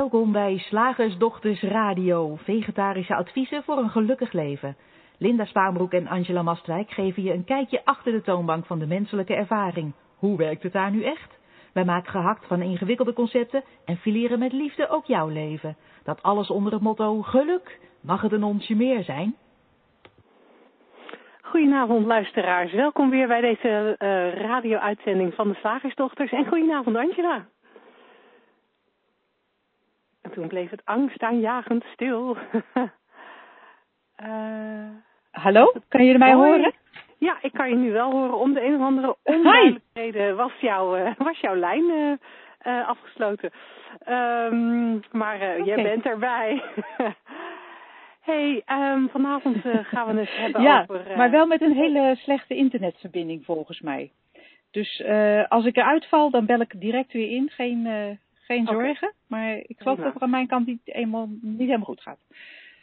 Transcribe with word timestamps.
Welkom 0.00 0.32
bij 0.32 0.58
Slagersdochters 0.58 1.62
Radio, 1.62 2.36
vegetarische 2.36 3.14
adviezen 3.14 3.62
voor 3.62 3.78
een 3.78 3.90
gelukkig 3.90 4.32
leven. 4.32 4.76
Linda 5.18 5.44
Spaanbroek 5.44 5.92
en 5.92 6.08
Angela 6.08 6.42
Mastwijk 6.42 6.90
geven 6.90 7.22
je 7.22 7.32
een 7.32 7.44
kijkje 7.44 7.84
achter 7.84 8.12
de 8.12 8.22
toonbank 8.22 8.66
van 8.66 8.78
de 8.78 8.86
menselijke 8.86 9.34
ervaring. 9.34 9.92
Hoe 10.16 10.36
werkt 10.36 10.62
het 10.62 10.72
daar 10.72 10.90
nu 10.90 11.02
echt? 11.02 11.38
Wij 11.72 11.84
maken 11.84 12.10
gehakt 12.10 12.46
van 12.46 12.62
ingewikkelde 12.62 13.12
concepten 13.12 13.64
en 13.84 13.96
fileren 13.96 14.38
met 14.38 14.52
liefde 14.52 14.88
ook 14.88 15.04
jouw 15.04 15.28
leven. 15.28 15.76
Dat 16.04 16.22
alles 16.22 16.50
onder 16.50 16.72
het 16.72 16.82
motto 16.82 17.22
geluk. 17.22 17.80
Mag 18.00 18.22
het 18.22 18.32
een 18.32 18.44
onsje 18.44 18.74
meer 18.74 19.04
zijn? 19.04 19.36
Goedenavond 21.42 22.06
luisteraars, 22.06 22.72
welkom 22.72 23.10
weer 23.10 23.26
bij 23.26 23.40
deze 23.40 23.96
uh, 23.98 24.34
radio-uitzending 24.34 25.34
van 25.34 25.48
de 25.48 25.54
Slagersdochters. 25.54 26.32
En 26.32 26.46
goedenavond 26.46 26.96
Angela. 26.96 27.46
En 30.30 30.36
toen 30.36 30.48
bleef 30.48 30.70
het 30.70 30.84
angstaanjagend 30.84 31.84
stil. 31.92 32.36
uh, 34.22 34.88
Hallo, 35.44 35.72
kan 35.88 36.04
je 36.04 36.18
mij 36.18 36.34
horen? 36.34 36.72
Ja, 37.18 37.38
ik 37.42 37.52
kan 37.52 37.68
je 37.68 37.76
nu 37.76 37.92
wel 37.92 38.10
horen. 38.10 38.38
Om 38.38 38.54
de 38.54 38.64
een 38.64 38.74
of 38.74 38.80
andere 38.80 39.16
onduidelijkheden 39.22 40.36
was, 40.36 40.52
jouw 40.60 40.96
uh, 40.96 41.10
was 41.18 41.40
jouw 41.40 41.54
lijn 41.54 41.84
uh, 41.84 42.12
uh, 42.66 42.88
afgesloten. 42.88 43.50
Um, 44.08 45.02
maar 45.10 45.34
okay. 45.34 45.62
jij 45.62 45.82
bent 45.82 46.04
erbij. 46.04 46.62
hey, 48.30 48.62
um, 48.66 49.08
vanavond 49.08 49.56
gaan 49.92 50.14
we 50.14 50.20
het 50.20 50.36
hebben 50.36 50.62
ja, 50.62 50.80
over... 50.88 51.16
maar 51.16 51.30
wel 51.30 51.46
met 51.46 51.60
een 51.60 51.76
hele 51.76 52.16
slechte 52.16 52.54
internetverbinding 52.54 53.44
volgens 53.44 53.80
mij. 53.80 54.10
Dus 54.70 55.04
als 55.48 55.64
ik 55.64 55.76
eruit 55.76 56.06
val, 56.06 56.30
dan 56.30 56.46
bel 56.46 56.60
ik 56.60 56.80
direct 56.80 57.12
weer 57.12 57.30
in. 57.30 57.50
Geen, 57.50 58.18
geen 58.54 58.66
zorgen. 58.66 59.12
Maar 59.26 59.56
ik 59.56 59.76
geloof 59.78 59.98
dat 59.98 60.12
het 60.12 60.22
aan 60.22 60.30
mijn 60.30 60.46
kant 60.46 60.66
niet, 60.66 60.80
eenmaal, 60.84 61.28
niet 61.40 61.58
helemaal 61.58 61.86
goed 61.86 62.00
gaat. 62.00 62.18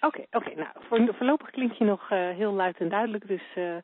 Oké, 0.01 0.05
okay, 0.05 0.27
oké. 0.31 0.59
nou, 0.59 0.69
voor, 0.87 1.15
voorlopig 1.15 1.49
klinkt 1.49 1.77
je 1.77 1.85
nog 1.85 2.09
heel 2.09 2.53
luid 2.53 2.77
en 2.77 2.89
duidelijk. 2.89 3.27
Dus 3.27 3.43
uh, 3.55 3.75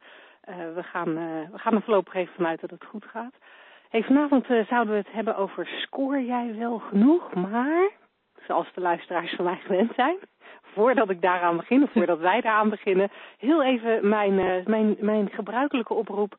we, 0.76 0.84
gaan, 0.84 1.14
we 1.52 1.58
gaan 1.58 1.76
er 1.76 1.82
voorlopig 1.82 2.14
even 2.14 2.34
vanuit 2.34 2.62
dat 2.62 2.70
het 2.70 2.86
goed 2.86 3.06
gaat. 3.06 3.34
Hey, 3.90 4.04
vanavond 4.04 4.46
zouden 4.46 4.94
we 4.94 5.00
het 5.00 5.12
hebben 5.12 5.36
over 5.36 5.68
scoor 5.68 6.22
jij 6.22 6.56
wel 6.58 6.80
genoeg, 6.80 7.34
maar 7.34 7.92
zoals 8.48 8.74
de 8.74 8.82
luisteraars 8.82 9.36
van 9.36 9.46
mij 9.46 9.60
gewend 9.66 9.92
zijn, 9.96 10.18
voordat 10.62 11.10
ik 11.10 11.22
daaraan 11.22 11.58
begin, 11.58 11.84
of 11.84 11.92
voordat 11.92 12.20
wij 12.20 12.42
daaraan 12.42 12.70
beginnen, 12.70 13.12
heel 13.38 13.64
even 13.64 14.10
mijn, 14.10 14.36
mijn, 14.66 14.96
mijn 15.00 15.30
gebruikelijke 15.30 15.94
oproep 15.94 16.38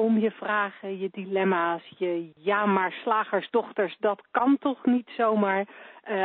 om 0.00 0.18
je 0.18 0.30
vragen, 0.30 0.98
je 0.98 1.08
dilemma's, 1.12 1.92
je 1.98 2.30
ja 2.36 2.66
maar 2.66 2.92
slagersdochters, 2.92 3.96
dat 4.00 4.22
kan 4.30 4.58
toch 4.58 4.84
niet 4.84 5.10
zomaar 5.16 5.66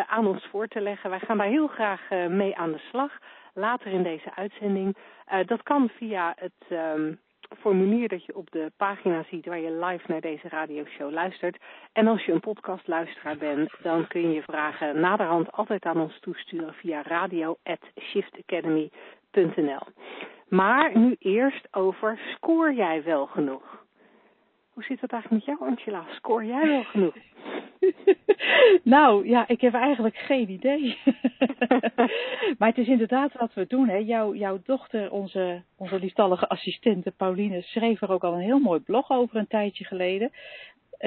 aan 0.07 0.27
ons 0.27 0.45
voor 0.45 0.67
te 0.67 0.81
leggen. 0.81 1.09
Wij 1.09 1.19
gaan 1.19 1.37
daar 1.37 1.47
heel 1.47 1.67
graag 1.67 2.09
mee 2.29 2.57
aan 2.57 2.71
de 2.71 2.81
slag 2.89 3.11
later 3.53 3.91
in 3.91 4.03
deze 4.03 4.35
uitzending. 4.35 4.97
Uh, 5.33 5.39
dat 5.45 5.63
kan 5.63 5.89
via 5.89 6.35
het 6.37 6.51
um, 6.69 7.19
formulier 7.59 8.07
dat 8.07 8.25
je 8.25 8.35
op 8.35 8.51
de 8.51 8.71
pagina 8.77 9.23
ziet 9.29 9.45
waar 9.45 9.59
je 9.59 9.85
live 9.85 10.03
naar 10.07 10.21
deze 10.21 10.49
radioshow 10.49 11.11
luistert. 11.11 11.57
En 11.93 12.07
als 12.07 12.25
je 12.25 12.31
een 12.31 12.39
podcastluisteraar 12.39 13.37
bent, 13.37 13.71
dan 13.81 14.07
kun 14.07 14.21
je 14.21 14.29
je 14.29 14.41
vragen 14.41 14.99
naderhand 14.99 15.51
altijd 15.51 15.85
aan 15.85 15.99
ons 15.99 16.19
toesturen 16.19 16.73
via 16.73 17.01
radio.shiftacademy.nl. 17.01 19.81
Maar 20.51 20.97
nu 20.97 21.15
eerst 21.19 21.67
over 21.71 22.19
scoor 22.35 22.73
jij 22.73 23.03
wel 23.03 23.25
genoeg? 23.25 23.85
Hoe 24.73 24.83
zit 24.83 25.01
het 25.01 25.11
eigenlijk 25.11 25.45
met 25.45 25.57
jou, 25.57 25.69
Angela? 25.69 26.05
Scoor 26.09 26.45
jij 26.45 26.67
wel 26.67 26.83
genoeg? 26.83 27.15
nou, 28.95 29.27
ja, 29.27 29.47
ik 29.47 29.61
heb 29.61 29.73
eigenlijk 29.73 30.15
geen 30.15 30.49
idee. 30.49 30.97
maar 32.57 32.67
het 32.67 32.77
is 32.77 32.87
inderdaad 32.87 33.33
wat 33.33 33.53
we 33.53 33.65
doen. 33.67 33.87
Hè. 33.87 33.95
Jouw, 33.95 34.33
jouw 34.35 34.59
dochter, 34.63 35.11
onze, 35.11 35.63
onze 35.77 35.99
liefstallige 35.99 36.47
assistente 36.47 37.11
Pauline, 37.11 37.61
schreef 37.61 38.01
er 38.01 38.11
ook 38.11 38.23
al 38.23 38.33
een 38.33 38.39
heel 38.39 38.59
mooi 38.59 38.79
blog 38.79 39.09
over 39.09 39.35
een 39.35 39.47
tijdje 39.47 39.85
geleden. 39.85 40.31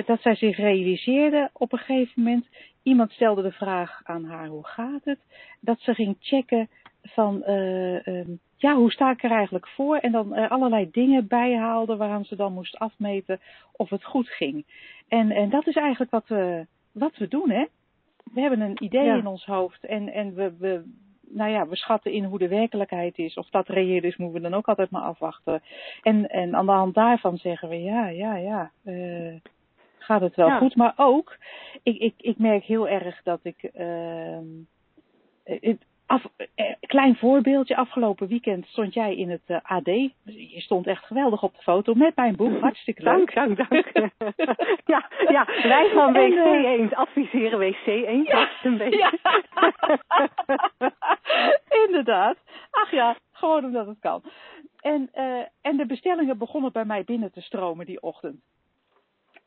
Dat 0.07 0.21
zij 0.21 0.35
zich 0.35 0.57
realiseerde 0.57 1.51
op 1.53 1.73
een 1.73 1.79
gegeven 1.79 2.23
moment. 2.23 2.49
Iemand 2.83 3.11
stelde 3.11 3.43
de 3.43 3.53
vraag 3.53 4.01
aan 4.05 4.25
haar, 4.25 4.47
hoe 4.47 4.67
gaat 4.67 5.05
het? 5.05 5.19
Dat 5.61 5.81
ze 5.81 5.95
ging 5.95 6.17
checken 6.21 6.69
van, 7.05 7.43
uh, 7.47 8.07
um, 8.07 8.41
ja, 8.57 8.75
hoe 8.75 8.93
sta 8.93 9.11
ik 9.11 9.23
er 9.23 9.31
eigenlijk 9.31 9.69
voor? 9.69 9.97
En 9.97 10.13
dan 10.13 10.35
er 10.35 10.49
allerlei 10.49 10.91
dingen 10.91 11.27
bijhaalde 11.27 11.97
waaraan 11.97 12.25
ze 12.25 12.37
dan 12.37 12.53
moest 12.53 12.79
afmeten 12.79 13.41
of 13.73 13.91
het 13.91 14.05
goed 14.05 14.29
ging. 14.29 14.65
En, 15.09 15.31
en 15.31 15.51
dat 15.51 15.67
is 15.67 15.77
eigenlijk 15.77 16.11
wat 16.11 16.29
we, 16.29 16.67
wat 16.93 17.17
we 17.17 17.29
doen, 17.29 17.51
hè? 17.51 17.65
We 18.33 18.41
hebben 18.41 18.61
een 18.61 18.85
idee 18.85 19.05
ja. 19.05 19.17
in 19.17 19.27
ons 19.27 19.45
hoofd 19.45 19.85
en, 19.85 20.13
en 20.13 20.35
we, 20.35 20.53
we, 20.59 20.83
nou 21.29 21.51
ja, 21.51 21.69
we 21.69 21.77
schatten 21.77 22.13
in 22.13 22.25
hoe 22.25 22.39
de 22.39 22.49
werkelijkheid 22.49 23.19
is. 23.19 23.35
Of 23.35 23.49
dat 23.51 23.69
reëel 23.69 24.03
is, 24.03 24.17
moeten 24.17 24.43
we 24.43 24.49
dan 24.49 24.59
ook 24.59 24.69
altijd 24.69 24.91
maar 24.91 25.03
afwachten. 25.03 25.63
En, 26.03 26.29
en 26.29 26.55
aan 26.55 26.67
de 26.67 26.73
hand 26.73 26.95
daarvan 26.95 27.37
zeggen 27.37 27.69
we, 27.69 27.83
ja, 27.83 28.09
ja, 28.09 28.37
ja, 28.37 28.71
uh, 28.85 29.35
gaat 29.99 30.21
het 30.21 30.37
wel 30.37 30.49
ja. 30.49 30.59
goed. 30.59 30.77
Maar 30.77 30.93
ook, 30.97 31.37
ik, 31.83 31.99
ik, 31.99 32.15
ik 32.17 32.39
merk 32.39 32.65
heel 32.65 32.89
erg 32.89 33.23
dat 33.23 33.41
ik... 33.43 33.71
Uh, 33.75 34.39
het, 35.45 35.85
Af, 36.07 36.25
eh, 36.55 36.75
klein 36.81 37.17
voorbeeldje, 37.17 37.77
afgelopen 37.77 38.29
weekend 38.29 38.67
stond 38.67 38.95
jij 38.95 39.17
in 39.17 39.31
het 39.31 39.43
uh, 39.47 39.59
AD. 39.63 39.85
Je 40.25 40.61
stond 40.61 40.87
echt 40.87 41.05
geweldig 41.05 41.43
op 41.43 41.55
de 41.57 41.63
foto 41.63 41.95
met 41.95 42.17
mijn 42.17 42.37
boek, 42.37 42.61
hartstikke 42.67 43.03
leuk. 43.03 43.35
Dank, 43.35 43.57
dank, 43.57 43.71
dank. 43.71 44.13
ja, 44.95 45.09
ja, 45.29 45.47
wij 45.63 45.91
van 45.95 46.13
WC 46.13 46.65
eens 46.65 46.91
uh, 46.91 46.99
adviseren 46.99 47.59
WC 47.59 47.87
eens. 47.87 48.29
Ja, 48.29 48.51
een 48.63 48.77
beetje. 48.77 48.99
Ja. 48.99 49.13
Inderdaad. 51.87 52.37
Ach 52.71 52.91
ja, 52.91 53.17
gewoon 53.33 53.65
omdat 53.65 53.87
het 53.87 53.99
kan. 54.01 54.23
En, 54.81 55.11
uh, 55.15 55.43
en 55.61 55.77
de 55.77 55.87
bestellingen 55.87 56.39
begonnen 56.39 56.73
bij 56.73 56.85
mij 56.85 57.05
binnen 57.05 57.33
te 57.33 57.41
stromen 57.41 57.87
die 57.87 58.03
ochtend. 58.03 58.41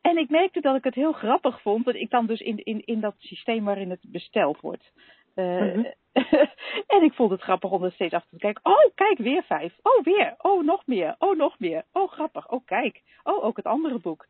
En 0.02 0.18
ik 0.18 0.30
merkte 0.30 0.62
dat 0.62 0.76
ik 0.76 0.84
het 0.84 0.96
heel 0.96 1.12
grappig 1.12 1.62
vond, 1.62 1.86
dat 1.86 1.96
ik 1.96 2.10
dan 2.10 2.26
dus 2.26 2.40
in, 2.40 2.64
in, 2.64 2.82
in 2.86 3.00
dat 3.00 3.16
systeem 3.18 3.64
waarin 3.64 3.90
het 3.90 4.06
besteld 4.08 4.62
wordt. 4.62 4.92
Uh. 5.36 5.86
en 6.96 7.04
ik 7.04 7.14
vond 7.14 7.32
het 7.32 7.42
grappig 7.42 7.72
om 7.72 7.84
er 7.84 7.92
steeds 7.92 8.14
af 8.14 8.26
te 8.30 8.38
kijken. 8.38 8.66
Oh, 8.66 8.96
kijk, 8.96 9.18
weer 9.18 9.44
vijf. 9.44 9.74
Oh, 9.82 10.04
weer. 10.04 10.36
Oh, 10.38 10.64
nog 10.64 10.86
meer. 10.86 11.16
Oh, 11.20 11.38
nog 11.38 11.60
meer. 11.60 11.84
Oh, 11.92 12.12
grappig. 12.12 12.50
Oh, 12.50 12.66
kijk. 12.66 13.02
Oh, 13.24 13.44
ook 13.44 13.58
het 13.58 13.66
andere 13.66 14.00
boek. 14.00 14.26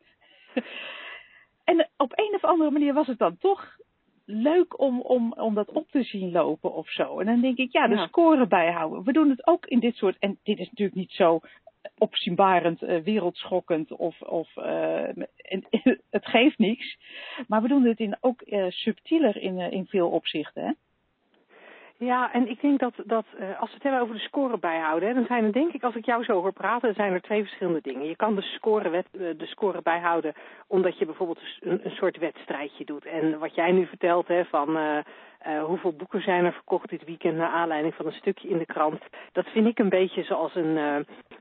en 1.64 1.88
op 1.96 2.12
een 2.14 2.34
of 2.34 2.44
andere 2.44 2.70
manier 2.70 2.94
was 2.94 3.06
het 3.06 3.18
dan 3.18 3.36
toch 3.36 3.76
leuk 4.24 4.80
om, 4.80 5.00
om, 5.00 5.32
om 5.32 5.54
dat 5.54 5.70
op 5.70 5.90
te 5.90 6.02
zien 6.02 6.32
lopen 6.32 6.74
of 6.74 6.90
zo. 6.90 7.18
En 7.18 7.26
dan 7.26 7.40
denk 7.40 7.56
ik, 7.56 7.72
ja, 7.72 7.88
de 7.88 7.94
ja. 7.94 8.06
score 8.06 8.46
bijhouden. 8.46 9.04
We 9.04 9.12
doen 9.12 9.30
het 9.30 9.46
ook 9.46 9.66
in 9.66 9.80
dit 9.80 9.94
soort, 9.94 10.16
en 10.18 10.38
dit 10.42 10.58
is 10.58 10.68
natuurlijk 10.68 10.98
niet 10.98 11.12
zo 11.12 11.40
opzienbarend, 11.98 12.82
uh, 12.82 13.02
wereldschokkend 13.02 13.92
of, 13.92 14.22
of 14.22 14.56
uh, 14.56 15.08
en, 15.36 15.64
het 16.10 16.26
geeft 16.26 16.58
niks. 16.58 16.98
Maar 17.46 17.62
we 17.62 17.68
doen 17.68 17.84
het 17.84 17.98
in, 17.98 18.16
ook 18.20 18.42
uh, 18.46 18.66
subtieler 18.68 19.36
in, 19.36 19.58
in 19.58 19.86
veel 19.86 20.08
opzichten, 20.08 20.64
hè? 20.64 20.72
Ja, 21.98 22.32
en 22.32 22.48
ik 22.48 22.60
denk 22.60 22.78
dat, 22.78 22.94
dat 23.04 23.24
uh, 23.40 23.60
als 23.60 23.68
we 23.68 23.74
het 23.74 23.82
hebben 23.82 24.00
over 24.00 24.14
de 24.14 24.20
score 24.20 24.58
bijhouden, 24.58 25.14
dan 25.14 25.24
zijn 25.24 25.44
er 25.44 25.52
denk 25.52 25.72
ik, 25.72 25.82
als 25.82 25.94
ik 25.94 26.04
jou 26.04 26.24
zo 26.24 26.40
hoor 26.40 26.52
praten, 26.52 26.86
dan 26.86 26.94
zijn 26.94 27.12
er 27.12 27.20
twee 27.20 27.42
verschillende 27.42 27.80
dingen. 27.82 28.08
Je 28.08 28.16
kan 28.16 28.34
de 28.34 28.42
score, 28.42 28.88
wet, 28.88 29.06
de 29.12 29.46
score 29.46 29.82
bijhouden 29.82 30.34
omdat 30.66 30.98
je 30.98 31.04
bijvoorbeeld 31.04 31.40
een, 31.60 31.80
een 31.84 31.90
soort 31.90 32.18
wedstrijdje 32.18 32.84
doet. 32.84 33.04
En 33.04 33.38
wat 33.38 33.54
jij 33.54 33.72
nu 33.72 33.86
vertelt, 33.86 34.28
hè, 34.28 34.44
van 34.44 34.76
uh, 34.76 35.64
hoeveel 35.64 35.92
boeken 35.92 36.22
zijn 36.22 36.44
er 36.44 36.52
verkocht 36.52 36.88
dit 36.88 37.04
weekend 37.04 37.36
naar 37.36 37.50
aanleiding 37.50 37.94
van 37.94 38.06
een 38.06 38.12
stukje 38.12 38.48
in 38.48 38.58
de 38.58 38.66
krant, 38.66 39.02
dat 39.32 39.46
vind 39.46 39.66
ik 39.66 39.78
een 39.78 39.88
beetje 39.88 40.22
zoals 40.22 40.54
een, 40.54 40.76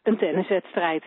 een 0.03 0.17
tenniswedstrijd. 0.17 1.03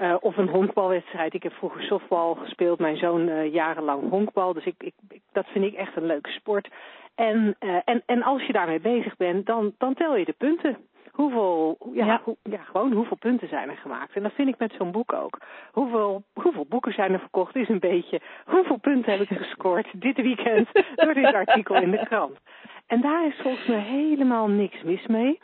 Uh, 0.00 0.16
of 0.20 0.36
een 0.36 0.48
honkbalwedstrijd. 0.48 1.34
Ik 1.34 1.42
heb 1.42 1.52
vroeger 1.52 1.82
softbal 1.82 2.34
gespeeld, 2.34 2.78
mijn 2.78 2.96
zoon 2.96 3.28
uh, 3.28 3.52
jarenlang 3.52 4.10
honkbal. 4.10 4.52
Dus 4.52 4.64
ik, 4.64 4.74
ik, 4.78 4.94
ik, 5.08 5.20
dat 5.32 5.46
vind 5.46 5.64
ik 5.64 5.74
echt 5.74 5.96
een 5.96 6.06
leuke 6.06 6.30
sport. 6.30 6.68
En, 7.14 7.56
uh, 7.60 7.76
en, 7.84 8.02
en 8.06 8.22
als 8.22 8.42
je 8.42 8.52
daarmee 8.52 8.80
bezig 8.80 9.16
bent, 9.16 9.46
dan, 9.46 9.74
dan 9.78 9.94
tel 9.94 10.16
je 10.16 10.24
de 10.24 10.34
punten. 10.38 10.76
Hoeveel, 11.10 11.78
ja, 11.92 12.06
ja. 12.06 12.20
Hoe, 12.24 12.36
ja, 12.42 12.62
gewoon 12.62 12.92
hoeveel 12.92 13.16
punten 13.16 13.48
zijn 13.48 13.68
er 13.70 13.76
gemaakt. 13.76 14.14
En 14.14 14.22
dat 14.22 14.32
vind 14.32 14.48
ik 14.48 14.58
met 14.58 14.74
zo'n 14.78 14.92
boek 14.92 15.12
ook. 15.12 15.38
Hoeveel, 15.72 16.22
hoeveel 16.32 16.66
boeken 16.68 16.92
zijn 16.92 17.12
er 17.12 17.20
verkocht 17.20 17.56
is 17.56 17.68
een 17.68 17.78
beetje, 17.78 18.20
hoeveel 18.44 18.76
punten 18.76 19.12
heb 19.12 19.20
ik 19.20 19.38
gescoord 19.38 19.86
dit 19.92 20.16
weekend 20.16 20.68
door 20.96 21.14
dit 21.14 21.34
artikel 21.34 21.74
in 21.74 21.90
de 21.90 22.04
krant. 22.04 22.38
En 22.86 23.00
daar 23.00 23.26
is 23.26 23.40
volgens 23.42 23.66
mij 23.66 23.80
helemaal 23.80 24.48
niks 24.48 24.82
mis 24.82 25.06
mee. 25.06 25.40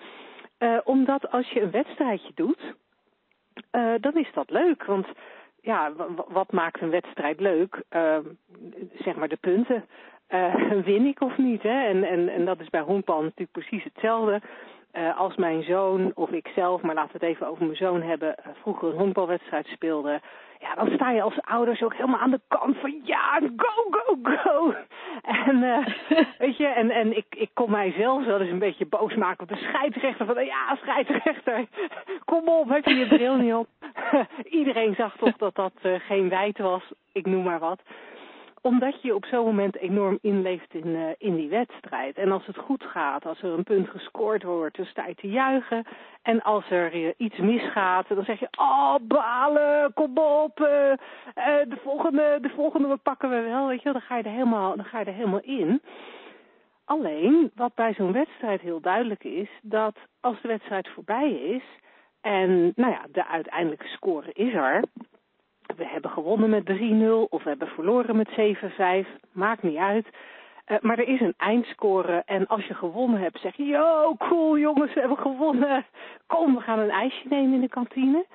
Omdat 0.85 1.31
als 1.31 1.51
je 1.51 1.61
een 1.61 1.71
wedstrijdje 1.71 2.33
doet, 2.35 2.75
uh, 3.73 3.95
dan 4.01 4.15
is 4.15 4.31
dat 4.33 4.51
leuk. 4.51 4.85
Want 4.85 5.07
ja, 5.61 5.93
wat 6.29 6.53
maakt 6.53 6.81
een 6.81 6.91
wedstrijd 6.91 7.41
leuk? 7.41 7.83
Uh, 7.91 8.19
zeg 8.99 9.17
maar 9.17 9.29
de 9.29 9.39
punten. 9.41 9.85
Uh, 10.29 10.55
win 10.85 11.07
ik 11.07 11.21
of 11.21 11.39
niet? 11.39 11.62
Hè? 11.62 11.85
En, 11.89 12.05
en, 12.05 12.29
en 12.29 12.45
dat 12.45 12.61
is 12.61 12.71
bij 12.71 12.81
honkbal 12.81 13.23
natuurlijk 13.23 13.53
precies 13.53 13.85
hetzelfde. 13.85 14.41
Uh, 14.93 15.19
als 15.19 15.37
mijn 15.37 15.63
zoon 15.63 16.13
of 16.15 16.31
ik 16.31 16.51
zelf, 16.55 16.83
maar 16.83 16.95
laten 16.95 17.13
we 17.13 17.27
het 17.27 17.35
even 17.35 17.47
over 17.47 17.65
mijn 17.65 17.77
zoon 17.77 18.03
hebben, 18.03 18.29
uh, 18.39 18.53
vroeger 18.61 18.89
een 18.89 18.99
honkbalwedstrijd 18.99 19.67
speelde, 19.67 20.21
ja, 20.59 20.75
dan 20.75 20.91
sta 20.95 21.11
je 21.11 21.23
als 21.23 21.41
ouders 21.41 21.83
ook 21.83 21.95
helemaal 21.95 22.21
aan 22.21 22.31
de 22.31 22.41
kant 22.49 22.77
van 22.77 23.01
ja, 23.05 23.41
go, 23.57 23.87
go, 23.91 24.19
go. 24.23 24.75
En 25.47 25.57
uh, 25.57 25.87
weet 26.39 26.57
je, 26.57 26.67
en, 26.67 26.91
en 26.91 27.17
ik, 27.17 27.27
ik 27.29 27.51
kon 27.55 27.71
mijzelf 27.71 28.25
wel 28.25 28.41
eens 28.41 28.51
een 28.51 28.59
beetje 28.59 28.87
boos 28.87 29.15
maken 29.15 29.43
op 29.43 29.49
de 29.49 29.65
scheidsrechter 29.65 30.27
van 30.27 30.45
ja, 30.45 30.77
scheidsrechter, 30.77 31.67
kom 32.25 32.49
op, 32.49 32.69
heb 32.69 32.85
je 32.85 32.95
je 32.95 33.07
bril 33.07 33.37
niet 33.37 33.55
op. 33.55 33.69
Iedereen 34.45 34.95
zag 34.95 35.17
toch 35.17 35.37
dat 35.37 35.55
dat 35.55 35.73
geen 35.83 36.29
wijd 36.29 36.59
was, 36.59 36.93
ik 37.13 37.27
noem 37.27 37.43
maar 37.43 37.59
wat 37.59 37.81
omdat 38.61 39.03
je 39.03 39.15
op 39.15 39.25
zo'n 39.25 39.45
moment 39.45 39.77
enorm 39.77 40.19
inleeft 40.23 40.75
in, 40.75 40.87
uh, 40.87 41.09
in 41.19 41.37
die 41.37 41.49
wedstrijd. 41.49 42.17
En 42.17 42.33
als 42.33 42.47
het 42.47 42.57
goed 42.57 42.85
gaat, 42.85 43.27
als 43.27 43.43
er 43.43 43.51
een 43.51 43.65
punt 43.65 43.89
gescoord 43.89 44.43
wordt, 44.43 44.77
dan 44.77 44.87
sta 44.87 45.07
je 45.07 45.15
te 45.15 45.29
juichen. 45.29 45.87
En 46.23 46.43
als 46.43 46.71
er 46.71 46.95
uh, 46.95 47.12
iets 47.17 47.39
misgaat, 47.39 48.09
dan 48.09 48.25
zeg 48.25 48.41
je, 48.41 48.49
oh 48.59 48.95
balen, 49.03 49.93
kom 49.95 50.19
op, 50.19 50.61
uh, 50.61 50.67
de, 51.45 51.79
volgende, 51.83 52.39
de 52.41 52.51
volgende 52.55 52.97
pakken 52.97 53.31
we 53.31 53.41
wel. 53.41 53.67
Weet 53.67 53.83
je, 53.83 53.93
dan 53.93 54.01
ga 54.01 54.17
je 54.17 54.23
er 54.23 54.31
helemaal, 54.31 54.77
dan 54.77 54.85
ga 54.85 54.99
je 54.99 55.05
er 55.05 55.13
helemaal 55.13 55.43
in. 55.43 55.83
Alleen, 56.85 57.51
wat 57.55 57.75
bij 57.75 57.95
zo'n 57.95 58.13
wedstrijd 58.13 58.61
heel 58.61 58.81
duidelijk 58.81 59.25
is, 59.25 59.49
dat 59.63 59.97
als 60.21 60.41
de 60.43 60.49
wedstrijd 60.49 60.89
voorbij 60.89 61.33
is, 61.33 61.63
en 62.21 62.73
nou 62.77 62.93
ja, 62.93 63.06
de 63.13 63.27
uiteindelijke 63.27 63.87
score 63.87 64.33
is 64.33 64.55
er, 64.55 64.85
we 65.76 65.87
hebben 65.87 66.11
gewonnen 66.11 66.50
met 66.50 66.70
3-0 66.70 67.28
of 67.28 67.43
we 67.43 67.49
hebben 67.49 67.69
verloren 67.69 68.17
met 68.17 68.31
7-5. 69.06 69.06
Maakt 69.32 69.62
niet 69.62 69.76
uit. 69.76 70.06
Uh, 70.67 70.76
maar 70.81 70.99
er 70.99 71.08
is 71.08 71.20
een 71.20 71.34
eindscore 71.37 72.22
en 72.26 72.46
als 72.46 72.67
je 72.67 72.75
gewonnen 72.75 73.20
hebt, 73.20 73.40
zeg 73.40 73.56
je, 73.56 73.64
yo, 73.64 74.14
cool 74.19 74.58
jongens, 74.58 74.94
we 74.94 75.00
hebben 75.00 75.19
gewonnen. 75.19 75.87
Kom, 76.26 76.55
we 76.55 76.61
gaan 76.61 76.78
een 76.78 76.90
ijsje 76.90 77.28
nemen 77.28 77.55
in 77.55 77.61
de 77.61 77.69
kantine. 77.69 78.26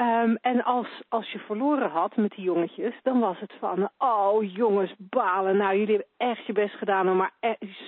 Um, 0.00 0.38
en 0.40 0.64
als, 0.64 1.02
als 1.08 1.32
je 1.32 1.38
verloren 1.38 1.90
had 1.90 2.16
met 2.16 2.30
die 2.30 2.44
jongetjes, 2.44 2.94
dan 3.02 3.20
was 3.20 3.40
het 3.40 3.52
van, 3.58 3.90
oh 3.98 4.54
jongens, 4.54 4.94
balen. 4.98 5.56
Nou, 5.56 5.78
jullie 5.78 5.96
hebben 5.96 6.28
echt 6.28 6.46
je 6.46 6.52
best 6.52 6.74
gedaan, 6.74 7.16
maar 7.16 7.32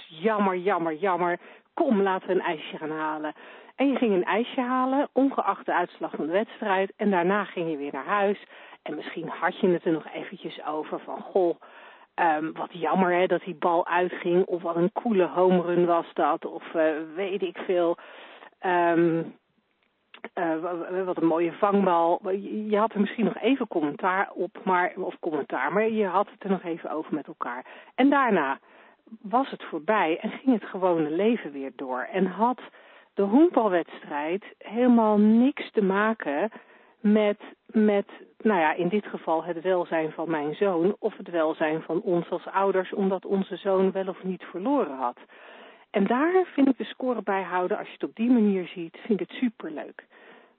jammer, 0.08 0.56
jammer, 0.56 0.94
jammer. 0.94 1.38
Kom, 1.75 2.02
laten 2.02 2.29
we 2.29 2.35
een 2.35 2.40
ijsje 2.40 2.76
gaan 2.76 2.90
halen. 2.90 3.35
En 3.76 3.88
je 3.88 3.96
ging 3.96 4.14
een 4.14 4.25
ijsje 4.25 4.61
halen, 4.61 5.08
ongeacht 5.12 5.67
de 5.67 5.75
uitslag 5.75 6.11
van 6.11 6.26
de 6.26 6.32
wedstrijd. 6.32 6.93
En 6.96 7.11
daarna 7.11 7.44
ging 7.44 7.70
je 7.70 7.76
weer 7.76 7.93
naar 7.93 8.06
huis. 8.06 8.44
En 8.88 8.94
misschien 8.94 9.29
had 9.29 9.58
je 9.58 9.69
het 9.69 9.85
er 9.85 9.93
nog 9.93 10.06
eventjes 10.12 10.64
over 10.64 11.00
van, 11.00 11.20
goh, 11.20 11.56
um, 12.14 12.52
wat 12.52 12.69
jammer 12.73 13.12
hè, 13.12 13.26
dat 13.26 13.43
die 13.43 13.55
bal 13.55 13.87
uitging. 13.87 14.44
Of 14.44 14.62
wat 14.62 14.76
een 14.76 14.93
coole 14.93 15.26
home 15.26 15.62
run 15.62 15.87
was 15.87 16.06
dat. 16.12 16.44
Of 16.44 16.75
uh, 16.75 16.82
weet 17.14 17.43
ik 17.43 17.58
veel. 17.58 17.96
Um, 18.67 19.37
uh, 20.35 21.05
wat 21.05 21.17
een 21.17 21.26
mooie 21.26 21.52
vangbal. 21.52 22.31
Je 22.69 22.76
had 22.76 22.93
er 22.93 23.00
misschien 23.00 23.25
nog 23.25 23.38
even 23.38 23.69
commentaar 23.69 24.31
op, 24.35 24.58
maar, 24.64 24.93
of 24.96 25.19
commentaar, 25.20 25.73
maar 25.73 25.90
je 25.90 26.06
had 26.06 26.31
het 26.31 26.43
er 26.44 26.50
nog 26.50 26.62
even 26.62 26.90
over 26.90 27.14
met 27.14 27.26
elkaar. 27.26 27.64
En 27.94 28.11
daarna 28.11 28.58
was 29.23 29.50
het 29.50 29.62
voorbij 29.64 30.19
en 30.20 30.31
ging 30.31 30.61
het 30.61 30.70
gewone 30.70 31.11
leven 31.11 31.52
weer 31.52 31.73
door. 31.76 32.08
En 32.12 32.26
had 32.26 32.61
de 33.14 33.23
honkbalwedstrijd 33.23 34.44
helemaal 34.58 35.19
niks 35.19 35.70
te 35.70 35.82
maken 35.82 36.50
met, 37.00 37.39
met, 37.67 38.06
nou 38.39 38.61
ja, 38.61 38.75
in 38.75 38.89
dit 38.89 39.06
geval 39.06 39.45
het 39.45 39.62
welzijn 39.62 40.11
van 40.11 40.31
mijn 40.31 40.55
zoon 40.55 40.97
of 40.99 41.17
het 41.17 41.31
welzijn 41.31 41.83
van 41.83 42.03
ons 42.03 42.31
als 42.31 42.47
ouders, 42.47 42.93
omdat 42.93 43.27
onze 43.27 43.56
zoon 43.56 43.93
wel 43.93 44.09
of 44.09 44.25
niet 44.25 44.43
verloren 44.43 44.97
had. 44.97 45.19
En 45.91 46.06
daar 46.06 46.47
vind 46.55 46.69
ik 46.69 46.79
de 46.79 46.85
score 46.85 47.23
bijhouden, 47.23 47.79
als 47.79 47.87
je 47.87 47.93
het 47.93 48.05
op 48.05 48.15
die 48.15 48.31
manier 48.31 48.67
ziet, 48.67 48.97
vind 49.06 49.21
ik 49.21 49.29
het 49.29 49.39
superleuk. 49.39 50.06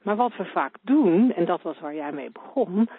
Maar 0.03 0.15
wat 0.15 0.35
we 0.35 0.45
vaak 0.45 0.75
doen, 0.81 1.33
en 1.33 1.45
dat 1.45 1.61
was 1.61 1.79
waar 1.79 1.95
jij 1.95 2.11
mee 2.11 2.31
begon, 2.31 2.89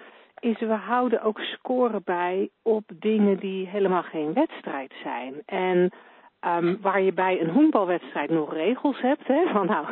is 0.40 0.58
we 0.58 0.74
houden 0.74 1.22
ook 1.22 1.40
scoren 1.40 2.02
bij 2.04 2.50
op 2.62 2.84
dingen 2.94 3.38
die 3.38 3.66
helemaal 3.66 4.02
geen 4.02 4.32
wedstrijd 4.32 4.92
zijn. 5.02 5.42
En 5.46 5.90
Um, 6.46 6.78
waar 6.80 7.00
je 7.00 7.12
bij 7.12 7.40
een 7.40 7.50
honkbalwedstrijd 7.50 8.30
nog 8.30 8.52
regels 8.52 9.00
hebt. 9.00 9.26
Hè, 9.26 9.46
van 9.46 9.66
nou, 9.66 9.86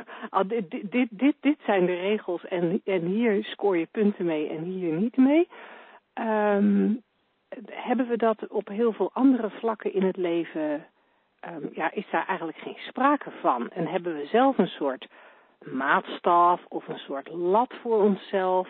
dit, 0.47 0.91
dit, 0.91 1.09
dit, 1.11 1.35
dit 1.41 1.59
zijn 1.65 1.87
de 1.87 1.95
regels 1.95 2.47
en, 2.47 2.81
en 2.85 3.05
hier 3.05 3.45
scoor 3.45 3.77
je 3.77 3.87
punten 3.91 4.25
mee 4.25 4.49
en 4.49 4.63
hier 4.63 4.93
niet 4.93 5.17
mee. 5.17 5.49
Um, 6.15 7.03
hebben 7.71 8.09
we 8.09 8.17
dat 8.17 8.47
op 8.49 8.69
heel 8.69 8.93
veel 8.93 9.11
andere 9.13 9.51
vlakken 9.51 9.93
in 9.93 10.03
het 10.03 10.17
leven, 10.17 10.87
um, 11.49 11.71
ja, 11.73 11.91
is 11.93 12.07
daar 12.11 12.27
eigenlijk 12.27 12.59
geen 12.59 12.79
sprake 12.79 13.31
van. 13.41 13.71
En 13.71 13.87
hebben 13.87 14.17
we 14.17 14.27
zelf 14.27 14.59
een 14.59 14.69
soort 14.69 15.09
maatstaf 15.65 16.65
of 16.69 16.89
een 16.89 16.99
soort 16.99 17.29
lat 17.29 17.75
voor 17.83 18.03
onszelf. 18.03 18.69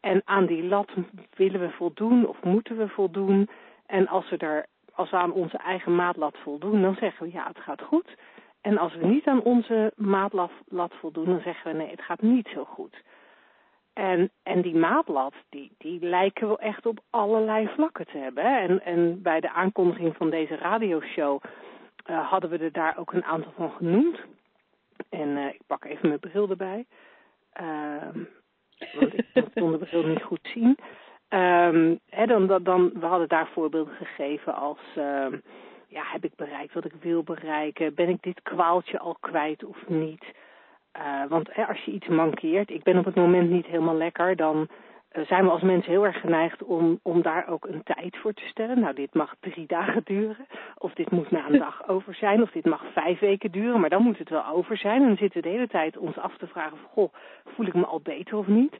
En 0.00 0.22
aan 0.24 0.46
die 0.46 0.64
lat 0.64 0.90
willen 1.34 1.60
we 1.60 1.70
voldoen 1.70 2.26
of 2.26 2.42
moeten 2.42 2.76
we 2.76 2.88
voldoen. 2.88 3.48
En 3.86 4.08
als 4.08 4.30
we 4.30 4.36
er 4.36 4.66
als 4.96 5.10
we 5.10 5.16
aan 5.16 5.32
onze 5.32 5.56
eigen 5.56 5.94
maatlat 5.94 6.36
voldoen, 6.42 6.82
dan 6.82 6.96
zeggen 7.00 7.26
we 7.26 7.32
ja, 7.32 7.46
het 7.46 7.58
gaat 7.58 7.82
goed. 7.82 8.16
En 8.60 8.78
als 8.78 8.94
we 8.94 9.06
niet 9.06 9.26
aan 9.26 9.42
onze 9.42 9.92
maatlat 9.96 10.92
voldoen, 11.00 11.24
dan 11.24 11.40
zeggen 11.40 11.70
we 11.70 11.76
nee, 11.76 11.90
het 11.90 12.02
gaat 12.02 12.22
niet 12.22 12.48
zo 12.54 12.64
goed. 12.64 13.02
En, 13.92 14.30
en 14.42 14.62
die 14.62 14.74
maatlat, 14.74 15.34
die, 15.48 15.74
die 15.78 16.00
lijken 16.00 16.46
wel 16.46 16.58
echt 16.58 16.86
op 16.86 17.00
allerlei 17.10 17.68
vlakken 17.68 18.06
te 18.06 18.18
hebben. 18.18 18.44
Hè? 18.44 18.58
En, 18.58 18.84
en 18.84 19.22
bij 19.22 19.40
de 19.40 19.50
aankondiging 19.50 20.16
van 20.16 20.30
deze 20.30 20.56
radioshow 20.56 21.42
uh, 22.10 22.30
hadden 22.30 22.50
we 22.50 22.58
er 22.58 22.72
daar 22.72 22.98
ook 22.98 23.12
een 23.12 23.24
aantal 23.24 23.52
van 23.56 23.70
genoemd. 23.70 24.18
En 25.08 25.28
uh, 25.28 25.46
ik 25.46 25.60
pak 25.66 25.84
even 25.84 26.08
mijn 26.08 26.20
bril 26.20 26.48
erbij. 26.48 26.86
Uh, 27.60 28.24
want 28.94 29.14
ik 29.14 29.26
kon 29.54 29.70
de 29.70 29.78
bril 29.78 30.06
niet 30.06 30.22
goed 30.22 30.48
zien. 30.54 30.78
Um, 31.28 31.98
hè, 32.08 32.26
dan, 32.26 32.60
dan, 32.62 32.90
we 32.94 33.06
hadden 33.06 33.28
daar 33.28 33.48
voorbeelden 33.52 33.94
gegeven 33.94 34.54
als, 34.54 34.78
uh, 34.98 35.26
ja, 35.88 36.02
heb 36.04 36.24
ik 36.24 36.34
bereikt 36.36 36.74
wat 36.74 36.84
ik 36.84 36.92
wil 37.00 37.22
bereiken? 37.22 37.94
Ben 37.94 38.08
ik 38.08 38.22
dit 38.22 38.42
kwaaltje 38.42 38.98
al 38.98 39.16
kwijt 39.20 39.64
of 39.64 39.88
niet? 39.88 40.24
Uh, 40.96 41.24
want 41.28 41.48
hè, 41.52 41.66
als 41.66 41.84
je 41.84 41.90
iets 41.90 42.06
mankeert, 42.06 42.70
ik 42.70 42.82
ben 42.82 42.98
op 42.98 43.04
het 43.04 43.14
moment 43.14 43.50
niet 43.50 43.66
helemaal 43.66 43.96
lekker, 43.96 44.36
dan 44.36 44.68
uh, 45.12 45.26
zijn 45.26 45.44
we 45.44 45.50
als 45.50 45.62
mensen 45.62 45.90
heel 45.90 46.04
erg 46.04 46.20
geneigd 46.20 46.62
om, 46.62 46.98
om 47.02 47.22
daar 47.22 47.48
ook 47.48 47.66
een 47.66 47.82
tijd 47.82 48.16
voor 48.16 48.32
te 48.32 48.46
stellen. 48.46 48.80
Nou, 48.80 48.94
dit 48.94 49.14
mag 49.14 49.34
drie 49.40 49.66
dagen 49.76 50.02
duren, 50.04 50.46
of 50.78 50.92
dit 50.92 51.10
moet 51.10 51.30
na 51.30 51.46
een 51.48 51.58
dag 51.68 51.88
over 51.88 52.14
zijn, 52.14 52.42
of 52.42 52.50
dit 52.50 52.64
mag 52.64 52.82
vijf 52.92 53.18
weken 53.18 53.50
duren, 53.50 53.80
maar 53.80 53.90
dan 53.90 54.02
moet 54.02 54.18
het 54.18 54.28
wel 54.28 54.46
over 54.46 54.76
zijn. 54.76 55.00
En 55.00 55.06
dan 55.06 55.16
zitten 55.16 55.40
we 55.40 55.48
de 55.48 55.54
hele 55.54 55.68
tijd 55.68 55.96
ons 55.96 56.18
af 56.18 56.36
te 56.36 56.46
vragen, 56.46 56.76
van, 56.76 56.88
goh, 56.88 57.12
voel 57.44 57.66
ik 57.66 57.74
me 57.74 57.86
al 57.86 58.00
beter 58.00 58.36
of 58.36 58.46
niet? 58.46 58.76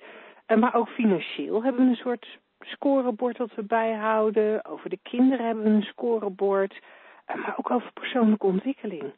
Uh, 0.47 0.59
maar 0.59 0.75
ook 0.75 0.89
financieel 0.89 1.63
hebben 1.63 1.85
we 1.85 1.91
een 1.91 1.97
soort 1.97 2.39
scorebord 2.61 3.37
dat 3.37 3.55
we 3.55 3.63
bijhouden. 3.63 4.65
Over 4.65 4.91
de 4.91 4.99
kinderen 5.03 5.47
hebben 5.47 5.65
we 5.65 5.71
een 5.71 5.83
scorebord. 5.83 6.81
Uh, 7.31 7.37
maar 7.43 7.55
ook 7.57 7.71
over 7.71 7.93
persoonlijke 7.93 8.47
ontwikkeling. 8.47 9.13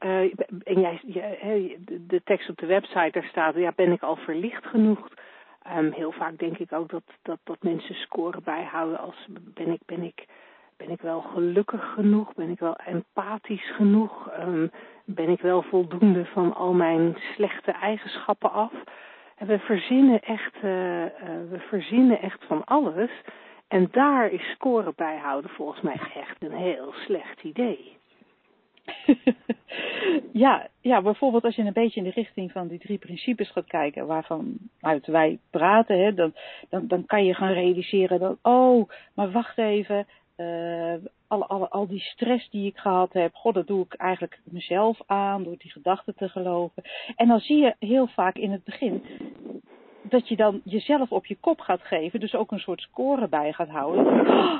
Uh, 0.00 0.32
en 0.62 0.80
jij, 1.06 1.78
de 1.88 2.20
tekst 2.24 2.48
op 2.48 2.56
de 2.56 2.66
website, 2.66 3.10
daar 3.10 3.28
staat, 3.30 3.54
ja, 3.54 3.72
ben 3.76 3.92
ik 3.92 4.02
al 4.02 4.16
verlicht 4.16 4.66
genoeg? 4.66 5.08
Um, 5.76 5.92
heel 5.92 6.12
vaak 6.12 6.38
denk 6.38 6.58
ik 6.58 6.72
ook 6.72 6.88
dat, 6.90 7.02
dat, 7.22 7.38
dat 7.44 7.62
mensen 7.62 7.94
scoren 7.94 8.42
bijhouden 8.42 8.98
als 8.98 9.26
ben 9.30 9.68
ik, 9.68 9.80
ben 9.86 10.02
ik, 10.02 10.26
ben 10.76 10.90
ik 10.90 11.00
wel 11.00 11.20
gelukkig 11.20 11.92
genoeg? 11.94 12.34
Ben 12.34 12.50
ik 12.50 12.58
wel 12.58 12.76
empathisch 12.76 13.74
genoeg? 13.74 14.30
Um, 14.38 14.70
ben 15.04 15.28
ik 15.28 15.40
wel 15.40 15.62
voldoende 15.62 16.24
van 16.24 16.54
al 16.54 16.72
mijn 16.72 17.16
slechte 17.34 17.70
eigenschappen 17.70 18.52
af? 18.52 18.72
We 19.38 19.58
verzinnen 19.58 20.20
echt, 20.20 20.54
uh, 20.64 21.02
uh, 21.02 21.08
we 21.50 21.58
verzinnen 21.58 22.20
echt 22.20 22.44
van 22.44 22.64
alles. 22.64 23.10
En 23.68 23.88
daar 23.90 24.30
is 24.30 24.50
scoren 24.50 24.92
bijhouden 24.96 25.50
volgens 25.50 25.80
mij 25.80 26.00
echt 26.14 26.42
een 26.42 26.56
heel 26.56 26.92
slecht 26.92 27.42
idee. 27.42 27.96
ja, 30.32 30.68
ja, 30.80 31.02
bijvoorbeeld 31.02 31.44
als 31.44 31.54
je 31.54 31.62
een 31.62 31.72
beetje 31.72 32.00
in 32.00 32.06
de 32.06 32.20
richting 32.20 32.52
van 32.52 32.68
die 32.68 32.78
drie 32.78 32.98
principes 32.98 33.50
gaat 33.50 33.66
kijken 33.66 34.06
waarvan 34.06 34.56
uit 34.80 35.06
wij 35.06 35.38
praten, 35.50 35.98
hè, 35.98 36.14
dan, 36.14 36.34
dan, 36.68 36.86
dan 36.86 37.06
kan 37.06 37.24
je 37.24 37.34
gaan 37.34 37.52
realiseren 37.52 38.20
dat, 38.20 38.38
oh, 38.42 38.88
maar 39.14 39.30
wacht 39.30 39.58
even, 39.58 40.06
uh, 40.36 40.94
al, 41.26 41.46
al, 41.46 41.68
al 41.68 41.86
die 41.86 42.00
stress 42.00 42.50
die 42.50 42.66
ik 42.66 42.76
gehad 42.76 43.12
heb, 43.12 43.34
god, 43.34 43.54
dat 43.54 43.66
doe 43.66 43.84
ik 43.84 43.94
eigenlijk 43.94 44.40
mezelf 44.44 44.98
aan 45.06 45.44
door 45.44 45.56
die 45.58 45.70
gedachten 45.70 46.14
te 46.14 46.28
geloven. 46.28 46.82
En 47.16 47.28
dan 47.28 47.40
zie 47.40 47.58
je 47.58 47.74
heel 47.78 48.06
vaak 48.06 48.36
in 48.36 48.50
het 48.50 48.64
begin 48.64 49.02
dat 50.02 50.28
je 50.28 50.36
dan 50.36 50.60
jezelf 50.64 51.10
op 51.10 51.26
je 51.26 51.36
kop 51.40 51.60
gaat 51.60 51.82
geven, 51.82 52.20
dus 52.20 52.34
ook 52.34 52.52
een 52.52 52.58
soort 52.58 52.80
score 52.80 53.28
bij 53.28 53.52
gaat 53.52 53.68
houden. 53.68 54.28
Oh, 54.28 54.58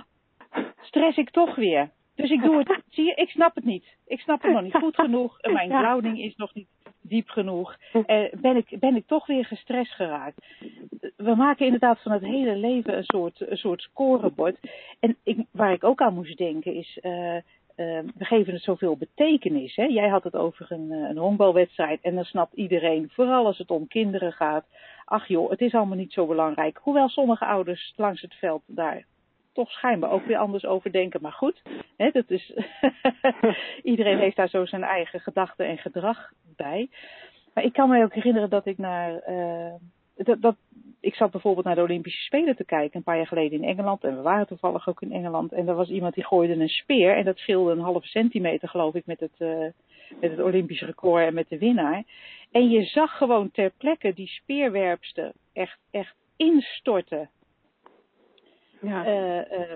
stress 0.80 1.16
ik 1.16 1.30
toch 1.30 1.54
weer. 1.54 1.90
Dus 2.14 2.30
ik 2.30 2.42
doe 2.42 2.59
het, 2.59 2.83
zie 2.88 3.04
je, 3.04 3.14
ik 3.14 3.28
snap 3.30 3.54
het 3.54 3.64
niet. 3.64 3.97
Ik 4.06 4.21
snap 4.21 4.42
het 4.42 4.52
nog 4.52 4.62
niet 4.62 4.76
goed 4.76 4.95
genoeg 4.95 5.40
en 5.40 5.52
mijn 5.52 5.71
grounding 5.71 6.18
is 6.21 6.37
nog 6.37 6.54
niet 6.54 6.68
diep 7.09 7.29
genoeg. 7.29 7.77
Uh, 7.93 8.03
ben, 8.41 8.57
ik, 8.57 8.77
ben 8.81 8.97
ik 8.97 9.07
toch 9.07 9.27
weer 9.27 9.45
gestrest 9.45 9.93
geraakt. 9.93 10.47
We 11.17 11.35
maken 11.35 11.65
inderdaad 11.65 12.03
van 12.03 12.13
het 12.13 12.23
hele 12.23 12.57
leven 12.57 12.97
een 12.97 13.05
soort, 13.05 13.51
een 13.51 13.57
soort 13.57 13.81
scorebord. 13.81 14.59
En 15.01 15.17
ik, 15.23 15.39
waar 15.51 15.73
ik 15.73 15.85
ook 15.85 16.01
aan 16.01 16.15
moest 16.15 16.39
denken 16.39 16.75
is, 16.75 16.99
uh, 17.03 17.39
we 18.17 18.25
geven 18.25 18.53
het 18.53 18.63
zoveel 18.63 18.97
betekenis. 18.97 19.77
Hè? 19.77 19.85
Jij 19.85 20.09
had 20.09 20.25
het 20.25 20.35
over 20.35 20.67
een, 20.73 20.91
een 20.91 21.19
honkbalwedstrijd 21.19 22.01
en 22.03 22.15
dan 22.15 22.25
snapt 22.25 22.55
iedereen, 22.55 23.11
vooral 23.13 23.47
als 23.47 23.59
het 23.59 23.71
om 23.71 23.89
kinderen 23.89 24.33
gaat, 24.33 24.65
ach 25.05 25.29
joh, 25.29 25.51
het 25.51 25.61
is 25.61 25.75
allemaal 25.75 25.97
niet 25.97 26.13
zo 26.13 26.27
belangrijk. 26.27 26.79
Hoewel 26.83 27.09
sommige 27.09 27.47
ouders 27.47 27.93
langs 27.97 28.21
het 28.21 28.35
veld 28.35 28.63
daar 28.67 29.05
toch 29.57 29.71
schijnbaar 29.71 30.11
ook 30.11 30.27
weer 30.27 30.37
anders 30.37 30.67
over 30.67 30.93
denken. 30.93 31.23
Maar 31.23 31.33
goed, 31.33 31.63
hè, 31.97 32.11
dat 32.11 32.31
is 32.31 32.53
iedereen 33.93 34.19
heeft 34.19 34.37
daar 34.37 34.49
zo 34.49 34.67
zijn 34.67 34.83
eigen 34.83 35.21
gedachten 35.21 35.67
en 35.67 35.79
gedrag 35.79 36.31
bij. 36.57 36.89
Maar 37.55 37.65
ik 37.65 37.73
kan 37.73 37.89
me 37.89 38.05
ook 38.05 38.15
herinneren 38.15 38.51
dat 38.51 38.67
ik 38.67 38.79
naar. 38.79 39.29
Uh, 39.29 39.75
dat, 40.17 40.43
dat, 40.43 40.57
ik 41.01 41.15
zat 41.15 41.31
bijvoorbeeld 41.31 41.67
naar 41.67 41.75
de 41.75 41.83
Olympische 41.83 42.23
Spelen 42.23 42.57
te 42.57 42.65
kijken 42.65 42.97
een 42.97 43.03
paar 43.03 43.17
jaar 43.17 43.27
geleden 43.27 43.63
in 43.63 43.69
Engeland. 43.69 44.05
En 44.05 44.17
we 44.17 44.23
waren 44.23 44.47
toevallig 44.47 44.89
ook 44.89 45.03
in 45.03 45.13
Engeland. 45.13 45.53
En 45.53 45.69
er 45.69 45.75
was 45.75 45.89
iemand 45.89 46.15
die 46.15 46.27
gooide 46.27 46.55
een 46.55 46.69
speer. 46.69 47.17
En 47.17 47.25
dat 47.25 47.39
scheelde 47.39 47.73
een 47.73 47.81
halve 47.81 48.07
centimeter, 48.07 48.69
geloof 48.69 48.95
ik, 48.95 49.07
met 49.07 49.21
het, 49.21 49.35
uh, 49.39 49.59
met 50.21 50.31
het 50.31 50.41
Olympische 50.41 50.87
record 50.87 51.27
en 51.27 51.35
met 51.35 51.49
de 51.49 51.59
winnaar. 51.59 52.05
En 52.51 52.71
je 52.71 52.85
zag 52.85 53.17
gewoon 53.17 53.51
ter 53.51 53.73
plekke 53.79 54.15
die 54.15 54.29
speerwerpster 54.29 55.33
echt, 55.53 55.79
echt 55.91 56.15
instorten. 56.37 57.31
Uh, 58.87 59.37
uh, 59.37 59.73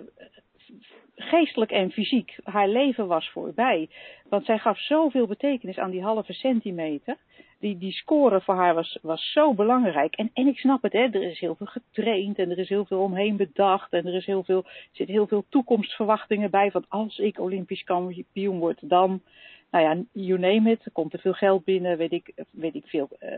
geestelijk 1.16 1.70
en 1.70 1.90
fysiek. 1.90 2.36
Haar 2.44 2.68
leven 2.68 3.06
was 3.06 3.30
voorbij. 3.30 3.88
Want 4.28 4.44
zij 4.44 4.58
gaf 4.58 4.78
zoveel 4.78 5.26
betekenis 5.26 5.78
aan 5.78 5.90
die 5.90 6.02
halve 6.02 6.32
centimeter. 6.32 7.16
Die, 7.58 7.78
die 7.78 7.92
score 7.92 8.40
voor 8.40 8.54
haar 8.54 8.74
was, 8.74 8.98
was 9.02 9.32
zo 9.32 9.54
belangrijk. 9.54 10.14
En, 10.14 10.30
en 10.32 10.46
ik 10.46 10.58
snap 10.58 10.82
het, 10.82 10.92
hè, 10.92 10.98
er 10.98 11.22
is 11.22 11.40
heel 11.40 11.54
veel 11.54 11.66
getraind 11.66 12.38
en 12.38 12.50
er 12.50 12.58
is 12.58 12.68
heel 12.68 12.84
veel 12.84 13.00
omheen 13.00 13.36
bedacht. 13.36 13.92
En 13.92 14.06
er, 14.06 14.14
is 14.14 14.26
heel 14.26 14.44
veel, 14.44 14.64
zitten 14.92 15.14
heel 15.14 15.26
veel 15.26 15.44
toekomstverwachtingen 15.48 16.50
bij. 16.50 16.70
Van 16.70 16.84
als 16.88 17.18
ik 17.18 17.38
Olympisch 17.38 17.84
kampioen 17.84 18.58
word, 18.58 18.78
dan 18.80 19.22
nou 19.70 19.84
ja, 19.84 20.02
you 20.12 20.38
name 20.38 20.70
it, 20.70 20.84
er 20.84 20.90
komt 20.90 21.12
er 21.12 21.18
veel 21.18 21.32
geld 21.32 21.64
binnen, 21.64 21.96
weet 21.96 22.12
ik, 22.12 22.32
weet 22.50 22.74
ik 22.74 22.84
veel, 22.86 23.08
uh, 23.22 23.30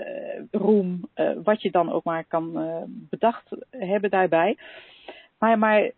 roem, 0.51 1.09
wat 1.43 1.63
je 1.63 1.71
dan 1.71 1.93
ook 1.93 2.05
maar 2.05 2.25
kan 2.25 2.53
bedacht 2.87 3.49
hebben 3.71 4.11
daarbij. 4.11 4.57
Maar, 5.43 5.59
maar 5.59 5.91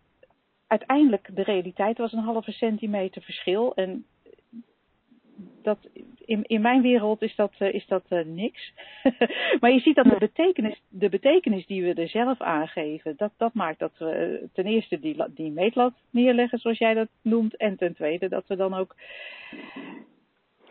uiteindelijk, 0.66 1.28
de 1.34 1.42
realiteit 1.42 1.98
was 1.98 2.12
een 2.12 2.18
halve 2.18 2.52
centimeter 2.52 3.22
verschil. 3.22 3.74
En 3.74 4.04
dat, 5.62 5.78
in, 6.24 6.42
in 6.42 6.60
mijn 6.60 6.82
wereld 6.82 7.22
is 7.22 7.34
dat, 7.34 7.52
uh, 7.58 7.74
is 7.74 7.86
dat 7.86 8.04
uh, 8.08 8.24
niks. 8.24 8.72
maar 9.60 9.70
je 9.70 9.80
ziet 9.80 9.94
dat 9.94 10.04
de 10.04 10.16
betekenis, 10.18 10.82
de 10.88 11.08
betekenis 11.08 11.66
die 11.66 11.82
we 11.82 11.94
er 11.94 12.08
zelf 12.08 12.40
aangeven, 12.40 13.14
dat, 13.16 13.32
dat 13.36 13.54
maakt 13.54 13.78
dat 13.78 13.98
we 13.98 14.48
ten 14.52 14.66
eerste 14.66 15.00
die, 15.00 15.24
die 15.28 15.50
meetlat 15.50 15.94
neerleggen, 16.10 16.58
zoals 16.58 16.78
jij 16.78 16.94
dat 16.94 17.08
noemt. 17.22 17.56
En 17.56 17.76
ten 17.76 17.94
tweede 17.94 18.28
dat 18.28 18.44
we 18.46 18.56
dan 18.56 18.74
ook 18.74 18.96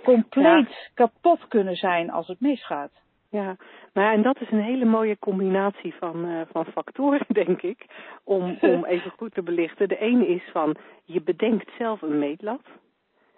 compleet 0.03 0.69
ja. 0.69 0.89
kapot 0.93 1.47
kunnen 1.47 1.75
zijn 1.75 2.11
als 2.11 2.27
het 2.27 2.39
misgaat. 2.39 3.02
Ja, 3.39 3.55
nou 3.93 4.13
en 4.13 4.21
dat 4.21 4.41
is 4.41 4.51
een 4.51 4.63
hele 4.63 4.85
mooie 4.85 5.19
combinatie 5.19 5.93
van, 5.93 6.25
uh, 6.25 6.41
van 6.51 6.65
factoren, 6.65 7.25
denk 7.43 7.61
ik, 7.61 7.85
om, 8.23 8.57
om 8.61 8.85
even 8.93 9.11
goed 9.11 9.33
te 9.33 9.41
belichten. 9.41 9.87
De 9.87 9.97
ene 9.97 10.27
is 10.27 10.43
van, 10.51 10.75
je 11.03 11.21
bedenkt 11.21 11.71
zelf 11.77 12.01
een 12.01 12.19
meetlat. 12.19 12.61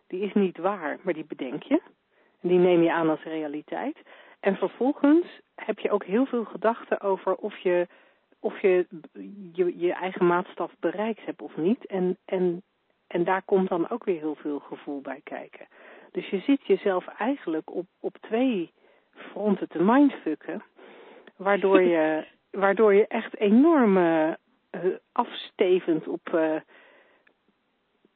Die 0.07 0.21
is 0.21 0.33
niet 0.33 0.57
waar, 0.57 0.97
maar 1.01 1.13
die 1.13 1.25
bedenk 1.25 1.63
je. 1.63 1.81
En 2.41 2.49
die 2.49 2.57
neem 2.57 2.81
je 2.81 2.91
aan 2.91 3.09
als 3.09 3.23
realiteit. 3.23 3.97
En 4.39 4.55
vervolgens 4.55 5.25
heb 5.55 5.79
je 5.79 5.91
ook 5.91 6.03
heel 6.03 6.25
veel 6.25 6.45
gedachten 6.45 7.01
over 7.01 7.35
of 7.35 7.57
je, 7.57 7.87
of 8.39 8.61
je, 8.61 8.87
je 9.53 9.77
je 9.77 9.93
eigen 9.93 10.27
maatstaf 10.27 10.71
bereikt 10.79 11.25
hebt 11.25 11.41
of 11.41 11.57
niet. 11.57 11.85
En, 11.85 12.17
en, 12.25 12.63
en 13.07 13.23
daar 13.23 13.41
komt 13.41 13.69
dan 13.69 13.89
ook 13.89 14.03
weer 14.03 14.19
heel 14.19 14.35
veel 14.35 14.59
gevoel 14.59 15.01
bij 15.01 15.21
kijken. 15.23 15.67
Dus 16.11 16.29
je 16.29 16.39
ziet 16.39 16.65
jezelf 16.65 17.07
eigenlijk 17.07 17.75
op, 17.75 17.85
op 17.99 18.17
twee 18.21 18.71
fronten 19.15 19.69
te 19.69 19.83
mindfucken. 19.83 20.63
Waardoor 21.35 21.81
je, 21.81 22.25
waardoor 22.63 22.93
je 22.93 23.07
echt 23.07 23.37
enorm 23.37 23.97
uh, 23.97 24.33
afstevend 25.11 26.07
op 26.07 26.29
uh, 26.33 26.55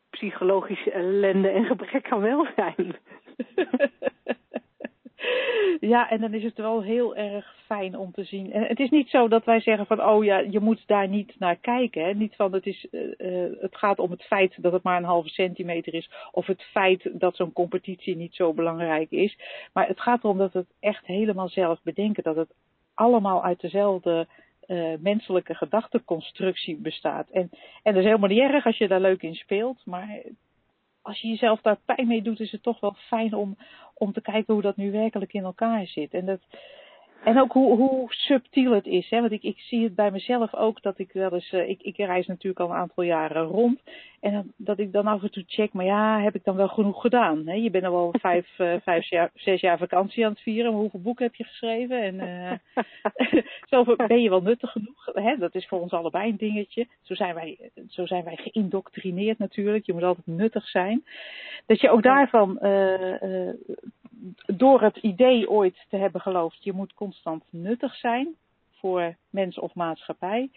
psychologische 0.09 0.91
ellende 0.91 1.49
en 1.49 1.65
gebrek 1.65 2.11
aan 2.11 2.21
welzijn. 2.21 2.95
Ja, 5.79 6.09
en 6.09 6.21
dan 6.21 6.33
is 6.33 6.43
het 6.43 6.57
wel 6.57 6.81
heel 6.81 7.15
erg 7.15 7.55
fijn 7.65 7.97
om 7.97 8.11
te 8.11 8.23
zien. 8.23 8.51
En 8.51 8.63
het 8.63 8.79
is 8.79 8.89
niet 8.89 9.09
zo 9.09 9.27
dat 9.27 9.45
wij 9.45 9.61
zeggen 9.61 9.85
van, 9.85 10.03
oh 10.03 10.23
ja, 10.23 10.37
je 10.37 10.59
moet 10.59 10.83
daar 10.85 11.07
niet 11.07 11.35
naar 11.39 11.55
kijken. 11.55 12.17
Niet 12.17 12.35
van, 12.35 12.53
het, 12.53 12.65
is, 12.65 12.87
uh, 12.91 13.45
het 13.59 13.75
gaat 13.75 13.99
om 13.99 14.11
het 14.11 14.23
feit 14.23 14.63
dat 14.63 14.71
het 14.71 14.83
maar 14.83 14.97
een 14.97 15.03
halve 15.03 15.29
centimeter 15.29 15.93
is. 15.93 16.11
Of 16.31 16.45
het 16.45 16.63
feit 16.63 17.09
dat 17.13 17.35
zo'n 17.35 17.53
competitie 17.53 18.15
niet 18.15 18.35
zo 18.35 18.53
belangrijk 18.53 19.11
is. 19.11 19.37
Maar 19.73 19.87
het 19.87 20.01
gaat 20.01 20.23
erom 20.23 20.37
dat 20.37 20.53
het 20.53 20.67
echt 20.79 21.05
helemaal 21.05 21.49
zelf 21.49 21.79
bedenken. 21.83 22.23
Dat 22.23 22.35
het 22.35 22.53
allemaal 22.93 23.43
uit 23.43 23.61
dezelfde 23.61 24.27
uh, 24.67 24.93
menselijke 24.99 25.55
gedachteconstructie 25.55 26.77
bestaat. 26.77 27.29
En, 27.29 27.49
en 27.83 27.93
dat 27.93 27.95
is 27.95 28.09
helemaal 28.09 28.29
niet 28.29 28.39
erg 28.39 28.65
als 28.65 28.77
je 28.77 28.87
daar 28.87 29.01
leuk 29.01 29.21
in 29.21 29.35
speelt. 29.35 29.81
Maar 29.85 30.21
als 31.01 31.21
je 31.21 31.27
jezelf 31.27 31.61
daar 31.61 31.79
pijn 31.85 32.07
mee 32.07 32.21
doet, 32.21 32.39
is 32.39 32.51
het 32.51 32.63
toch 32.63 32.79
wel 32.79 32.95
fijn 32.97 33.33
om, 33.33 33.57
om 33.93 34.13
te 34.13 34.21
kijken 34.21 34.53
hoe 34.53 34.63
dat 34.63 34.77
nu 34.77 34.91
werkelijk 34.91 35.33
in 35.33 35.43
elkaar 35.43 35.87
zit. 35.87 36.13
En, 36.13 36.25
dat, 36.25 36.39
en 37.23 37.39
ook 37.39 37.51
hoe, 37.51 37.77
hoe 37.77 38.13
subtiel 38.13 38.71
het 38.71 38.85
is. 38.85 39.09
Hè? 39.09 39.19
Want 39.19 39.31
ik, 39.31 39.43
ik 39.43 39.59
zie 39.59 39.83
het 39.83 39.95
bij 39.95 40.11
mezelf 40.11 40.53
ook 40.53 40.81
dat 40.81 40.99
ik 40.99 41.11
wel 41.11 41.33
eens. 41.33 41.51
Uh, 41.51 41.69
ik, 41.69 41.81
ik 41.81 41.97
reis 41.97 42.27
natuurlijk 42.27 42.59
al 42.59 42.69
een 42.69 42.81
aantal 42.81 43.03
jaren 43.03 43.43
rond. 43.43 43.79
En 44.19 44.53
dat 44.57 44.79
ik 44.79 44.91
dan 44.91 45.07
af 45.07 45.23
en 45.23 45.31
toe 45.31 45.43
check, 45.47 45.73
maar 45.73 45.85
ja, 45.85 46.21
heb 46.21 46.35
ik 46.35 46.43
dan 46.43 46.55
wel 46.55 46.67
genoeg 46.67 47.01
gedaan? 47.01 47.47
Hè? 47.47 47.53
Je 47.53 47.69
bent 47.69 47.85
al 47.85 47.91
wel 47.91 48.13
vijf, 48.21 48.59
uh, 48.59 48.73
vijf 48.83 49.09
jaar, 49.09 49.31
zes 49.33 49.61
jaar 49.61 49.77
vakantie 49.77 50.25
aan 50.25 50.31
het 50.31 50.41
vieren. 50.41 50.71
Maar 50.71 50.81
hoeveel 50.81 51.01
boeken 51.01 51.25
heb 51.25 51.35
je 51.35 51.43
geschreven? 51.43 52.01
En 52.01 52.15
uh, 53.33 53.43
zo 53.69 53.95
ben 53.95 54.21
je 54.21 54.29
wel 54.29 54.41
nuttig 54.41 54.71
genoeg? 54.71 55.05
Hè? 55.13 55.37
Dat 55.37 55.55
is 55.55 55.67
voor 55.67 55.79
ons 55.79 55.91
allebei 55.91 56.29
een 56.29 56.37
dingetje. 56.37 56.87
Zo 57.01 57.13
zijn, 57.13 57.35
wij, 57.35 57.71
zo 57.87 58.05
zijn 58.05 58.23
wij 58.23 58.35
geïndoctrineerd 58.35 59.37
natuurlijk. 59.37 59.85
Je 59.85 59.93
moet 59.93 60.03
altijd 60.03 60.27
nuttig 60.27 60.67
zijn. 60.67 61.03
Dat 61.65 61.81
je 61.81 61.89
ook 61.89 62.03
daarvan 62.03 62.59
door 64.45 64.81
het 64.81 64.97
idee 64.97 65.49
ooit 65.49 65.85
te 65.89 65.97
hebben 65.97 66.21
geloofd, 66.21 66.63
je 66.63 66.73
moet 66.73 66.93
constant 67.09 67.43
nuttig 67.49 67.95
zijn 67.95 68.35
voor 68.71 69.15
mens 69.29 69.59
of 69.59 69.73
maatschappij, 69.73 70.49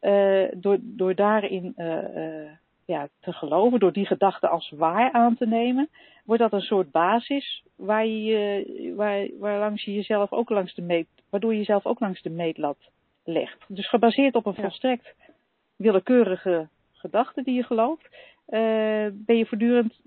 uh, 0.00 0.48
door, 0.56 0.78
door 0.80 1.14
daarin 1.14 1.72
uh, 1.76 2.16
uh, 2.16 2.50
ja, 2.84 3.08
te 3.20 3.32
geloven, 3.32 3.80
door 3.80 3.92
die 3.92 4.06
gedachte 4.06 4.48
als 4.48 4.70
waar 4.70 5.12
aan 5.12 5.36
te 5.36 5.46
nemen, 5.46 5.88
wordt 6.24 6.42
dat 6.42 6.52
een 6.52 6.60
soort 6.60 6.90
basis 6.90 7.62
waar 7.76 8.06
je, 8.06 8.92
waar, 8.96 9.28
waar 9.38 9.58
langs 9.58 9.84
je 9.84 9.94
jezelf 9.94 10.32
ook 10.32 10.50
langs 10.50 10.74
de 10.74 10.82
meet, 10.82 11.08
waardoor 11.30 11.52
je 11.52 11.58
jezelf 11.58 11.86
ook 11.86 12.00
langs 12.00 12.22
de 12.22 12.30
meetlat 12.30 12.78
legt. 13.24 13.64
Dus 13.68 13.88
gebaseerd 13.88 14.34
op 14.34 14.46
een 14.46 14.54
volstrekt 14.54 15.14
willekeurige 15.76 16.68
gedachte 16.92 17.42
die 17.42 17.54
je 17.54 17.62
gelooft, 17.62 18.08
ben 19.12 19.36
je 19.36 19.46
voortdurend 19.46 20.00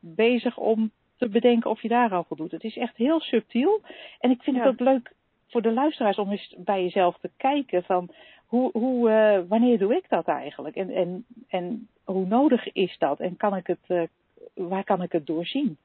bezig 0.00 0.56
om 0.56 0.90
te 1.16 1.28
bedenken 1.28 1.70
of 1.70 1.82
je 1.82 1.88
daar 1.88 2.12
al 2.12 2.24
voldoet. 2.24 2.50
Het 2.50 2.64
is 2.64 2.76
echt 2.76 2.96
heel 2.96 3.20
subtiel. 3.20 3.80
En 4.18 4.30
ik 4.30 4.42
vind 4.42 4.56
ja. 4.56 4.62
het 4.62 4.72
ook 4.72 4.80
leuk 4.80 5.12
voor 5.52 5.62
de 5.62 5.72
luisteraars 5.72 6.18
om 6.18 6.30
eens 6.30 6.54
bij 6.58 6.82
jezelf 6.82 7.18
te 7.18 7.30
kijken 7.36 7.82
van 7.82 8.08
hoe, 8.46 8.70
hoe, 8.72 9.10
uh, 9.10 9.48
wanneer 9.48 9.78
doe 9.78 9.96
ik 9.96 10.08
dat 10.08 10.26
eigenlijk? 10.26 10.76
En, 10.76 10.90
en, 10.90 11.24
en 11.48 11.88
hoe 12.04 12.26
nodig 12.26 12.72
is 12.72 12.98
dat? 12.98 13.20
En 13.20 13.36
kan 13.36 13.56
ik 13.56 13.66
het, 13.66 13.84
uh, 13.88 14.02
waar 14.54 14.84
kan 14.84 15.02
ik 15.02 15.12
het 15.12 15.26
doorzien? 15.26 15.76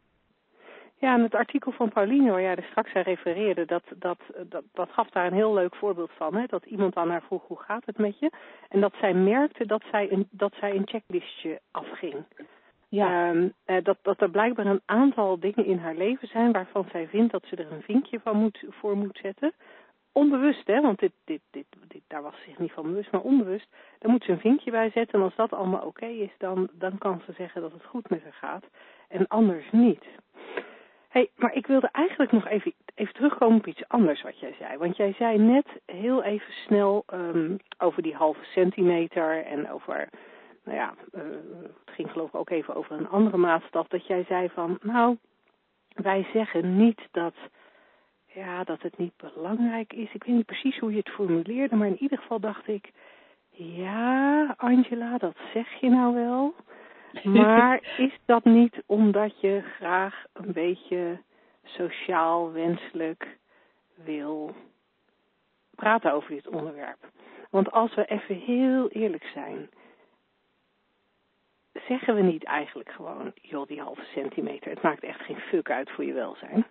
Ja, 0.99 1.13
en 1.13 1.21
het 1.21 1.35
artikel 1.35 1.71
van 1.71 1.89
Pauline, 1.89 2.31
waar 2.31 2.41
jij 2.41 2.55
er 2.55 2.67
straks 2.69 2.93
aan 2.93 3.01
refereerde, 3.01 3.65
dat, 3.65 3.83
dat, 3.95 4.19
dat, 4.49 4.63
dat 4.73 4.89
gaf 4.91 5.09
daar 5.09 5.25
een 5.25 5.33
heel 5.33 5.53
leuk 5.53 5.75
voorbeeld 5.75 6.11
van. 6.17 6.35
Hè? 6.35 6.45
Dat 6.45 6.65
iemand 6.65 6.95
aan 6.95 7.09
haar 7.09 7.21
vroeg, 7.21 7.47
hoe 7.47 7.59
gaat 7.59 7.85
het 7.85 7.97
met 7.97 8.19
je? 8.19 8.31
En 8.69 8.81
dat 8.81 8.93
zij 8.99 9.13
merkte 9.13 9.65
dat 9.65 9.83
zij 9.91 10.11
een, 10.11 10.27
dat 10.31 10.53
zij 10.59 10.75
een 10.75 10.87
checklistje 10.87 11.59
afging. 11.71 12.15
Ja. 12.89 13.29
Um, 13.29 13.53
uh, 13.65 13.77
dat, 13.83 13.97
dat 14.01 14.21
er 14.21 14.29
blijkbaar 14.29 14.65
een 14.65 14.81
aantal 14.85 15.39
dingen 15.39 15.65
in 15.65 15.77
haar 15.77 15.95
leven 15.95 16.27
zijn 16.27 16.51
waarvan 16.51 16.87
zij 16.91 17.07
vindt 17.07 17.31
dat 17.31 17.43
ze 17.45 17.55
er 17.55 17.71
een 17.71 17.81
vinkje 17.81 18.19
van 18.19 18.37
moet, 18.37 18.63
voor 18.69 18.97
moet 18.97 19.19
zetten. 19.21 19.53
Onbewust, 20.11 20.67
hè, 20.67 20.81
want 20.81 20.99
dit, 20.99 21.11
dit, 21.23 21.41
dit, 21.51 21.65
dit, 21.87 22.01
daar 22.07 22.21
was 22.21 22.35
ze 22.35 22.43
zich 22.49 22.59
niet 22.59 22.71
van 22.71 22.83
bewust, 22.83 23.11
maar 23.11 23.21
onbewust. 23.21 23.67
Daar 23.99 24.11
moet 24.11 24.23
ze 24.23 24.31
een 24.31 24.39
vinkje 24.39 24.71
bij 24.71 24.89
zetten 24.89 25.19
en 25.19 25.25
als 25.25 25.35
dat 25.35 25.53
allemaal 25.53 25.85
oké 25.85 26.05
is, 26.05 26.31
dan, 26.37 26.69
dan 26.71 26.97
kan 26.97 27.21
ze 27.25 27.33
zeggen 27.33 27.61
dat 27.61 27.71
het 27.71 27.85
goed 27.85 28.09
met 28.09 28.23
haar 28.23 28.33
gaat. 28.33 28.63
En 29.07 29.27
anders 29.27 29.71
niet. 29.71 30.05
hey, 31.09 31.29
maar 31.35 31.53
ik 31.53 31.67
wilde 31.67 31.89
eigenlijk 31.91 32.31
nog 32.31 32.47
even, 32.47 32.73
even 32.95 33.13
terugkomen 33.13 33.57
op 33.57 33.67
iets 33.67 33.87
anders 33.87 34.21
wat 34.21 34.39
jij 34.39 34.55
zei. 34.59 34.77
Want 34.77 34.97
jij 34.97 35.13
zei 35.13 35.37
net 35.37 35.67
heel 35.85 36.23
even 36.23 36.53
snel 36.53 37.03
um, 37.13 37.57
over 37.77 38.01
die 38.01 38.15
halve 38.15 38.43
centimeter 38.43 39.45
en 39.45 39.71
over 39.71 40.09
nou 40.67 40.79
ja, 40.79 40.93
uh, 41.11 41.21
het 41.85 41.95
ging 41.95 42.11
geloof 42.11 42.27
ik 42.27 42.35
ook 42.35 42.49
even 42.49 42.75
over 42.75 42.97
een 42.97 43.09
andere 43.09 43.37
maatstaf, 43.37 43.87
dat 43.87 44.07
jij 44.07 44.23
zei 44.27 44.49
van, 44.49 44.77
nou, 44.81 45.17
wij 45.93 46.27
zeggen 46.33 46.77
niet 46.77 47.01
dat, 47.11 47.33
ja, 48.25 48.63
dat 48.63 48.81
het 48.81 48.97
niet 48.97 49.13
belangrijk 49.17 49.93
is. 49.93 50.13
Ik 50.13 50.23
weet 50.23 50.35
niet 50.35 50.45
precies 50.45 50.79
hoe 50.79 50.91
je 50.91 50.97
het 50.97 51.09
formuleerde, 51.09 51.75
maar 51.75 51.87
in 51.87 52.01
ieder 52.01 52.17
geval 52.17 52.39
dacht 52.39 52.67
ik, 52.67 52.91
ja, 53.49 54.53
Angela, 54.57 55.17
dat 55.17 55.35
zeg 55.53 55.79
je 55.79 55.89
nou 55.89 56.13
wel. 56.13 56.53
Maar 57.23 57.95
is 57.97 58.17
dat 58.25 58.43
niet 58.43 58.83
omdat 58.85 59.41
je 59.41 59.61
graag 59.61 60.25
een 60.33 60.53
beetje 60.53 61.21
sociaal 61.63 62.51
wenselijk 62.51 63.37
wil 63.95 64.55
praten 65.75 66.13
over 66.13 66.29
dit 66.29 66.47
onderwerp? 66.47 67.09
Want 67.49 67.71
als 67.71 67.95
we 67.95 68.05
even 68.05 68.35
heel 68.35 68.89
eerlijk 68.89 69.29
zijn, 69.33 69.69
zeggen 71.87 72.15
we 72.15 72.21
niet 72.21 72.43
eigenlijk 72.43 72.91
gewoon, 72.91 73.31
joh, 73.41 73.67
die 73.67 73.81
halve 73.81 74.03
centimeter, 74.13 74.71
het 74.71 74.81
maakt 74.81 75.03
echt 75.03 75.21
geen 75.21 75.39
fuck 75.39 75.71
uit 75.71 75.91
voor 75.91 76.05
je 76.05 76.13
welzijn. 76.13 76.65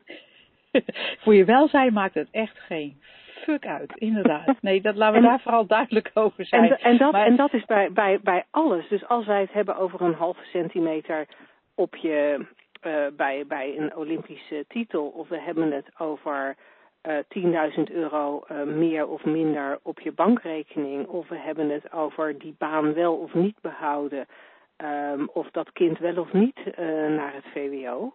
voor 1.23 1.35
je 1.35 1.44
welzijn 1.44 1.92
maakt 1.92 2.14
het 2.14 2.28
echt 2.30 2.58
geen 2.58 3.00
fuck 3.26 3.66
uit, 3.66 3.92
inderdaad. 3.96 4.62
Nee, 4.62 4.80
dat 4.80 4.96
laten 4.96 5.20
we 5.20 5.26
daar 5.28 5.40
vooral 5.40 5.66
duidelijk 5.66 6.11
over 6.14 6.46
zijn. 6.46 6.64
En, 6.64 6.78
en, 6.78 6.99
dat, 6.99 7.14
en 7.14 7.37
dat 7.37 7.52
is 7.52 7.64
bij, 7.64 7.92
bij, 7.92 8.20
bij 8.23 8.44
alles. 8.50 8.88
Dus 8.88 9.06
als 9.06 9.26
wij 9.26 9.40
het 9.40 9.52
hebben 9.52 9.76
over 9.76 10.00
een 10.00 10.14
halve 10.14 10.44
centimeter 10.44 11.26
op 11.75 11.96
je, 11.96 12.46
uh, 12.87 13.06
bij, 13.16 13.44
bij 13.46 13.78
een 13.78 13.96
Olympische 13.96 14.64
titel, 14.68 15.06
of 15.06 15.28
we 15.28 15.40
hebben 15.40 15.73
het 15.73 15.90
over 15.99 16.56
uh, 17.08 17.70
10.000 17.76 17.82
euro 17.92 18.44
uh, 18.50 18.62
meer 18.62 19.06
of 19.08 19.25
minder 19.25 19.78
op 19.82 20.00
je 20.00 20.12
bankrekening, 20.12 21.06
of 21.06 21.28
we 21.28 21.38
hebben 21.38 21.68
het 21.70 21.92
over 21.92 22.38
die 22.38 22.54
baan 22.58 22.94
wel 22.94 23.14
of 23.14 23.35
niet 23.35 23.61
behouden, 23.61 24.26
um, 24.76 25.28
of 25.33 25.50
dat 25.50 25.73
kind 25.73 25.99
wel 25.99 26.18
of 26.18 26.33
niet 26.33 26.76
naar 27.09 27.35
het 27.35 27.45
VWO 27.52 28.14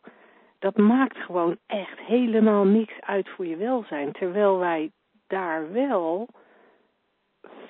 dat 0.62 0.78
maakt 0.78 1.18
gewoon 1.18 1.58
echt 1.66 2.00
helemaal 2.00 2.64
niks 2.64 2.94
uit 3.00 3.30
voor 3.30 3.46
je 3.46 3.56
welzijn. 3.56 4.12
Terwijl 4.12 4.58
wij 4.58 4.92
daar 5.28 5.72
wel 5.72 6.28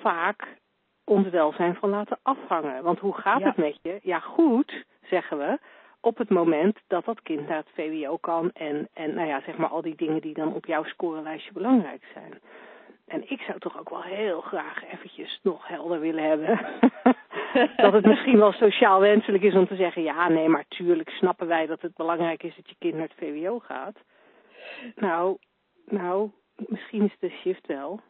vaak 0.00 0.56
ons 1.04 1.28
welzijn 1.28 1.74
van 1.74 1.88
laten 1.88 2.18
afhangen. 2.22 2.82
Want 2.82 2.98
hoe 2.98 3.14
gaat 3.14 3.42
het 3.42 3.56
met 3.56 3.78
je? 3.82 3.98
Ja, 4.02 4.18
goed, 4.18 4.84
zeggen 5.02 5.38
we, 5.38 5.58
op 6.00 6.18
het 6.18 6.30
moment 6.30 6.78
dat 6.86 7.04
dat 7.04 7.22
kind 7.22 7.48
naar 7.48 7.56
het 7.56 7.70
VWO 7.74 8.16
kan 8.16 8.50
en, 8.50 8.88
en 8.92 9.14
nou 9.14 9.28
ja, 9.28 9.40
zeg 9.40 9.56
maar 9.56 9.68
al 9.68 9.82
die 9.82 9.96
dingen 9.96 10.20
die 10.20 10.34
dan 10.34 10.54
op 10.54 10.66
jouw 10.66 10.84
scorelijstje 10.84 11.52
belangrijk 11.52 12.04
zijn. 12.12 12.40
En 13.06 13.30
ik 13.30 13.40
zou 13.40 13.58
toch 13.58 13.78
ook 13.78 13.90
wel 13.90 14.02
heel 14.02 14.40
graag 14.40 14.84
eventjes 14.92 15.40
nog 15.42 15.68
helder 15.68 16.00
willen 16.00 16.24
hebben. 16.24 16.60
dat 17.76 17.92
het 17.92 18.04
misschien 18.06 18.38
wel 18.38 18.52
sociaal 18.52 19.00
wenselijk 19.00 19.42
is 19.42 19.54
om 19.54 19.66
te 19.66 19.76
zeggen, 19.76 20.02
ja, 20.02 20.28
nee, 20.28 20.48
maar 20.48 20.64
tuurlijk 20.68 21.10
snappen 21.10 21.46
wij 21.46 21.66
dat 21.66 21.82
het 21.82 21.94
belangrijk 21.94 22.42
is 22.42 22.56
dat 22.56 22.68
je 22.68 22.76
kind 22.78 22.94
naar 22.94 23.08
het 23.08 23.18
VWO 23.18 23.58
gaat. 23.58 23.96
Nou, 24.96 25.36
nou, 25.86 26.30
misschien 26.56 27.04
is 27.04 27.16
de 27.18 27.30
shift 27.30 27.66
wel. 27.66 28.00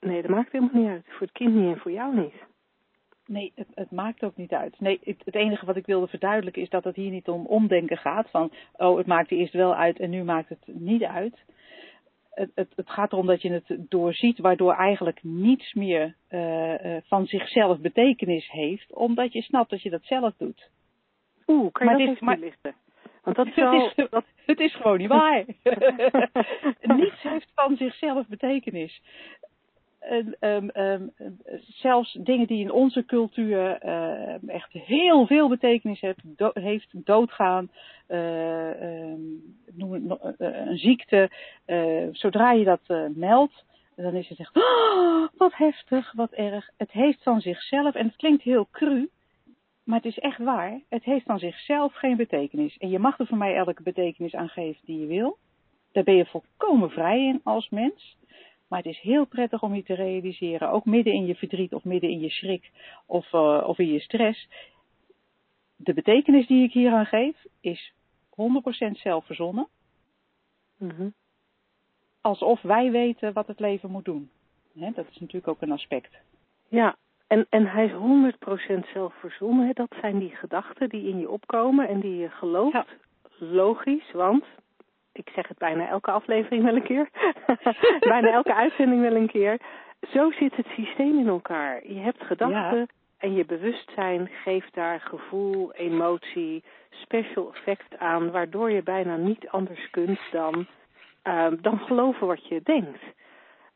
Nee, 0.00 0.22
dat 0.22 0.30
maakt 0.30 0.52
helemaal 0.52 0.82
niet 0.82 0.90
uit. 0.90 1.04
Voor 1.08 1.26
het 1.26 1.32
kind 1.32 1.54
niet 1.54 1.74
en 1.74 1.80
voor 1.80 1.92
jou 1.92 2.16
niet. 2.16 2.34
Nee, 3.26 3.52
het, 3.54 3.68
het, 3.74 3.90
maakt 3.90 4.22
ook 4.22 4.36
niet 4.36 4.52
uit. 4.52 4.80
Nee, 4.80 5.00
het, 5.04 5.22
het, 5.24 5.34
enige 5.34 5.66
wat 5.66 5.76
ik 5.76 5.86
wilde 5.86 6.06
verduidelijken 6.06 6.62
is 6.62 6.68
dat 6.68 6.84
het 6.84 6.96
hier 6.96 7.10
niet 7.10 7.28
om 7.28 7.46
omdenken 7.46 7.96
gaat. 7.96 8.30
Van, 8.30 8.52
oh, 8.72 8.96
het 8.96 9.06
maakte 9.06 9.36
eerst 9.36 9.52
wel 9.52 9.74
uit 9.74 9.98
en 9.98 10.10
nu 10.10 10.22
maakt 10.22 10.48
het 10.48 10.66
niet 10.66 11.02
uit 11.02 11.38
het, 12.34 12.50
het, 12.54 12.72
het, 12.76 12.90
gaat 12.90 13.12
erom 13.12 13.26
dat 13.26 13.42
je 13.42 13.52
het 13.52 13.76
doorziet, 13.88 14.38
waardoor 14.38 14.74
eigenlijk 14.74 15.22
niets 15.22 15.72
meer 15.72 16.16
uh, 16.30 16.96
van 17.04 17.26
zichzelf 17.26 17.78
betekenis 17.78 18.50
heeft, 18.50 18.94
omdat 18.94 19.32
je 19.32 19.42
snapt 19.42 19.70
dat 19.70 19.82
je 19.82 19.90
dat 19.90 20.04
zelf 20.04 20.34
doet. 20.36 20.70
Oeh, 21.46 21.72
kan 21.72 21.86
je 21.86 21.92
maar 21.92 22.06
dat 22.06 22.14
even 22.14 22.26
maar, 22.26 22.38
lichten? 22.38 22.74
Want 23.22 23.36
dat 23.36 23.46
is, 23.46 23.54
het, 23.94 23.98
is, 23.98 24.10
dat... 24.10 24.24
het 24.46 24.60
is 24.60 24.74
gewoon 24.74 24.98
niet 24.98 25.08
waar. 25.08 25.44
niets 26.96 27.22
heeft 27.22 27.52
van 27.54 27.76
zichzelf 27.76 28.26
betekenis 28.26 29.02
um, 30.40 30.70
um, 30.74 31.12
zelfs 31.60 32.12
dingen 32.12 32.46
die 32.46 32.60
in 32.60 32.72
onze 32.72 33.04
cultuur 33.04 33.78
echt 34.46 34.72
heel 34.72 35.26
veel 35.26 35.48
betekenis 35.48 36.04
do 36.22 36.50
heeft 36.52 36.88
doodgaan, 36.92 37.70
uh, 38.08 39.14
noem 39.72 39.92
het, 39.92 40.34
een 40.38 40.78
ziekte, 40.78 41.30
zodra 42.12 42.52
je 42.52 42.64
dat 42.64 43.14
meldt, 43.14 43.64
dan 43.96 44.14
is 44.14 44.28
het 44.28 44.38
echt, 44.38 44.56
oh, 44.56 45.28
wat 45.36 45.56
heftig, 45.56 46.12
wat 46.12 46.32
erg. 46.32 46.70
Het 46.76 46.90
heeft 46.90 47.22
van 47.22 47.40
zichzelf, 47.40 47.94
en 47.94 48.06
het 48.06 48.16
klinkt 48.16 48.42
heel 48.42 48.68
cru, 48.70 49.08
maar 49.84 49.96
het 49.96 50.06
is 50.06 50.18
echt 50.18 50.38
waar, 50.38 50.80
het 50.88 51.04
heeft 51.04 51.24
van 51.24 51.38
zichzelf 51.38 51.94
geen 51.94 52.16
betekenis. 52.16 52.76
En 52.76 52.88
je 52.88 52.98
mag 52.98 53.18
er 53.18 53.26
voor 53.26 53.38
mij 53.38 53.54
elke 53.54 53.82
betekenis 53.82 54.34
aan 54.34 54.48
geven 54.48 54.80
die 54.84 55.00
je 55.00 55.06
wil. 55.06 55.38
Daar 55.92 56.04
ben 56.04 56.16
je 56.16 56.26
volkomen 56.26 56.90
vrij 56.90 57.26
in 57.26 57.40
als 57.44 57.68
mens. 57.68 58.16
Maar 58.74 58.82
het 58.82 58.92
is 58.92 59.00
heel 59.00 59.24
prettig 59.24 59.62
om 59.62 59.74
je 59.74 59.82
te 59.82 59.94
realiseren, 59.94 60.70
ook 60.70 60.84
midden 60.84 61.12
in 61.12 61.26
je 61.26 61.34
verdriet 61.34 61.74
of 61.74 61.84
midden 61.84 62.10
in 62.10 62.20
je 62.20 62.30
schrik 62.30 62.70
of, 63.06 63.32
uh, 63.32 63.64
of 63.66 63.78
in 63.78 63.92
je 63.92 64.00
stress. 64.00 64.48
De 65.76 65.94
betekenis 65.94 66.46
die 66.46 66.62
ik 66.64 66.72
hier 66.72 66.92
aan 66.92 67.06
geef 67.06 67.46
is 67.60 67.92
100% 68.30 68.90
zelf 68.90 69.26
verzonnen. 69.26 69.68
Mm 70.78 71.14
Alsof 72.20 72.62
wij 72.62 72.90
weten 72.90 73.32
wat 73.32 73.46
het 73.46 73.60
leven 73.60 73.90
moet 73.90 74.04
doen. 74.04 74.30
He, 74.78 74.90
dat 74.90 75.06
is 75.10 75.18
natuurlijk 75.18 75.48
ook 75.48 75.62
een 75.62 75.72
aspect. 75.72 76.18
Ja, 76.68 76.96
en, 77.26 77.46
en 77.48 77.66
hij 77.66 77.84
is 77.84 77.92
100% 78.86 78.92
zelf 78.92 79.14
verzonnen. 79.14 79.74
Dat 79.74 79.94
zijn 80.00 80.18
die 80.18 80.36
gedachten 80.36 80.88
die 80.88 81.08
in 81.08 81.18
je 81.18 81.30
opkomen 81.30 81.88
en 81.88 82.00
die 82.00 82.16
je 82.16 82.30
gelooft. 82.30 82.72
Ja. 82.72 82.86
Logisch, 83.38 84.12
want 84.12 84.44
ik 85.14 85.28
zeg 85.34 85.48
het 85.48 85.58
bijna 85.58 85.88
elke 85.88 86.10
aflevering 86.10 86.64
wel 86.64 86.76
een 86.76 86.82
keer. 86.82 87.08
bijna 88.14 88.32
elke 88.32 88.54
uitzending 88.54 89.00
wel 89.00 89.14
een 89.14 89.30
keer. 89.30 89.58
Zo 90.12 90.30
zit 90.30 90.56
het 90.56 90.66
systeem 90.66 91.18
in 91.18 91.28
elkaar. 91.28 91.86
Je 91.86 91.98
hebt 91.98 92.22
gedachten 92.24 92.88
en 93.18 93.34
je 93.34 93.44
bewustzijn 93.44 94.30
geeft 94.42 94.74
daar 94.74 95.00
gevoel, 95.00 95.72
emotie, 95.72 96.64
special 96.90 97.52
effect 97.54 97.98
aan, 97.98 98.30
waardoor 98.30 98.70
je 98.70 98.82
bijna 98.82 99.16
niet 99.16 99.48
anders 99.48 99.90
kunt 99.90 100.20
dan, 100.30 100.66
uh, 101.24 101.46
dan 101.60 101.78
geloven 101.78 102.26
wat 102.26 102.48
je 102.48 102.60
denkt. 102.62 103.02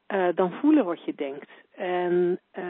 Uh, 0.08 0.28
dan 0.34 0.52
voelen 0.52 0.84
wat 0.84 1.04
je 1.04 1.14
denkt. 1.14 1.50
En, 1.74 2.40
uh, 2.58 2.64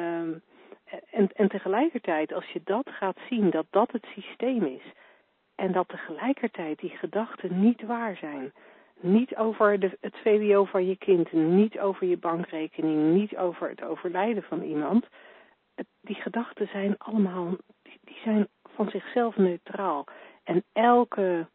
en, 1.11 1.29
en 1.35 1.49
tegelijkertijd, 1.49 2.33
als 2.33 2.47
je 2.47 2.61
dat 2.65 2.91
gaat 2.91 3.19
zien, 3.29 3.51
dat 3.51 3.67
dat 3.71 3.93
het 3.93 4.07
systeem 4.15 4.65
is, 4.65 4.83
en 5.59 5.73
dat 5.73 5.89
tegelijkertijd 5.89 6.79
die 6.79 6.91
gedachten 6.91 7.61
niet 7.61 7.83
waar 7.83 8.17
zijn. 8.17 8.53
Niet 9.01 9.37
over 9.37 9.81
de, 9.81 9.97
het 10.01 10.17
VWO 10.17 10.65
van 10.65 10.87
je 10.87 10.97
kind, 10.97 11.33
niet 11.33 11.79
over 11.79 12.07
je 12.07 12.17
bankrekening, 12.17 13.15
niet 13.15 13.37
over 13.37 13.69
het 13.69 13.83
overlijden 13.83 14.43
van 14.43 14.63
iemand. 14.63 15.07
Die 16.01 16.17
gedachten 16.17 16.69
zijn 16.69 16.99
allemaal, 16.99 17.57
die 17.83 18.19
zijn 18.25 18.49
van 18.75 18.91
zichzelf 18.91 19.37
neutraal. 19.37 20.05
En 20.45 20.65
elke, 20.73 21.47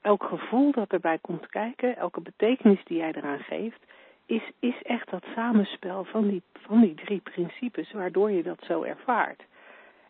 elk 0.00 0.24
gevoel 0.24 0.72
dat 0.72 0.92
erbij 0.92 1.18
komt 1.18 1.46
kijken, 1.46 1.96
elke 1.96 2.20
betekenis 2.20 2.84
die 2.84 2.96
jij 2.96 3.12
eraan 3.12 3.40
geeft, 3.40 3.82
is, 4.26 4.50
is 4.58 4.82
echt 4.82 5.10
dat 5.10 5.24
samenspel 5.34 6.04
van 6.04 6.28
die, 6.28 6.42
van 6.52 6.80
die 6.80 6.94
drie 6.94 7.20
principes, 7.20 7.92
waardoor 7.92 8.30
je 8.30 8.42
dat 8.42 8.64
zo 8.66 8.82
ervaart. 8.82 9.42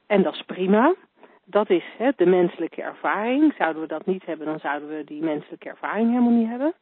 En 0.07 0.23
dat 0.23 0.35
is 0.35 0.43
prima 0.43 0.95
dat 1.49 1.71
is 1.71 1.85
hè, 1.99 2.11
de 2.17 2.27
menselijke 2.27 2.83
ervaring. 2.83 3.55
Zouden 3.59 3.83
we 3.83 3.89
dat 3.89 4.07
niet 4.07 4.27
hebben, 4.27 4.47
dan 4.47 4.59
zouden 4.59 4.89
we 4.89 5.05
die 5.05 5.23
menselijke 5.23 5.69
ervaring 5.69 6.09
helemaal 6.09 6.31
niet 6.31 6.49
hebben. 6.49 6.75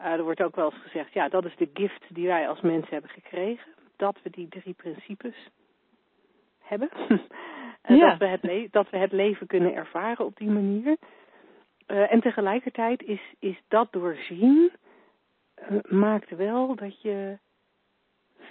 Uh, 0.00 0.06
er 0.06 0.22
wordt 0.22 0.42
ook 0.42 0.56
wel 0.56 0.72
eens 0.72 0.82
gezegd, 0.82 1.12
ja, 1.12 1.28
dat 1.28 1.44
is 1.44 1.56
de 1.56 1.70
gift 1.74 2.04
die 2.08 2.26
wij 2.26 2.48
als 2.48 2.60
mensen 2.60 2.92
hebben 2.92 3.10
gekregen. 3.10 3.72
Dat 3.96 4.18
we 4.22 4.30
die 4.30 4.48
drie 4.48 4.74
principes 4.74 5.50
hebben. 6.58 6.90
en 7.82 7.96
ja. 7.96 8.08
dat, 8.08 8.18
we 8.18 8.26
het 8.26 8.72
dat 8.72 8.90
we 8.90 8.96
het 8.96 9.12
leven 9.12 9.46
kunnen 9.46 9.74
ervaren 9.74 10.24
op 10.24 10.36
die 10.36 10.50
manier. 10.50 10.96
Uh, 11.86 12.12
en 12.12 12.20
tegelijkertijd 12.20 13.02
is, 13.02 13.20
is 13.38 13.62
dat 13.68 13.92
doorzien, 13.92 14.70
maakt 15.88 16.30
wel 16.30 16.74
dat 16.74 17.02
je 17.02 17.38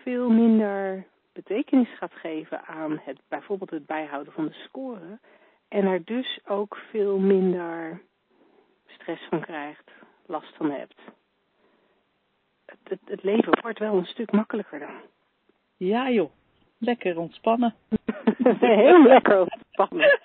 veel 0.03 0.29
minder 0.29 1.05
betekenis 1.35 1.97
gaat 1.97 2.13
geven 2.13 2.65
aan 2.65 3.01
het, 3.03 3.19
bijvoorbeeld 3.27 3.69
het 3.69 3.85
bijhouden 3.85 4.33
van 4.33 4.45
de 4.45 4.53
score. 4.53 5.19
En 5.67 5.85
er 5.85 6.03
dus 6.05 6.39
ook 6.45 6.77
veel 6.89 7.17
minder 7.17 8.01
stress 8.85 9.27
van 9.29 9.39
krijgt, 9.39 9.91
last 10.25 10.55
van 10.55 10.71
hebt. 10.71 11.01
Het, 12.65 12.79
het, 12.83 12.99
het 13.05 13.23
leven 13.23 13.59
wordt 13.61 13.79
wel 13.79 13.97
een 13.97 14.05
stuk 14.05 14.31
makkelijker 14.31 14.79
dan. 14.79 15.01
Ja 15.77 16.09
joh, 16.09 16.31
lekker 16.77 17.17
ontspannen. 17.17 17.75
Heel 18.59 19.03
lekker 19.03 19.39
ontspannen. 19.39 20.19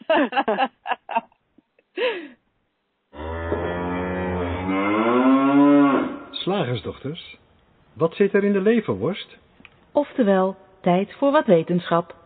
Slagersdochters, 6.30 7.38
wat 7.92 8.14
zit 8.14 8.34
er 8.34 8.44
in 8.44 8.52
de 8.52 8.60
leverworst? 8.60 9.38
Oftewel, 9.92 10.56
Tijd 10.80 11.12
voor 11.12 11.30
wat 11.30 11.46
wetenschap. 11.46 12.16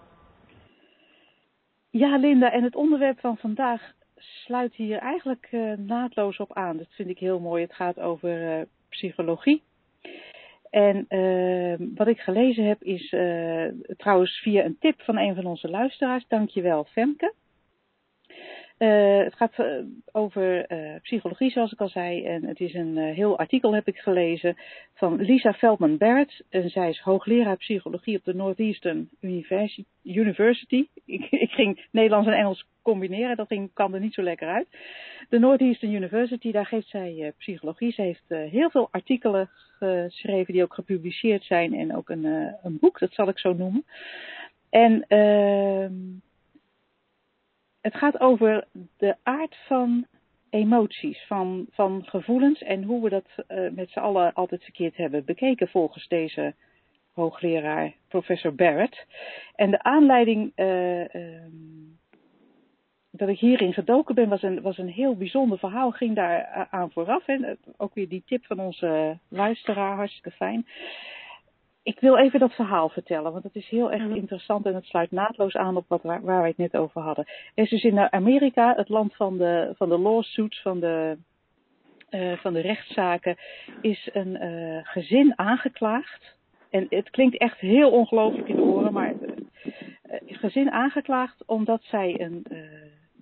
Ja, 1.91 2.17
Linda, 2.17 2.53
en 2.53 2.63
het 2.63 2.75
onderwerp 2.75 3.21
van 3.21 3.37
vandaag 3.37 3.93
sluit 4.17 4.75
hier 4.75 4.99
eigenlijk 4.99 5.49
uh, 5.51 5.77
naadloos 5.77 6.39
op 6.39 6.53
aan. 6.53 6.77
Dat 6.77 6.91
vind 6.91 7.09
ik 7.09 7.19
heel 7.19 7.41
mooi. 7.41 7.63
Het 7.63 7.75
gaat 7.75 8.01
over 8.01 8.59
uh, 8.59 8.65
psychologie. 8.89 9.63
En 10.71 11.07
uh, 11.09 11.75
wat 11.95 12.07
ik 12.07 12.21
gelezen 12.21 12.65
heb 12.65 12.83
is 12.83 13.09
trouwens 13.97 14.39
via 14.39 14.65
een 14.65 14.79
tip 14.79 15.03
van 15.03 15.19
een 15.19 15.35
van 15.35 15.47
onze 15.47 15.69
luisteraars. 15.69 16.27
Dankjewel, 16.29 16.85
Femke. 16.85 17.33
Uh, 18.79 19.19
het 19.25 19.35
gaat 19.35 19.59
uh, 19.59 19.67
over 20.13 20.73
uh, 20.73 21.01
psychologie, 21.03 21.51
zoals 21.51 21.73
ik 21.73 21.81
al 21.81 21.89
zei. 21.89 22.25
En 22.25 22.45
het 22.45 22.61
is 22.61 22.75
een 22.75 22.97
heel 22.97 23.39
artikel, 23.39 23.75
heb 23.75 23.89
ik 23.89 23.99
gelezen, 23.99 24.57
van 24.95 25.21
Lisa 25.21 25.53
Feldman 25.53 25.97
Barrett. 25.97 26.45
En 26.49 26.71
zij 26.71 26.89
is 26.89 27.01
hoogleraar 27.01 27.57
psychologie 27.57 28.17
op 28.17 28.25
de 28.25 28.35
Northeastern 28.35 29.09
University. 30.03 30.87
Ik, 31.05 31.51
ging 31.51 31.87
Nederlands 31.91 32.29
en 32.29 32.35
Engels 32.35 32.67
combineren, 32.83 33.37
dat 33.37 33.47
ging, 33.47 33.71
kwam 33.73 33.95
er 33.95 34.01
niet 34.01 34.15
zo 34.15 34.23
lekker 34.23 34.49
uit. 34.49 34.67
De 35.29 35.39
Northeastern 35.39 35.93
University, 35.93 36.53
daar 36.53 36.67
geeft 36.67 36.89
zij 36.89 37.33
psychologie. 37.39 37.93
Ze 37.93 38.03
heeft 38.03 38.25
heel 38.29 38.71
veel 38.71 38.89
artikelen 38.91 39.51
geschreven 39.79 40.53
die 40.53 40.63
ook 40.63 40.75
gepubliceerd 40.75 41.45
zijn. 41.45 41.75
En 41.75 41.97
ook 41.97 42.09
een, 42.09 42.25
een 42.63 42.79
boek, 42.81 42.99
dat 42.99 43.13
zal 43.13 43.29
ik 43.29 43.39
zo 43.39 43.53
noemen. 43.53 43.85
En 44.71 45.05
ehm, 45.09 45.93
het 47.85 47.95
gaat 47.95 48.21
over 48.21 48.65
de 48.97 49.17
aard 49.23 49.57
van 49.67 50.07
emoties, 50.51 51.25
van, 51.27 51.67
van 51.71 52.05
gevoelens 52.05 52.63
en 52.63 52.83
hoe 52.83 53.03
we 53.03 53.09
dat 53.09 53.27
uh, 53.49 53.71
met 53.71 53.91
z'n 53.91 53.99
allen 53.99 54.33
altijd 54.33 54.63
verkeerd 54.63 54.97
hebben 54.97 55.25
bekeken 55.25 55.69
volgens 55.69 56.09
deze 56.09 56.55
hoogleraar 57.13 57.93
professor 58.09 58.55
Barrett. 58.55 59.07
En 59.55 59.71
de 59.71 59.83
aanleiding 59.83 60.53
uh, 60.57 61.01
uh, 61.01 61.43
dat 63.11 63.29
ik 63.29 63.39
hierin 63.39 63.73
gedoken 63.73 64.15
ben 64.15 64.29
was 64.29 64.43
een, 64.43 64.63
was 64.63 64.79
een 64.79 64.93
heel 64.93 65.17
bijzonder 65.17 65.59
verhaal, 65.59 65.91
ging 65.91 66.15
daar 66.15 66.69
aan 66.71 66.91
vooraf. 66.91 67.29
En 67.29 67.59
ook 67.77 67.95
weer 67.95 68.09
die 68.09 68.23
tip 68.27 68.45
van 68.45 68.61
onze 68.61 69.19
luisteraar, 69.29 69.97
hartstikke 69.97 70.31
fijn 70.31 70.67
ik 71.85 72.01
wil 72.01 72.17
even 72.17 72.41
dat 72.41 72.53
verhaal 72.53 72.89
vertellen, 72.89 73.33
want 73.33 73.45
het 73.45 73.55
is 73.55 73.69
heel 73.69 73.93
erg 73.93 74.03
mhm. 74.03 74.15
interessant 74.15 74.67
en 74.67 74.75
het 74.75 74.85
sluit 74.85 75.11
naadloos 75.11 75.55
aan 75.55 75.77
op 75.77 75.85
wat, 75.89 76.03
waar, 76.03 76.23
waar 76.23 76.41
wij 76.41 76.49
het 76.49 76.57
net 76.57 76.77
over 76.77 77.01
hadden. 77.01 77.25
Er 77.55 77.65
is 77.65 77.71
dus 77.71 77.83
in 77.83 78.13
Amerika, 78.13 78.75
het 78.77 78.89
land 78.89 79.17
van 79.17 79.39
de, 79.39 79.73
van 79.77 79.89
de 79.89 79.99
lawsuits, 79.99 80.63
van 80.63 80.81
de, 80.81 81.19
uh, 82.11 82.33
van 82.33 82.53
de 82.53 82.61
rechtszaken, 82.61 83.37
is 83.81 84.09
een 84.13 84.45
uh, 84.45 84.79
gezin 84.83 85.39
aangeklaagd. 85.39 86.37
En 86.71 86.87
het 86.89 87.11
klinkt 87.11 87.39
echt 87.39 87.59
heel 87.59 87.91
ongelooflijk 87.91 88.49
in 88.49 88.57
de 88.57 88.63
oren, 88.63 88.93
maar 88.93 89.13
uh, 89.13 89.35
gezin 90.27 90.71
aangeklaagd 90.71 91.45
omdat 91.47 91.83
zij 91.83 92.21
een, 92.21 92.47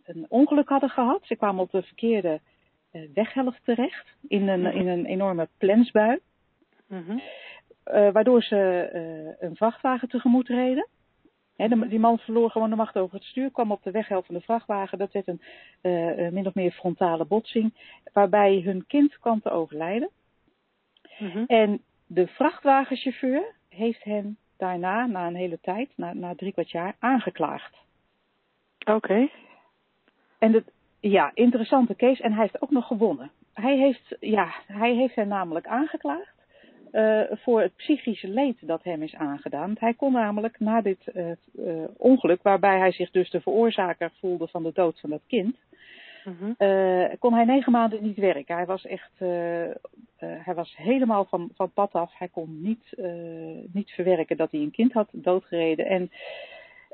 een 0.05 0.27
ongeluk 0.29 0.68
hadden 0.68 0.90
gehad. 0.90 1.20
Ze 1.25 1.37
kwamen 1.37 1.62
op 1.62 1.70
de 1.70 1.83
verkeerde 1.83 2.40
weghelft 3.14 3.64
terecht 3.64 4.07
in 4.29 4.48
een, 4.48 4.61
mhm. 4.61 4.77
in 4.77 4.88
een 4.88 5.07
enorme 5.07 5.48
plensbui. 5.59 6.18
Mm 6.87 7.20
waardoor 7.85 8.42
ze 8.42 8.90
uh, 8.95 9.49
een 9.49 9.57
vrachtwagen 9.57 10.09
tegemoet 10.09 10.49
reden. 10.49 10.88
He, 11.57 11.88
die 11.88 11.99
man 11.99 12.18
verloor 12.18 12.51
gewoon 12.51 12.71
de 12.71 12.77
macht 12.77 12.97
over 12.97 13.14
het 13.14 13.25
stuur, 13.25 13.51
kwam 13.51 13.73
op 13.73 13.83
de 13.83 13.90
weghelft 13.90 14.27
van 14.27 14.35
de 14.35 14.40
vrachtwagen. 14.40 14.99
Dat 14.99 15.12
werd 15.12 15.29
een 15.29 15.42
uh, 15.83 16.31
min 16.31 16.47
of 16.47 16.55
meer 16.55 16.71
frontale 16.71 17.25
botsing, 17.25 17.75
waarbij 18.12 18.61
hun 18.64 18.87
kind 18.87 19.18
kwam 19.18 19.40
te 19.40 19.51
overlijden. 19.51 20.11
Mm 21.18 21.31
-hmm. 21.31 21.45
En 21.47 21.81
de 22.07 22.27
vrachtwagenchauffeur 22.27 23.55
heeft 23.68 24.05
hen 24.05 24.37
daarna, 24.57 25.07
na 25.07 25.27
een 25.27 25.35
hele 25.35 25.59
tijd, 25.61 25.92
na, 25.97 26.12
na 26.12 26.35
drie 26.35 26.53
kwart 26.53 26.71
jaar, 26.71 26.95
aangeklaagd. 26.99 27.77
Oké. 28.79 28.92
Okay. 28.92 29.31
En 30.38 30.53
dat, 30.53 30.64
ja, 31.01 31.31
interessante 31.35 31.97
case. 31.97 32.23
En 32.23 32.33
hij 32.33 32.42
heeft 32.42 32.62
ook 32.62 32.71
nog 32.71 32.87
gewonnen. 32.87 33.31
Hij 33.53 33.77
heeft, 33.77 34.16
ja, 34.21 34.55
hij 34.66 34.95
heeft 34.95 35.14
hen 35.14 35.29
namelijk 35.29 35.66
aangeklaagd 35.66 36.41
uh, 36.92 37.20
voor 37.31 37.61
het 37.61 37.76
psychische 37.76 38.28
leed 38.28 38.57
dat 38.61 38.85
hem 38.85 39.02
is 39.02 39.14
aangedaan. 39.14 39.74
Hij 39.78 39.94
kon 39.94 40.12
namelijk 40.12 40.61
na 40.61 40.81
dit 40.81 40.98
uh, 41.14 41.31
uh, 41.55 41.85
ongeluk, 41.96 42.42
waarbij 42.42 42.78
hij 42.78 42.92
zich 42.92 43.11
dus 43.11 43.31
de 43.31 43.40
veroorzaker 43.40 44.11
voelde 44.18 44.48
van 44.48 44.62
de 44.62 44.72
dood 44.74 45.00
van 45.00 45.11
dat 45.11 45.22
kind, 45.26 45.57
mm-hmm. 46.24 46.57
kon 47.18 47.35
hij 47.35 47.44
negen 47.44 47.72
maanden 47.72 48.02
niet 48.02 48.18
werken. 48.18 48.57
Hij 48.57 48.66
was 48.66 48.87
echt, 48.87 49.11
hij 50.18 50.55
was 50.55 50.76
helemaal 50.76 51.24
van, 51.24 51.50
van 51.55 51.72
pad 51.72 51.92
af. 51.92 52.12
Hij 52.18 52.28
kon 52.28 52.62
niet, 52.62 52.96
niet 53.72 53.90
verwerken 53.90 54.37
dat 54.37 54.50
hij 54.50 54.61
een 54.61 54.70
kind 54.70 54.92
had 54.92 55.09
doodgereden. 55.12 55.87
En 55.87 56.11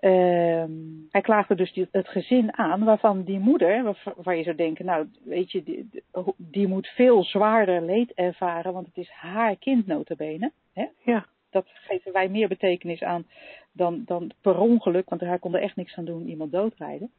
Uh, 0.01 0.65
hij 1.11 1.21
klaagde 1.21 1.55
dus 1.55 1.73
die, 1.73 1.89
het 1.91 2.09
gezin 2.09 2.57
aan, 2.57 2.85
waarvan 2.85 3.23
die 3.23 3.39
moeder, 3.39 3.97
waar, 4.17 4.37
je 4.37 4.43
zou 4.43 4.57
denken, 4.57 4.85
nou 4.85 5.09
weet 5.25 5.53
je, 5.53 5.63
die, 5.63 5.89
die 6.37 6.67
moet 6.67 6.87
veel 6.87 7.25
zwaarder 7.25 7.83
leed 7.83 8.13
ervaren, 8.13 8.73
want 8.73 8.87
het 8.87 8.97
is 8.97 9.11
haar 9.11 9.57
kind 9.57 9.87
notabene. 9.87 10.53
Hè? 10.73 10.87
Ja. 11.03 11.27
Dat 11.51 11.67
geven 11.69 12.13
wij 12.13 12.29
meer 12.29 12.49
betekenis 12.49 13.03
aan 13.03 13.27
dan, 13.73 14.03
dan 14.05 14.31
per 14.41 14.59
ongeluk, 14.59 15.09
want 15.09 15.21
hij 15.21 15.39
kon 15.39 15.55
er 15.55 15.63
echt 15.63 15.77
niks 15.77 15.97
aan 15.97 16.05
doen, 16.05 16.29
iemand 16.29 16.53
doodrijden. 16.53 17.11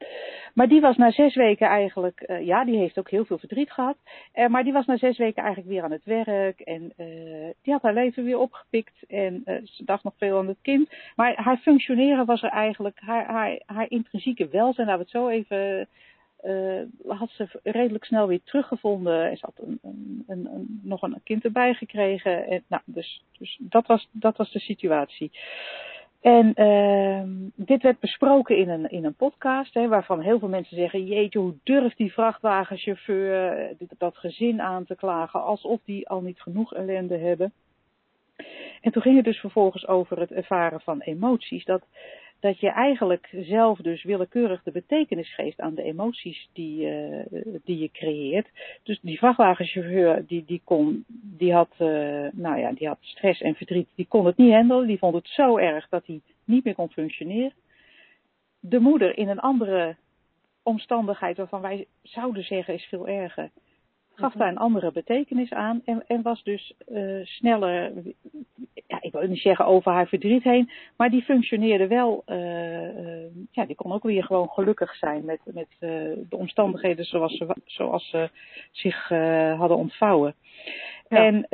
Maar 0.54 0.68
die 0.68 0.82
was 0.82 0.98
na 0.98 1.12
zes 1.12 1.36
weken 1.36 1.68
eigenlijk, 1.68 2.24
uh, 2.28 2.46
ja, 2.46 2.66
die 2.66 2.78
heeft 2.78 3.00
ook 3.00 3.10
heel 3.10 3.26
veel 3.26 3.38
verdriet 3.38 3.72
gehad. 3.72 3.98
Uh, 4.34 4.48
maar 4.48 4.64
die 4.64 4.74
was 4.74 4.86
na 4.86 4.98
zes 4.98 5.18
weken 5.18 5.44
eigenlijk 5.44 5.74
weer 5.74 5.84
aan 5.84 5.92
het 5.92 6.06
werk 6.06 6.60
en 6.60 6.94
uh, 6.98 7.50
die 7.62 7.74
had 7.74 7.82
haar 7.82 7.94
leven 7.94 8.24
weer 8.24 8.40
opgepikt 8.40 9.04
en 9.08 9.42
ze 9.64 9.84
dacht 9.86 10.04
nog 10.04 10.14
veel 10.18 10.38
aan 10.38 10.48
het 10.48 10.62
kind. 10.62 10.90
Maar 11.16 11.34
haar 11.36 11.58
functioneren 11.58 12.26
was 12.26 12.44
er 12.44 12.50
eigenlijk, 12.50 13.00
haar, 13.00 13.26
haar, 13.26 13.62
haar 13.66 13.90
intrinsieke 13.90 14.48
welzijn, 14.48 14.88
laten 14.88 15.06
we 15.06 15.10
het 15.12 15.22
zo 15.22 15.28
even 15.28 15.88
uh, 16.46 16.82
had 17.08 17.30
ze 17.30 17.48
redelijk 17.64 18.06
snel 18.06 18.28
weer 18.28 18.42
teruggevonden. 18.44 19.38
Ze 19.38 19.46
had 19.46 19.68
een, 19.68 19.80
een, 20.28 20.50
een, 20.54 20.80
nog 20.84 21.02
een 21.02 21.22
kind 21.24 21.44
erbij 21.44 21.74
gekregen. 21.74 22.48
En, 22.48 22.64
nou, 22.68 22.82
dus, 22.86 23.24
dus 23.38 23.58
dat, 23.62 23.88
was, 23.88 24.08
dat 24.12 24.38
was 24.38 24.52
de 24.52 24.60
situatie. 24.60 25.32
En 26.22 26.54
uh, 26.56 27.22
dit 27.56 27.82
werd 27.82 28.00
besproken 28.00 28.58
in 28.58 28.70
een, 28.70 28.90
in 28.90 29.06
een 29.06 29.16
podcast, 29.16 29.74
hè, 29.74 29.88
waarvan 29.88 30.22
heel 30.22 30.40
veel 30.40 30.48
mensen 30.48 30.78
zeggen: 30.78 31.06
Jeetje, 31.06 31.40
hoe 31.40 31.56
durft 31.64 31.98
die 31.98 32.14
vrachtwagenchauffeur 32.14 33.58
eh, 33.58 33.88
dat 33.98 34.18
gezin 34.18 34.62
aan 34.62 34.86
te 34.86 34.96
klagen, 34.96 35.44
alsof 35.44 35.80
die 35.86 36.10
al 36.10 36.22
niet 36.22 36.42
genoeg 36.42 36.74
ellende 36.74 37.18
hebben. 37.18 37.54
En 38.82 38.92
toen 38.92 39.02
ging 39.02 39.16
het 39.16 39.26
dus 39.26 39.40
vervolgens 39.40 39.88
over 39.88 40.20
het 40.20 40.32
ervaren 40.32 40.82
van 40.82 41.00
emoties. 41.02 41.66
Dat, 41.66 41.82
dat 42.40 42.60
je 42.60 42.70
eigenlijk 42.70 43.30
zelf 43.32 43.78
dus 43.78 44.04
willekeurig 44.04 44.64
de 44.64 44.72
betekenis 44.72 45.34
geeft 45.34 45.60
aan 45.60 45.76
de 45.76 45.84
emoties 45.84 46.50
die, 46.54 46.86
uh, 46.86 47.26
die 47.64 47.78
je 47.78 47.92
creëert. 47.92 48.48
Dus 48.84 49.00
die 49.02 49.18
vrachtwagenchauffeur 49.18 50.26
die, 50.28 50.46
die, 50.46 50.62
kon, 50.64 51.06
die, 51.38 51.54
had, 51.54 51.72
uh, 51.78 51.88
nou 52.32 52.60
ja, 52.60 52.72
die 52.72 52.88
had 52.88 52.98
stress 53.02 53.42
en 53.42 53.56
verdriet, 53.56 53.88
die 53.96 54.08
kon 54.08 54.26
het 54.26 54.38
niet 54.38 54.54
handelen. 54.54 54.88
Die 54.88 54.98
vond 54.98 55.16
het 55.16 55.28
zo 55.28 55.58
erg 55.58 55.90
dat 55.90 56.06
hij 56.06 56.22
niet 56.44 56.64
meer 56.64 56.76
kon 56.76 56.90
functioneren. 56.90 57.54
De 58.60 58.80
moeder 58.80 59.18
in 59.18 59.30
een 59.30 59.40
andere 59.40 59.96
omstandigheid 60.64 61.38
waarvan 61.38 61.62
wij 61.62 61.88
zouden 62.02 62.44
zeggen 62.44 62.74
is 62.74 62.86
veel 62.86 63.08
erger, 63.08 63.50
gaf 64.20 64.34
daar 64.34 64.48
een 64.48 64.58
andere 64.58 64.92
betekenis 64.92 65.52
aan 65.52 65.82
en, 65.86 66.04
en 66.08 66.22
was 66.22 66.44
dus 66.44 66.74
uh, 66.88 67.26
sneller, 67.26 67.92
ja, 68.88 68.98
ik 69.02 69.12
wil 69.12 69.28
niet 69.28 69.42
zeggen 69.42 69.66
over 69.66 69.92
haar 69.92 70.08
verdriet 70.08 70.44
heen, 70.44 70.72
maar 70.98 71.10
die 71.10 71.22
functioneerde 71.22 71.88
wel, 71.88 72.24
uh, 72.28 72.36
uh, 72.36 73.26
ja, 73.52 73.66
die 73.66 73.76
kon 73.76 73.92
ook 73.92 74.04
weer 74.04 74.24
gewoon 74.24 74.50
gelukkig 74.50 74.96
zijn 74.96 75.26
met, 75.26 75.40
met 75.44 75.68
de 75.80 76.38
omstandigheden 76.38 77.06
zoals 77.06 77.38
ze, 77.38 77.56
zoals 77.66 78.10
ze 78.10 78.30
zich 78.72 79.10
hadden 79.58 79.78
ontvouwen. 79.78 80.36
Ja. 81.10 81.18
En 81.18 81.46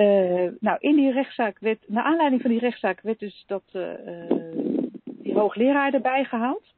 nou, 0.60 0.78
in 0.80 0.96
die 0.96 1.12
rechtszaak 1.12 1.60
werd, 1.60 1.80
naar 1.88 2.04
aanleiding 2.04 2.42
van 2.42 2.52
die 2.52 2.60
rechtszaak 2.60 3.02
werd 3.02 3.20
dus 3.20 3.44
dat, 3.48 3.64
die 5.06 5.34
hoogleraar 5.34 5.94
erbij 5.94 6.24
gehaald. 6.24 6.75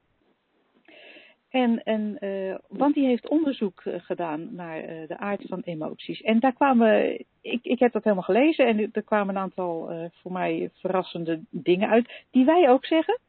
En, 1.49 1.83
en, 1.83 2.17
uh, 2.19 2.55
want 2.67 2.93
die 2.93 3.05
heeft 3.05 3.29
onderzoek 3.29 3.83
uh, 3.85 3.93
gedaan 3.97 4.55
naar 4.55 4.77
uh, 4.79 5.07
de 5.07 5.17
aard 5.17 5.43
van 5.47 5.61
emoties. 5.63 6.21
En 6.21 6.39
daar 6.39 6.53
kwamen, 6.53 7.19
ik, 7.41 7.59
ik 7.63 7.79
heb 7.79 7.91
dat 7.91 8.03
helemaal 8.03 8.23
gelezen 8.23 8.67
en 8.67 8.89
er 8.91 9.03
kwamen 9.03 9.35
een 9.35 9.41
aantal 9.41 10.09
voor 10.21 10.31
mij 10.31 10.69
verrassende 10.73 11.39
dingen 11.49 11.89
uit, 11.89 12.23
die 12.31 12.45
wij 12.45 12.69
ook 12.69 12.85
zeggen, 12.85 13.19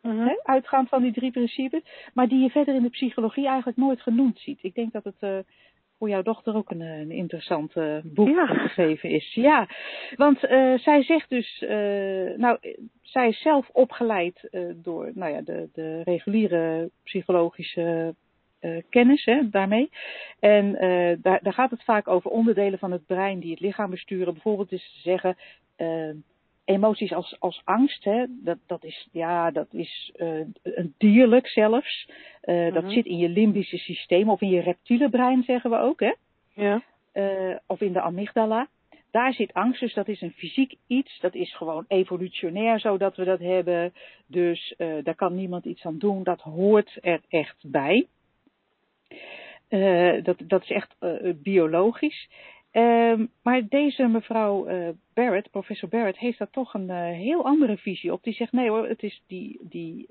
-huh. 0.00 0.26
hè, 0.26 0.34
uitgaand 0.42 0.88
van 0.88 1.02
die 1.02 1.12
drie 1.12 1.30
principes, 1.30 1.82
maar 2.14 2.28
die 2.28 2.42
je 2.42 2.50
verder 2.50 2.74
in 2.74 2.82
de 2.82 2.90
psychologie 2.90 3.46
eigenlijk 3.46 3.78
nooit 3.78 4.00
genoemd 4.00 4.38
ziet. 4.38 4.62
Ik 4.62 4.74
denk 4.74 4.92
dat 4.92 5.04
het 5.04 5.44
voor 6.00 6.08
jouw 6.08 6.22
dochter 6.22 6.54
ook 6.54 6.70
een, 6.70 6.80
een 6.80 7.10
interessant 7.10 7.76
uh, 7.76 7.96
boek 8.04 8.28
ja. 8.28 8.46
geschreven 8.46 9.10
is. 9.10 9.34
Ja, 9.34 9.68
want 10.16 10.44
uh, 10.44 10.78
zij 10.78 11.02
zegt 11.02 11.28
dus, 11.28 11.62
uh, 11.62 11.70
nou, 12.36 12.58
zij 13.02 13.28
is 13.28 13.40
zelf 13.40 13.68
opgeleid 13.72 14.48
door 14.74 15.10
nou 15.14 15.32
ja, 15.32 15.40
de, 15.40 15.68
de 15.72 16.02
reguliere 16.02 16.90
psychologische 17.04 18.14
kennis 18.88 19.24
hè, 19.24 19.48
daarmee. 19.50 19.90
En 20.38 20.72
daar, 21.22 21.42
daar 21.42 21.52
gaat 21.52 21.70
het 21.70 21.84
vaak 21.84 22.08
over 22.08 22.30
onderdelen 22.30 22.78
van 22.78 22.92
het 22.92 23.06
brein 23.06 23.40
die 23.40 23.50
het 23.50 23.60
lichaam 23.60 23.90
besturen. 23.90 24.32
Bijvoorbeeld 24.32 24.72
is 24.72 24.92
te 24.92 25.00
zeggen 25.00 25.36
emoties 26.70 27.12
als, 27.12 27.36
als 27.38 27.60
angst, 27.64 28.04
hè, 28.04 28.24
dat, 28.28 28.58
dat 28.66 28.84
is, 28.84 29.08
ja, 29.12 29.50
dat 29.50 29.74
is 29.74 30.12
uh, 30.16 30.46
een 30.62 30.94
dierlijk 30.98 31.48
zelfs. 31.48 32.08
Uh, 32.08 32.54
-huh. 32.54 32.74
Dat 32.74 32.82
mhm. 32.82 32.92
zit 32.92 33.06
in 33.06 33.18
je 33.18 33.28
limbische 33.28 33.78
systeem 33.78 34.30
of 34.30 34.40
in 34.40 34.48
je 34.48 34.60
reptiele 34.60 35.10
brein, 35.10 35.42
zeggen 35.42 35.70
we 35.70 35.78
ook, 35.78 36.00
hè? 36.00 36.14
Ja. 36.54 36.82
Uh, 37.14 37.56
of 37.66 37.80
in 37.80 37.92
de 37.92 38.00
amygdala. 38.00 38.68
Daar 39.10 39.32
zit 39.32 39.52
angst, 39.52 39.80
dus 39.80 39.94
dat 39.94 40.08
is 40.08 40.20
een 40.20 40.32
fysiek 40.32 40.74
iets. 40.86 41.20
Dat 41.20 41.34
is 41.34 41.56
gewoon 41.56 41.84
evolutionair 41.88 42.80
zo 42.80 42.96
dat 42.96 43.16
we 43.16 43.24
dat 43.24 43.38
hebben. 43.38 43.92
Dus 44.26 44.74
daar 44.76 45.14
kan 45.14 45.34
niemand 45.34 45.64
iets 45.64 45.84
aan 45.84 45.98
doen. 45.98 46.22
Dat 46.22 46.40
hoort 46.40 46.98
er 47.00 47.20
echt 47.28 47.64
bij. 47.66 48.06
Dat, 50.22 50.36
dat 50.44 50.62
is 50.62 50.70
echt 50.70 50.96
biologisch. 51.42 52.28
Uh, 52.72 53.26
maar 53.42 53.68
deze 53.68 54.06
mevrouw 54.06 54.66
Barrett, 55.14 55.50
professor 55.50 55.88
Barrett, 55.88 56.18
heeft 56.18 56.38
daar 56.38 56.50
toch 56.50 56.74
een 56.74 56.90
heel 57.14 57.44
andere 57.44 57.76
visie 57.76 58.12
op. 58.12 58.22
Die 58.22 58.34
zegt 58.34 58.52
nee 58.52 58.68
hoor, 58.68 58.88
het 58.88 59.02
is 59.02 59.22
die, 59.26 59.58
die 59.62 60.08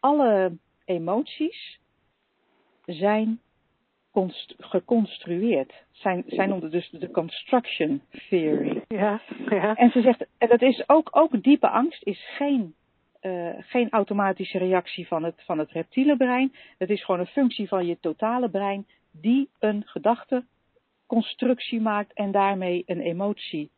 alle 0.00 0.52
emoties 0.84 1.80
zijn 2.86 3.40
geconstrueerd. 4.58 5.72
Zijn, 5.90 6.24
zij 6.26 6.46
noemde 6.46 6.68
dus 6.68 6.90
de 6.90 7.10
construction 7.10 8.02
theory. 8.28 8.82
Ja, 8.88 9.20
ja. 9.48 9.74
En 9.74 9.90
ze 9.90 10.00
zegt, 10.00 10.26
en 10.38 10.48
dat 10.48 10.62
is 10.62 10.88
ook, 10.88 11.08
ook 11.10 11.42
diepe 11.42 11.68
angst 11.68 12.02
is 12.02 12.26
geen, 12.36 12.74
uh, 13.22 13.50
geen 13.58 13.90
automatische 13.90 14.58
reactie 14.58 15.06
van 15.06 15.22
het, 15.22 15.42
van 15.44 15.58
het 15.58 15.70
reptiele 15.70 16.16
brein. 16.16 16.54
Het 16.78 16.90
is 16.90 17.04
gewoon 17.04 17.20
een 17.20 17.26
functie 17.26 17.68
van 17.68 17.86
je 17.86 17.98
totale 18.00 18.48
brein 18.48 18.86
die 19.10 19.48
een 19.58 19.82
gedachteconstructie 21.12 21.80
maakt 21.80 22.12
en 22.12 22.30
daarmee 22.30 22.82
een 22.86 23.00
emotie 23.00 23.70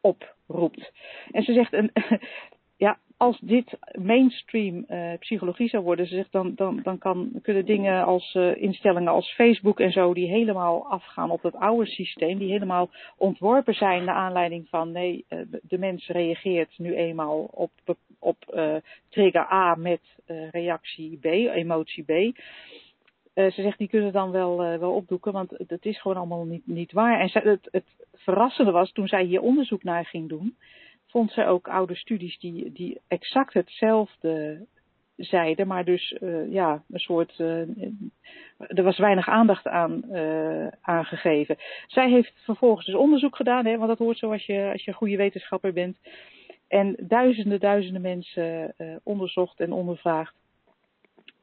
oproept. 0.00 0.92
En 1.30 1.42
ze 1.42 1.52
zegt, 1.52 1.72
een, 1.72 1.90
ja, 2.86 2.98
als 3.16 3.38
dit 3.40 3.78
mainstream 3.98 4.84
uh, 4.88 5.12
psychologie 5.18 5.68
zou 5.68 5.82
worden, 5.84 6.06
ze 6.06 6.14
zegt, 6.14 6.32
dan, 6.32 6.54
dan, 6.54 6.80
dan 6.82 6.98
kan, 6.98 7.30
kunnen 7.42 7.64
dingen 7.64 8.04
als 8.04 8.34
uh, 8.34 8.56
instellingen 8.56 9.12
als 9.12 9.32
Facebook 9.32 9.80
en 9.80 9.92
zo, 9.92 10.14
die 10.14 10.28
helemaal 10.28 10.86
afgaan 10.90 11.30
op 11.30 11.42
het 11.42 11.54
oude 11.54 11.86
systeem, 11.86 12.38
die 12.38 12.50
helemaal 12.50 12.90
ontworpen 13.16 13.74
zijn 13.74 14.04
naar 14.04 14.14
aanleiding 14.14 14.68
van, 14.68 14.92
nee, 14.92 15.24
uh, 15.28 15.40
de 15.62 15.78
mens 15.78 16.06
reageert 16.06 16.78
nu 16.78 16.94
eenmaal 16.94 17.38
op, 17.40 17.70
op 18.18 18.36
trigger 19.08 19.52
A 19.52 19.74
met 19.74 20.00
reactie 20.50 21.18
B, 21.18 21.24
emotie 21.24 22.04
B. 22.04 22.38
ze 23.46 23.62
zegt, 23.62 23.78
die 23.78 23.88
kunnen 23.88 24.12
dan 24.12 24.30
wel, 24.30 24.56
wel 24.56 24.92
opdoeken, 24.92 25.32
want 25.32 25.50
het 25.66 25.84
is 25.84 26.00
gewoon 26.00 26.16
allemaal 26.16 26.44
niet, 26.44 26.66
niet 26.66 26.92
waar. 26.92 27.20
En 27.20 27.30
het, 27.32 27.68
het 27.70 28.06
verrassende 28.14 28.70
was, 28.70 28.92
toen 28.92 29.08
zij 29.08 29.24
hier 29.24 29.40
onderzoek 29.40 29.82
naar 29.82 30.04
ging 30.04 30.28
doen, 30.28 30.56
vond 31.06 31.30
ze 31.30 31.44
ook 31.44 31.68
oude 31.68 31.94
studies 31.94 32.38
die, 32.38 32.72
die 32.72 33.00
exact 33.08 33.54
hetzelfde 33.54 34.66
zeiden, 35.16 35.66
maar 35.66 35.84
dus 35.84 36.16
uh, 36.20 36.52
ja, 36.52 36.82
een 36.90 36.98
soort. 36.98 37.38
Er 38.58 38.82
was 38.82 38.98
weinig 38.98 39.28
aandacht 39.28 39.66
aan 39.66 40.14
aangegeven. 40.80 41.56
Zij 41.86 42.10
heeft 42.10 42.32
vervolgens 42.44 42.86
dus 42.86 42.94
onderzoek 42.94 43.36
gedaan, 43.36 43.66
hè, 43.66 43.76
want 43.76 43.88
dat 43.88 43.98
hoort 43.98 44.18
zo 44.18 44.32
als 44.32 44.46
je, 44.46 44.68
als 44.72 44.84
je 44.84 44.90
een 44.90 44.96
goede 44.96 45.16
wetenschapper 45.16 45.72
bent. 45.72 45.98
En 46.68 46.96
duizenden, 47.00 47.60
duizenden 47.60 48.02
mensen 48.02 48.74
onderzocht 49.02 49.60
en 49.60 49.72
ondervraagd. 49.72 50.34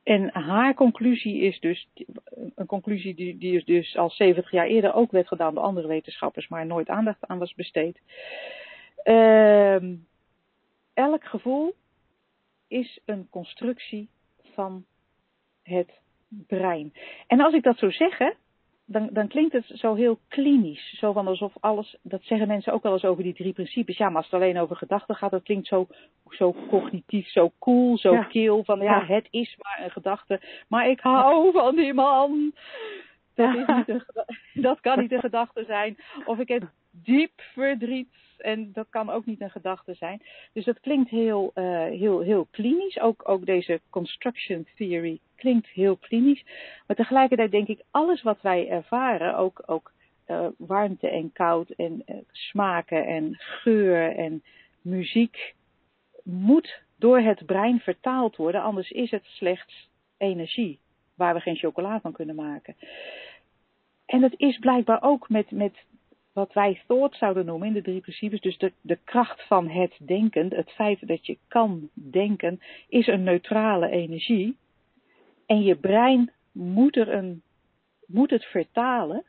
En 0.06 0.30
haar 0.34 0.74
conclusie 0.74 1.42
is 1.42 1.60
dus, 1.60 1.88
een 2.56 2.66
conclusie 2.66 3.16
die, 3.16 3.38
die 3.38 3.64
dus 3.64 3.98
al 3.98 4.10
70 4.10 4.52
jaar 4.52 4.66
eerder 4.68 4.94
ook 4.94 5.12
werd 5.12 5.28
gedaan 5.28 5.54
door 5.54 5.64
andere 5.64 5.88
wetenschappers, 5.88 6.48
maar 6.48 6.66
nooit 6.66 6.90
aandacht 6.90 7.28
aan 7.28 7.40
was 7.40 7.54
besteed. 7.54 8.02
Uh, 9.04 9.76
elk 10.94 11.24
gevoel 11.24 11.76
is 12.68 13.00
een 13.06 13.28
constructie 13.30 14.10
van 14.54 14.86
het 15.64 15.92
brein. 16.30 16.94
En 17.28 17.40
als 17.40 17.54
ik 17.54 17.64
dat 17.64 17.78
zo 17.78 17.90
zeg, 17.90 18.18
dan, 18.86 19.10
dan 19.12 19.28
klinkt 19.28 19.54
het 19.54 19.72
zo 19.74 19.94
heel 19.94 20.20
klinisch. 20.28 20.98
Zo 21.00 21.12
van 21.12 21.28
alsof 21.28 21.54
alles, 21.60 21.98
dat 22.02 22.24
zeggen 22.24 22.48
mensen 22.48 22.74
ook 22.74 22.84
wel 22.84 22.94
eens 22.94 23.06
over 23.06 23.24
die 23.24 23.34
drie 23.34 23.54
principes. 23.54 23.98
Ja, 23.98 24.08
maar 24.08 24.16
als 24.16 24.26
het 24.26 24.34
alleen 24.34 24.58
over 24.58 24.76
gedachten 24.76 25.16
gaat, 25.16 25.32
dat 25.32 25.44
klinkt 25.44 25.68
zo, 25.68 25.88
zo 26.30 26.56
cognitief, 26.70 27.28
zo 27.28 27.52
cool, 27.60 27.98
zo 27.98 28.14
ja. 28.14 28.24
kil. 28.24 28.64
Van 28.64 28.80
ja, 28.80 28.84
ja, 28.84 29.14
het 29.14 29.28
is 29.30 29.58
maar 29.62 29.82
een 29.84 29.92
gedachte. 29.92 30.42
Maar 30.68 30.90
ik 30.90 31.00
hou 31.00 31.52
van 31.52 31.76
die 31.76 31.94
man. 31.94 32.54
Dat, 33.36 33.56
is 33.56 33.66
niet 33.76 33.90
een, 33.90 34.04
dat 34.68 34.80
kan 34.80 35.00
niet 35.00 35.12
een 35.12 35.20
gedachte 35.20 35.64
zijn. 35.68 35.98
Of 36.26 36.40
ik 36.40 36.48
heb 36.48 36.70
diep 36.92 37.32
verdriet 37.36 38.14
en 38.38 38.72
dat 38.74 38.88
kan 38.90 39.10
ook 39.10 39.26
niet 39.26 39.42
een 39.42 39.50
gedachte 39.50 39.94
zijn. 39.94 40.22
Dus 40.54 40.66
dat 40.66 40.80
klinkt 40.80 41.10
heel, 41.10 41.52
uh, 41.56 41.84
heel, 41.84 42.20
heel 42.20 42.48
klinisch. 42.52 43.00
Ook, 43.00 43.30
ook 43.30 43.46
deze 43.46 43.82
construction 43.90 44.68
theory 44.76 45.20
klinkt 45.36 45.68
heel 45.68 45.96
klinisch. 45.96 46.46
Maar 46.88 46.96
tegelijkertijd 46.96 47.52
denk 47.52 47.68
ik, 47.68 47.82
alles 47.92 48.22
wat 48.22 48.42
wij 48.42 48.70
ervaren, 48.70 49.38
ook, 49.38 49.64
ook 49.66 49.92
uh, 50.28 50.48
warmte 50.58 51.10
en 51.10 51.32
koud 51.32 51.70
en 51.70 52.04
uh, 52.06 52.16
smaken 52.32 53.06
en 53.06 53.36
geur 53.38 54.16
en 54.16 54.44
muziek, 54.82 55.54
moet 56.24 56.82
door 56.98 57.20
het 57.20 57.46
brein 57.46 57.80
vertaald 57.80 58.36
worden. 58.36 58.62
Anders 58.62 58.92
is 58.92 59.12
het 59.12 59.26
slechts 59.26 59.90
energie 60.18 60.80
waar 61.16 61.34
we 61.34 61.40
geen 61.40 61.56
chocola 61.56 62.00
van 62.00 62.12
kunnen 62.12 62.36
maken. 62.36 62.76
En 64.06 64.22
dat 64.22 64.34
is 64.38 64.58
blijkbaar 64.60 65.02
ook 65.02 65.30
met, 65.30 65.52
met 65.52 65.86
wat 66.34 66.54
wij 66.54 66.82
thought 66.88 67.18
zouden 67.18 67.46
noemen 67.46 67.68
in 67.68 67.74
de 67.74 67.82
drie 67.82 68.02
principes, 68.02 68.42
dus 68.42 68.58
de, 68.58 68.72
de 68.82 68.98
kracht 69.04 69.48
van 69.48 69.70
het 69.70 69.98
denken, 70.06 70.54
het 70.56 70.72
feit 70.72 71.08
dat 71.08 71.26
je 71.26 71.38
kan 71.48 71.90
denken, 71.94 72.62
is 72.88 73.08
een 73.08 73.24
neutrale 73.24 73.90
energie. 73.90 74.58
En 75.46 75.64
je 75.64 75.76
brein 75.76 76.32
moet, 76.52 76.96
er 76.96 77.14
een, 77.14 77.42
moet 78.06 78.30
het 78.30 78.46
vertalen. 78.46 79.24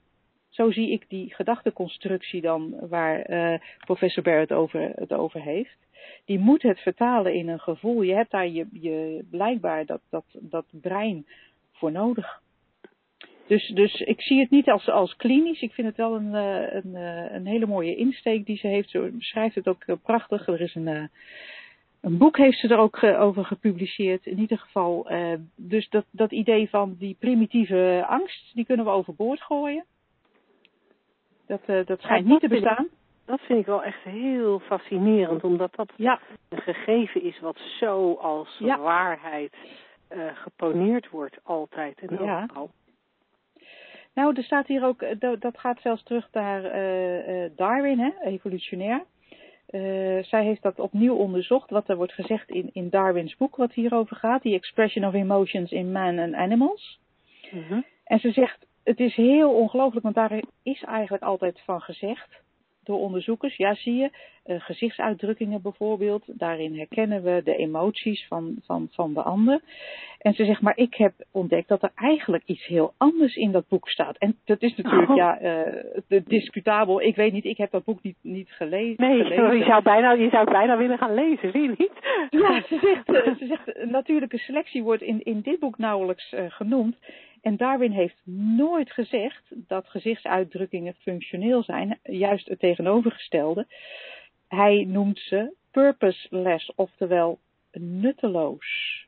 Zo 0.48 0.70
zie 0.70 0.90
ik 0.90 1.04
die 1.08 1.34
gedachteconstructie 1.34 2.40
dan 2.40 2.88
waar 2.88 3.30
uh, 3.30 3.58
professor 3.78 4.22
Barrett 4.22 4.52
over, 4.52 4.92
het 4.94 5.12
over 5.12 5.42
heeft. 5.42 5.76
Die 6.24 6.38
moet 6.38 6.62
het 6.62 6.80
vertalen 6.80 7.34
in 7.34 7.48
een 7.48 7.60
gevoel. 7.60 8.02
Je 8.02 8.14
hebt 8.14 8.30
daar 8.30 8.48
je, 8.48 8.66
je 8.72 9.24
blijkbaar 9.30 9.86
dat, 9.86 10.00
dat, 10.10 10.24
dat 10.32 10.64
brein 10.70 11.26
voor 11.72 11.92
nodig. 11.92 12.42
Dus, 13.46 13.68
dus 13.68 14.00
ik 14.00 14.20
zie 14.20 14.40
het 14.40 14.50
niet 14.50 14.68
als, 14.68 14.88
als 14.88 15.16
klinisch. 15.16 15.60
Ik 15.60 15.72
vind 15.72 15.86
het 15.86 15.96
wel 15.96 16.14
een, 16.14 16.34
een, 16.34 16.94
een 17.34 17.46
hele 17.46 17.66
mooie 17.66 17.96
insteek 17.96 18.46
die 18.46 18.56
ze 18.56 18.66
heeft. 18.66 18.90
Ze 18.90 19.10
beschrijft 19.12 19.54
het 19.54 19.68
ook 19.68 19.84
prachtig. 20.02 20.46
Er 20.46 20.60
is 20.60 20.74
een, 20.74 21.10
een 22.00 22.18
boek 22.18 22.36
heeft 22.36 22.58
ze 22.58 22.68
er 22.68 22.78
ook 22.78 23.02
over 23.02 23.44
gepubliceerd. 23.44 24.26
In 24.26 24.38
ieder 24.38 24.58
geval, 24.58 25.08
dus 25.54 25.88
dat, 25.88 26.04
dat 26.10 26.32
idee 26.32 26.68
van 26.70 26.96
die 26.98 27.16
primitieve 27.18 28.04
angst, 28.08 28.54
die 28.54 28.64
kunnen 28.64 28.84
we 28.84 28.90
overboord 28.92 29.42
gooien. 29.42 29.84
Dat, 31.46 31.86
dat 31.86 32.00
schijnt 32.00 32.26
niet 32.26 32.40
te 32.40 32.48
bestaan. 32.48 32.88
Dat 33.26 33.40
vind 33.40 33.58
ik 33.58 33.66
wel 33.66 33.82
echt 33.82 34.02
heel 34.02 34.58
fascinerend, 34.58 35.44
omdat 35.44 35.74
dat 35.74 35.92
ja. 35.96 36.20
een 36.48 36.60
gegeven 36.60 37.22
is 37.22 37.40
wat 37.40 37.58
zo 37.80 38.12
als 38.14 38.56
ja. 38.58 38.78
waarheid 38.78 39.54
uh, 40.12 40.24
geponeerd 40.34 41.10
wordt 41.10 41.38
altijd 41.42 41.98
en 41.98 42.24
ja. 42.24 42.42
overal. 42.42 42.70
Nou, 44.14 44.36
er 44.36 44.42
staat 44.42 44.66
hier 44.66 44.84
ook, 44.84 45.04
dat 45.40 45.58
gaat 45.58 45.80
zelfs 45.80 46.02
terug 46.02 46.28
naar 46.32 46.64
uh, 46.64 47.50
Darwin, 47.56 47.98
hè, 47.98 48.10
evolutionair. 48.22 49.04
Uh, 49.76 50.22
zij 50.22 50.44
heeft 50.44 50.62
dat 50.62 50.78
opnieuw 50.78 51.14
onderzocht, 51.14 51.70
wat 51.70 51.88
er 51.88 51.96
wordt 51.96 52.12
gezegd 52.12 52.50
in, 52.50 52.70
in 52.72 52.88
Darwins 52.88 53.36
boek, 53.36 53.56
wat 53.56 53.72
hierover 53.72 54.16
gaat, 54.16 54.42
The 54.42 54.54
Expression 54.54 55.06
of 55.06 55.14
Emotions 55.14 55.70
in 55.70 55.92
Man 55.92 56.18
and 56.18 56.34
Animals. 56.34 57.00
Mm 57.50 57.62
-hmm. 57.62 57.84
En 58.04 58.18
ze 58.18 58.30
zegt, 58.30 58.66
het 58.84 59.00
is 59.00 59.14
heel 59.14 59.50
ongelooflijk, 59.54 60.02
want 60.02 60.14
daar 60.14 60.42
is 60.62 60.82
eigenlijk 60.82 61.22
altijd 61.22 61.60
van 61.64 61.80
gezegd 61.80 62.44
door 62.86 62.98
onderzoekers. 62.98 63.56
Ja, 63.56 63.74
zie 63.74 63.94
je, 63.94 64.10
uh, 64.46 64.60
gezichtsuitdrukkingen 64.60 65.62
bijvoorbeeld. 65.62 66.24
Daarin 66.26 66.76
herkennen 66.76 67.22
we 67.22 67.40
de 67.44 67.56
emoties 67.56 68.26
van, 68.28 68.56
van, 68.64 68.88
van 68.90 69.14
de 69.14 69.22
ander. 69.22 69.60
En 70.18 70.34
ze 70.34 70.44
zegt, 70.44 70.60
maar 70.60 70.76
ik 70.76 70.94
heb 70.94 71.12
ontdekt 71.30 71.68
dat 71.68 71.82
er 71.82 71.92
eigenlijk 71.94 72.42
iets 72.46 72.66
heel 72.66 72.94
anders 72.96 73.36
in 73.36 73.52
dat 73.52 73.68
boek 73.68 73.88
staat. 73.88 74.16
En 74.18 74.36
dat 74.44 74.62
is 74.62 74.76
natuurlijk, 74.76 75.10
Oh. 75.10 75.16
ja, 75.16 75.40
uh, 76.08 76.20
discutabel. 76.24 77.02
Ik 77.02 77.16
weet 77.16 77.32
niet, 77.32 77.44
ik 77.44 77.56
heb 77.56 77.70
dat 77.70 77.84
boek 77.84 78.02
niet, 78.02 78.16
niet 78.20 78.50
gelezen. 78.50 79.08
Nee, 79.08 79.22
gelezen. 79.22 79.56
je 79.58 79.64
zou, 79.64 79.82
bijna, 79.82 80.12
je 80.12 80.28
zou 80.28 80.50
bijna 80.50 80.76
willen 80.76 80.98
gaan 80.98 81.14
lezen, 81.14 81.50
zie 81.50 81.62
je 81.62 81.74
niet? 81.78 81.92
Ja, 82.30 82.62
ze 82.62 82.78
zegt, 82.80 83.08
uh, 83.08 83.36
ze 83.38 83.46
zegt 83.46 83.90
natuurlijke 83.90 84.38
selectie 84.38 84.82
wordt 84.82 85.02
in, 85.02 85.22
in 85.22 85.40
dit 85.40 85.58
boek 85.58 85.78
nauwelijks 85.78 86.34
genoemd. 86.48 86.96
En 87.46 87.56
Darwin 87.56 87.90
heeft 87.92 88.20
nooit 88.56 88.92
gezegd 88.92 89.42
dat 89.50 89.88
gezichtsuitdrukkingen 89.88 90.94
functioneel 90.94 91.62
zijn, 91.62 91.98
juist 92.02 92.48
het 92.48 92.58
tegenovergestelde. 92.58 93.66
Hij 94.48 94.84
noemt 94.88 95.18
ze 95.18 95.54
purposeless, 95.70 96.72
oftewel 96.74 97.38
nutteloos. 97.72 99.06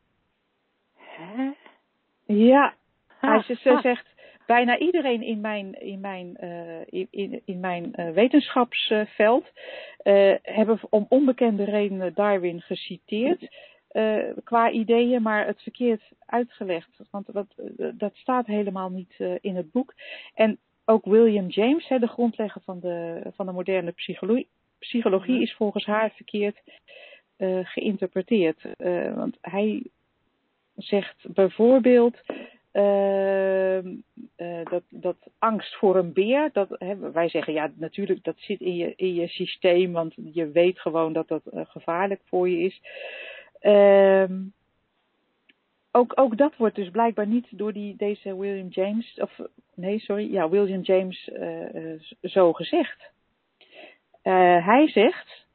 Hè? 0.97 1.51
Ja, 2.27 2.75
hij 3.21 3.31
Ah, 3.31 3.45
ze, 3.45 3.55
ze 3.55 3.79
zegt 3.83 4.07
bijna 4.47 4.79
iedereen 4.79 5.23
in 5.23 5.41
mijn, 5.41 5.81
in 5.81 6.01
mijn, 6.01 6.37
uh, 6.41 6.81
in, 6.87 7.09
in, 7.11 7.43
in 7.45 7.61
mijn 7.61 7.93
uh, 7.97 8.11
wetenschapsveld 8.11 9.45
uh, 10.05 10.35
hebben 10.43 10.81
om 10.91 11.07
onbekende 11.09 11.65
redenen 11.65 12.15
Darwin 12.15 12.61
geciteerd 12.61 13.49
uh, 13.93 14.23
qua 14.45 14.71
ideeën, 14.71 15.23
maar 15.23 15.47
het 15.47 15.63
verkeerd 15.63 16.03
uitgelegd. 16.27 16.89
Want 17.11 17.33
dat, 17.33 17.47
dat 17.95 18.15
staat 18.15 18.47
helemaal 18.47 18.91
niet 18.91 19.15
uh, 19.19 19.35
in 19.41 19.57
het 19.57 19.73
boek. 19.73 19.95
En 20.35 20.59
ook 20.85 21.05
William 21.05 21.49
James, 21.49 21.89
hè, 21.89 21.99
de 21.99 22.09
grondlegger 22.09 22.63
van 22.65 22.81
de, 22.81 23.23
van 23.35 23.47
de 23.47 23.53
moderne 23.53 23.93
psychologie, 23.93 24.49
psychologie 24.79 25.43
is 25.43 25.55
volgens 25.55 25.87
haar 25.87 26.11
verkeerd 26.11 26.63
uh, 27.39 27.59
geïnterpreteerd. 27.63 28.63
want 29.15 29.37
hij 29.41 29.83
zegt 30.75 31.35
bijvoorbeeld 31.35 32.17
Ehm, 32.79 33.95
eh, 34.37 34.65
dat, 34.71 34.83
dat 34.89 35.17
angst 35.39 35.77
voor 35.77 35.97
een 35.97 36.13
beer, 36.13 36.51
dat, 36.53 36.69
hè, 36.71 37.11
wij 37.11 37.29
zeggen 37.29 37.53
ja, 37.53 37.71
natuurlijk, 37.75 38.25
dat 38.25 38.35
zit 38.39 38.61
in 38.61 38.77
je, 38.77 38.93
in 38.97 39.15
je 39.15 39.29
systeem, 39.29 39.93
want 39.93 40.15
je 40.33 40.51
weet 40.51 40.81
gewoon 40.81 41.13
dat 41.13 41.29
dat 41.29 41.47
eh, 41.47 41.61
gevaarlijk 41.67 42.21
voor 42.25 42.49
je 42.49 42.59
is. 42.59 42.81
Ehm, 43.61 44.43
ook, 45.91 46.13
ook 46.15 46.37
dat 46.37 46.57
wordt 46.57 46.75
dus 46.75 46.91
blijkbaar 46.91 47.27
niet 47.27 47.47
door 47.51 47.73
die, 47.73 47.97
deze 47.97 48.37
William 48.37 48.69
James, 48.69 49.15
of 49.15 49.41
nee, 49.75 49.99
sorry, 49.99 50.33
ja, 50.33 50.49
William 50.49 50.81
James 50.81 51.29
uh, 51.29 52.01
zo 52.23 52.53
gezegd. 52.53 53.11
hij 54.63 54.89
zegt, 54.89 55.47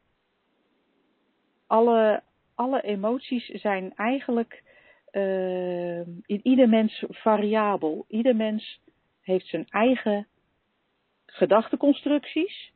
alle, 1.67 2.21
alle 2.55 2.81
emoties 2.81 3.45
zijn 3.45 3.95
eigenlijk 3.95 4.63
uh, 5.11 5.99
in 6.05 6.39
ieder 6.43 6.69
mens 6.69 7.03
variabel. 7.09 8.05
Ieder 8.07 8.35
mens 8.35 8.79
heeft 9.21 9.47
zijn 9.47 9.65
eigen 9.69 10.27
gedachteconstructies. 11.25 12.72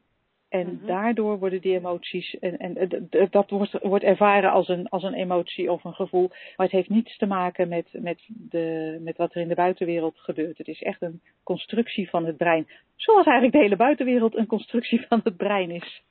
En 0.49 0.67
mm 0.67 0.77
-hmm. 0.77 0.87
daardoor 0.87 1.39
worden 1.39 1.61
die 1.61 1.75
emoties, 1.75 2.39
en, 2.39 2.57
en 2.57 3.07
dat 3.29 3.49
wordt, 3.49 3.77
wordt 3.81 4.03
ervaren 4.03 4.51
als 4.51 4.67
een, 4.67 4.89
als 4.89 5.03
een 5.03 5.13
emotie 5.13 5.71
of 5.71 5.83
een 5.83 5.93
gevoel. 5.93 6.27
Maar 6.27 6.65
het 6.65 6.75
heeft 6.75 6.89
niets 6.89 7.17
te 7.17 7.25
maken 7.25 7.67
met, 7.67 7.87
met, 7.91 8.19
de, 8.27 8.97
met 9.01 9.17
wat 9.17 9.35
er 9.35 9.41
in 9.41 9.47
de 9.47 9.55
buitenwereld 9.55 10.19
gebeurt. 10.19 10.57
Het 10.57 10.67
is 10.67 10.81
echt 10.81 11.01
een 11.01 11.21
constructie 11.43 12.09
van 12.09 12.25
het 12.25 12.37
brein. 12.37 12.67
Zoals 12.95 13.25
eigenlijk 13.25 13.55
de 13.55 13.61
hele 13.61 13.75
buitenwereld 13.75 14.35
een 14.35 14.47
constructie 14.47 15.05
van 15.07 15.19
het 15.23 15.37
brein 15.37 15.71
is. 15.71 16.03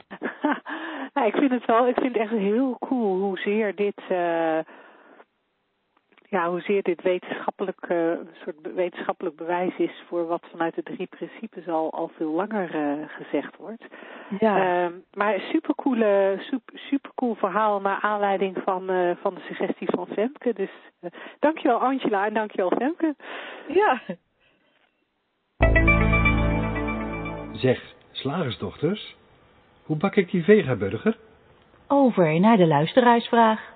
nou, 1.14 1.26
ik 1.26 1.34
vind 1.34 1.50
het 1.50 1.64
wel, 1.64 1.88
ik 1.88 1.98
vind 1.98 2.12
het 2.12 2.22
echt 2.22 2.32
heel 2.32 2.76
cool 2.78 3.18
hoezeer 3.20 3.74
dit. 3.74 4.02
Uh 4.10 4.58
ja, 6.36 6.48
hoezeer 6.48 6.82
dit 6.82 7.02
wetenschappelijk, 7.02 7.86
uh, 7.88 8.10
een 8.10 8.28
soort 8.44 8.74
wetenschappelijk 8.74 9.36
bewijs 9.36 9.76
is 9.76 10.02
voor 10.08 10.26
wat 10.26 10.44
vanuit 10.50 10.74
de 10.74 10.82
drie 10.82 11.06
principes 11.06 11.68
al, 11.68 11.92
al 11.92 12.10
veel 12.16 12.30
langer 12.30 12.74
uh, 12.74 13.08
gezegd 13.08 13.56
wordt. 13.56 13.84
Ja. 14.38 14.84
Uh, 14.84 14.92
maar 15.14 15.40
supercoole, 15.40 16.36
super, 16.38 16.78
supercool 16.78 17.34
verhaal 17.34 17.80
naar 17.80 18.00
aanleiding 18.00 18.56
van, 18.64 18.90
uh, 18.90 19.10
van 19.20 19.34
de 19.34 19.40
suggestie 19.40 19.88
van 19.90 20.06
Femke. 20.06 20.52
Dus 20.52 20.70
dankjewel 21.38 21.78
Angela 21.78 22.26
en 22.26 22.34
dankjewel 22.34 22.70
Femke. 22.70 23.14
Ja. 23.68 24.00
Zeg, 27.52 27.94
slagersdochters, 28.10 29.16
hoe 29.84 29.96
bak 29.96 30.16
ik 30.16 30.30
die 30.30 30.44
vegaburger? 30.44 31.16
Over 31.88 32.40
naar 32.40 32.56
de 32.56 32.66
luisteraarsvraag. 32.66 33.75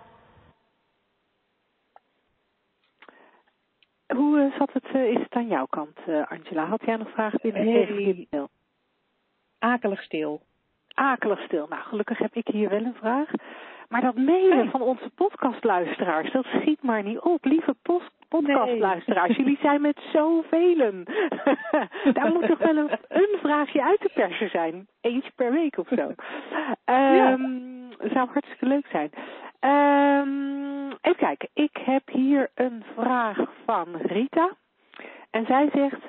Hoe 4.16 4.38
uh, 4.38 4.58
zat 4.58 4.72
het, 4.72 4.94
uh, 4.94 5.10
is 5.10 5.18
het 5.18 5.32
aan 5.32 5.48
jouw 5.48 5.66
kant, 5.66 5.98
uh, 6.08 6.22
Angela? 6.28 6.64
Had 6.64 6.82
jij 6.84 6.96
nog 6.96 7.10
vragen 7.10 7.38
binnengekregen? 7.42 8.26
Hey. 8.30 8.46
Akelig 9.58 10.02
stil. 10.02 10.40
Akelig 10.94 11.40
stil. 11.40 11.66
Nou, 11.68 11.82
gelukkig 11.82 12.18
heb 12.18 12.34
ik 12.34 12.46
hier 12.46 12.68
wel 12.68 12.84
een 12.84 12.94
vraag. 12.94 13.30
Maar 13.88 14.00
dat 14.00 14.14
mailen 14.14 14.58
hey. 14.58 14.68
van 14.70 14.82
onze 14.82 15.10
podcastluisteraars, 15.14 16.32
dat 16.32 16.44
schiet 16.44 16.82
maar 16.82 17.02
niet 17.02 17.18
op. 17.18 17.44
Lieve 17.44 17.74
post 17.82 18.10
podcastluisteraars, 18.28 19.28
nee. 19.28 19.38
jullie 19.38 19.58
zijn 19.62 19.80
met 19.80 20.00
zoveel. 20.12 20.76
Daar 22.16 22.32
moet 22.32 22.46
toch 22.46 22.58
wel 22.58 22.76
een, 22.76 22.90
een, 23.08 23.38
vraagje 23.40 23.82
uit 23.82 24.00
te 24.00 24.10
persen 24.14 24.50
zijn. 24.50 24.86
Eentje 25.00 25.30
per 25.34 25.52
week 25.52 25.78
of 25.78 25.88
zo. 25.88 26.02
Um, 26.02 26.14
ja. 26.84 27.36
Zou 27.98 28.28
hartstikke 28.28 28.66
leuk 28.66 28.86
zijn. 28.90 29.10
Um, 29.60 30.90
even 31.00 31.16
kijken, 31.16 31.48
ik 31.52 31.76
heb 31.76 32.08
hier 32.08 32.50
een 32.54 32.84
vraag 32.94 33.38
van 33.64 33.96
Rita. 33.96 34.56
En 35.30 35.46
zij 35.46 35.70
zegt, 35.72 36.02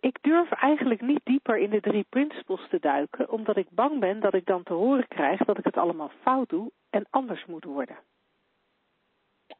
ik 0.00 0.18
durf 0.20 0.50
eigenlijk 0.50 1.00
niet 1.00 1.20
dieper 1.24 1.58
in 1.58 1.70
de 1.70 1.80
drie 1.80 2.06
principles 2.08 2.68
te 2.68 2.78
duiken, 2.80 3.30
omdat 3.30 3.56
ik 3.56 3.66
bang 3.70 4.00
ben 4.00 4.20
dat 4.20 4.34
ik 4.34 4.46
dan 4.46 4.62
te 4.62 4.72
horen 4.72 5.08
krijg 5.08 5.44
dat 5.44 5.58
ik 5.58 5.64
het 5.64 5.76
allemaal 5.76 6.10
fout 6.20 6.48
doe 6.48 6.70
en 6.90 7.06
anders 7.10 7.44
moet 7.46 7.64
worden. 7.64 7.96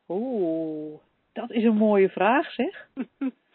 Oeh, 0.08 0.98
dat 1.32 1.50
is 1.50 1.64
een 1.64 1.76
mooie 1.76 2.08
vraag 2.08 2.50
zeg. 2.50 2.88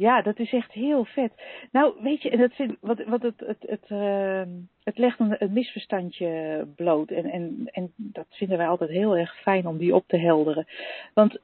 Ja, 0.00 0.22
dat 0.22 0.38
is 0.38 0.52
echt 0.52 0.72
heel 0.72 1.04
vet. 1.04 1.32
Nou, 1.72 1.94
weet 2.02 2.22
je, 2.22 2.36
dat 2.36 2.52
vind, 2.52 2.76
wat, 2.80 3.04
wat 3.04 3.22
het, 3.22 3.40
het, 3.40 3.64
het, 3.66 3.90
uh, 3.90 4.42
het 4.84 4.98
legt 4.98 5.18
een, 5.18 5.52
misverstandje 5.52 6.66
bloot. 6.76 7.10
En, 7.10 7.24
en, 7.24 7.68
en 7.70 7.92
dat 7.96 8.26
vinden 8.28 8.58
wij 8.58 8.68
altijd 8.68 8.90
heel 8.90 9.16
erg 9.16 9.40
fijn 9.40 9.66
om 9.66 9.78
die 9.78 9.94
op 9.94 10.04
te 10.06 10.16
helderen. 10.16 10.66
Want 11.14 11.34
uh, 11.34 11.42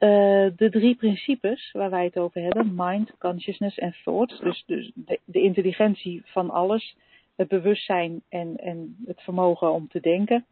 de 0.55 0.69
drie 0.71 0.95
principes 0.95 1.71
waar 1.71 1.89
wij 1.89 2.03
het 2.03 2.17
over 2.17 2.41
hebben, 2.41 2.73
mind, 2.75 3.17
consciousness 3.17 3.77
en 3.77 3.95
thought, 4.03 4.41
dus, 4.43 4.63
dus 4.65 4.91
de, 4.95 5.19
de 5.25 5.41
intelligentie 5.41 6.21
van 6.25 6.49
alles, 6.49 6.95
het 7.35 7.47
bewustzijn 7.47 8.21
en, 8.29 8.55
en 8.55 8.95
het 9.05 9.21
vermogen 9.21 9.71
om 9.71 9.87
te 9.87 9.99
denken, 9.99 10.45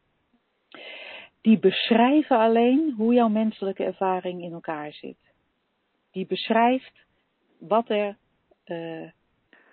die 1.42 1.60
beschrijven 1.60 2.38
alleen 2.38 2.94
hoe 2.98 3.14
jouw 3.14 3.30
menselijke 3.30 3.84
ervaring 3.84 4.42
in 4.42 4.54
elkaar 4.54 4.94
zit. 4.94 5.18
Die 6.12 6.26
beschrijft 6.26 7.04
wat 7.60 7.90
er 7.90 8.16
uh, 8.66 9.10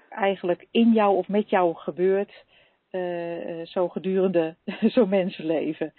eigenlijk 0.08 0.66
in 0.70 0.92
jou 0.92 1.16
of 1.16 1.28
met 1.28 1.50
jou 1.50 1.74
gebeurt, 1.74 2.44
uh, 2.90 3.66
zo 3.66 3.88
gedurende 3.88 4.56
zo'n 4.94 5.08
mensenleven. 5.08 5.92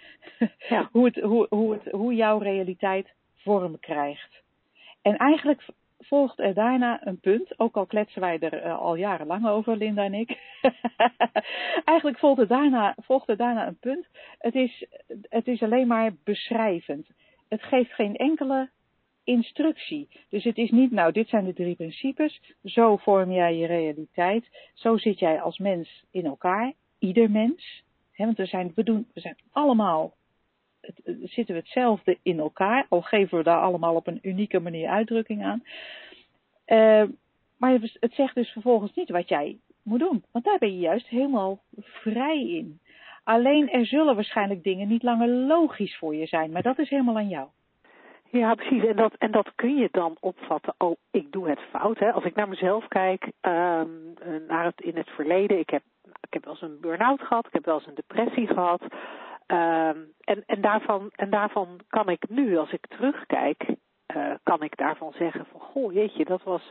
Ja. 0.68 0.88
hoe, 0.92 1.04
het, 1.04 1.16
hoe, 1.16 1.46
hoe, 1.50 1.72
het, 1.72 1.92
hoe 1.92 2.14
jouw 2.14 2.38
realiteit 2.38 3.14
vorm 3.36 3.80
krijgt. 3.80 4.42
En 5.02 5.16
eigenlijk 5.16 5.62
volgt 5.98 6.38
er 6.38 6.54
daarna 6.54 7.06
een 7.06 7.20
punt, 7.20 7.58
ook 7.58 7.76
al 7.76 7.86
kletsen 7.86 8.20
wij 8.20 8.38
er 8.38 8.66
uh, 8.66 8.78
al 8.78 8.94
jarenlang 8.94 9.48
over, 9.48 9.76
Linda 9.76 10.04
en 10.04 10.14
ik. 10.14 10.38
eigenlijk 11.84 12.18
volgt 12.18 12.40
er, 12.40 12.46
daarna, 12.46 12.94
volgt 13.00 13.28
er 13.28 13.36
daarna 13.36 13.66
een 13.66 13.78
punt. 13.78 14.06
Het 14.38 14.54
is, 14.54 14.86
het 15.28 15.46
is 15.46 15.62
alleen 15.62 15.86
maar 15.86 16.12
beschrijvend. 16.24 17.08
Het 17.48 17.62
geeft 17.62 17.92
geen 17.92 18.16
enkele 18.16 18.70
instructie. 19.24 20.08
Dus 20.28 20.44
het 20.44 20.56
is 20.56 20.70
niet, 20.70 20.90
nou, 20.90 21.12
dit 21.12 21.28
zijn 21.28 21.44
de 21.44 21.52
drie 21.52 21.74
principes, 21.74 22.40
zo 22.64 22.96
vorm 22.96 23.32
jij 23.32 23.56
je 23.56 23.66
realiteit, 23.66 24.70
zo 24.74 24.96
zit 24.96 25.18
jij 25.18 25.40
als 25.40 25.58
mens 25.58 26.04
in 26.10 26.26
elkaar, 26.26 26.72
ieder 26.98 27.30
mens. 27.30 27.82
Want 28.16 28.36
we 28.36 28.46
zijn, 28.46 28.72
we, 28.74 28.82
doen, 28.82 29.06
we 29.14 29.20
zijn 29.20 29.36
allemaal, 29.50 30.14
het, 30.80 31.00
zitten 31.22 31.54
we 31.54 31.60
hetzelfde 31.60 32.18
in 32.22 32.38
elkaar, 32.38 32.86
al 32.88 33.02
geven 33.02 33.38
we 33.38 33.44
daar 33.44 33.60
allemaal 33.60 33.94
op 33.94 34.06
een 34.06 34.18
unieke 34.22 34.60
manier 34.60 34.88
uitdrukking 34.88 35.44
aan. 35.44 35.62
Uh, 36.66 37.08
maar 37.56 37.72
het 37.80 38.12
zegt 38.12 38.34
dus 38.34 38.48
vervolgens 38.50 38.94
niet 38.94 39.10
wat 39.10 39.28
jij 39.28 39.58
moet 39.82 39.98
doen, 39.98 40.24
want 40.30 40.44
daar 40.44 40.58
ben 40.58 40.72
je 40.72 40.78
juist 40.78 41.08
helemaal 41.08 41.62
vrij 41.76 42.48
in. 42.48 42.80
Alleen 43.24 43.70
er 43.70 43.86
zullen 43.86 44.14
waarschijnlijk 44.14 44.62
dingen 44.62 44.88
niet 44.88 45.02
langer 45.02 45.28
logisch 45.28 45.96
voor 45.96 46.14
je 46.14 46.26
zijn, 46.26 46.50
maar 46.50 46.62
dat 46.62 46.78
is 46.78 46.90
helemaal 46.90 47.16
aan 47.16 47.28
jou. 47.28 47.48
Ja, 48.38 48.54
precies. 48.54 48.84
En 48.84 48.96
dat, 48.96 49.14
en 49.18 49.30
dat 49.30 49.52
kun 49.54 49.76
je 49.76 49.88
dan 49.90 50.16
opvatten. 50.20 50.74
Oh, 50.78 50.96
ik 51.10 51.32
doe 51.32 51.48
het 51.48 51.60
fout. 51.70 51.98
Hè. 51.98 52.12
Als 52.12 52.24
ik 52.24 52.34
naar 52.34 52.48
mezelf 52.48 52.88
kijk, 52.88 53.24
um, 53.42 54.14
naar 54.46 54.64
het, 54.64 54.80
in 54.80 54.96
het 54.96 55.08
verleden. 55.08 55.58
Ik 55.58 55.70
heb, 55.70 55.82
ik 56.20 56.32
heb 56.32 56.44
wel 56.44 56.52
eens 56.52 56.62
een 56.62 56.80
burn-out 56.80 57.20
gehad. 57.20 57.46
Ik 57.46 57.52
heb 57.52 57.64
wel 57.64 57.74
eens 57.74 57.86
een 57.86 57.94
depressie 57.94 58.46
gehad. 58.46 58.82
Um, 58.82 60.12
en, 60.20 60.42
en, 60.46 60.60
daarvan, 60.60 61.10
en 61.16 61.30
daarvan 61.30 61.80
kan 61.88 62.08
ik 62.08 62.28
nu, 62.28 62.56
als 62.56 62.72
ik 62.72 62.86
terugkijk, 62.86 63.66
uh, 64.16 64.34
kan 64.42 64.62
ik 64.62 64.76
daarvan 64.76 65.12
zeggen 65.12 65.46
van, 65.50 65.60
goh, 65.60 65.92
jeetje, 65.92 66.24
dat 66.24 66.42
was, 66.42 66.70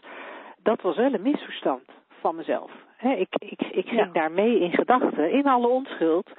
dat 0.57 0.81
was 0.81 0.95
wel 0.95 1.13
een 1.13 1.21
misverstand 1.21 1.83
van 2.07 2.35
mezelf. 2.35 2.71
He, 2.97 3.11
ik, 3.11 3.35
ik, 3.37 3.61
ik 3.61 3.87
ging 3.87 4.05
ja. 4.05 4.09
daarmee 4.13 4.59
in 4.59 4.71
gedachten, 4.71 5.31
in 5.31 5.47
alle 5.47 5.67
onschuld. 5.67 6.31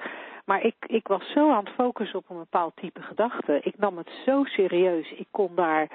Maar 0.45 0.63
ik, 0.63 0.75
ik 0.87 1.07
was 1.07 1.31
zo 1.31 1.51
aan 1.51 1.65
het 1.65 1.73
focussen 1.73 2.19
op 2.19 2.29
een 2.29 2.37
bepaald 2.37 2.75
type 2.75 3.01
gedachte. 3.01 3.59
Ik 3.63 3.77
nam 3.77 3.97
het 3.97 4.09
zo 4.25 4.43
serieus. 4.43 5.11
Ik 5.11 5.27
kon 5.31 5.55
daar, 5.55 5.89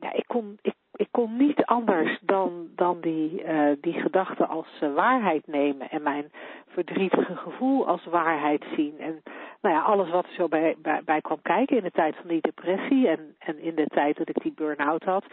ja, 0.00 0.12
ik 0.12 0.24
kon, 0.26 0.58
ik, 0.62 0.74
ik 0.96 1.08
kon 1.10 1.36
niet 1.36 1.64
anders 1.64 2.18
dan, 2.20 2.68
dan 2.74 3.00
die, 3.00 3.44
uh, 3.44 3.70
die 3.80 4.00
gedachte 4.00 4.46
als 4.46 4.80
uh, 4.82 4.94
waarheid 4.94 5.46
nemen. 5.46 5.90
En 5.90 6.02
mijn 6.02 6.32
verdrietige 6.68 7.36
gevoel 7.36 7.86
als 7.86 8.04
waarheid 8.04 8.64
zien. 8.76 8.98
En 8.98 9.22
nou 9.60 9.74
ja, 9.74 9.80
alles 9.82 10.10
wat 10.10 10.24
er 10.24 10.34
zo 10.34 10.48
bij, 10.48 10.76
bij, 10.78 11.02
bij 11.04 11.20
kwam 11.20 11.42
kijken 11.42 11.76
in 11.76 11.82
de 11.82 11.90
tijd 11.90 12.16
van 12.16 12.28
die 12.28 12.40
depressie. 12.40 13.08
En, 13.08 13.34
en 13.38 13.58
in 13.58 13.74
de 13.74 13.86
tijd 13.86 14.16
dat 14.16 14.28
ik 14.28 14.42
die 14.42 14.54
burn-out 14.54 15.02
had. 15.02 15.24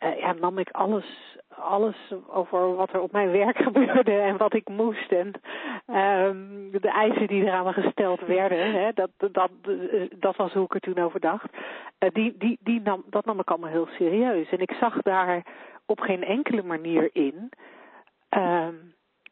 Uh, 0.00 0.18
ja, 0.18 0.32
nam 0.32 0.58
ik 0.58 0.70
alles, 0.70 1.36
alles 1.58 1.96
over 2.26 2.74
wat 2.74 2.92
er 2.92 3.00
op 3.00 3.12
mijn 3.12 3.30
werk 3.30 3.58
gebeurde 3.66 4.12
en 4.12 4.36
wat 4.36 4.54
ik 4.54 4.68
moest. 4.68 5.12
En 5.12 5.26
um, 5.86 6.70
de 6.70 6.90
eisen 6.90 7.26
die 7.26 7.46
er 7.46 7.52
aan 7.52 7.64
me 7.64 7.72
gesteld 7.72 8.20
werden, 8.20 8.72
hè, 8.72 8.92
dat, 8.92 9.10
dat, 9.16 9.50
dat 10.16 10.36
was 10.36 10.52
hoe 10.52 10.64
ik 10.64 10.74
er 10.74 10.80
toen 10.80 10.98
over 10.98 11.20
dacht. 11.20 11.56
Uh, 11.98 12.10
die, 12.12 12.34
die, 12.38 12.58
die 12.60 12.80
nam, 12.80 13.04
dat 13.06 13.24
nam 13.24 13.40
ik 13.40 13.50
allemaal 13.50 13.70
heel 13.70 13.88
serieus. 13.90 14.50
En 14.50 14.60
ik 14.60 14.72
zag 14.80 15.02
daar 15.02 15.42
op 15.86 16.00
geen 16.00 16.24
enkele 16.24 16.62
manier 16.62 17.10
in 17.12 17.50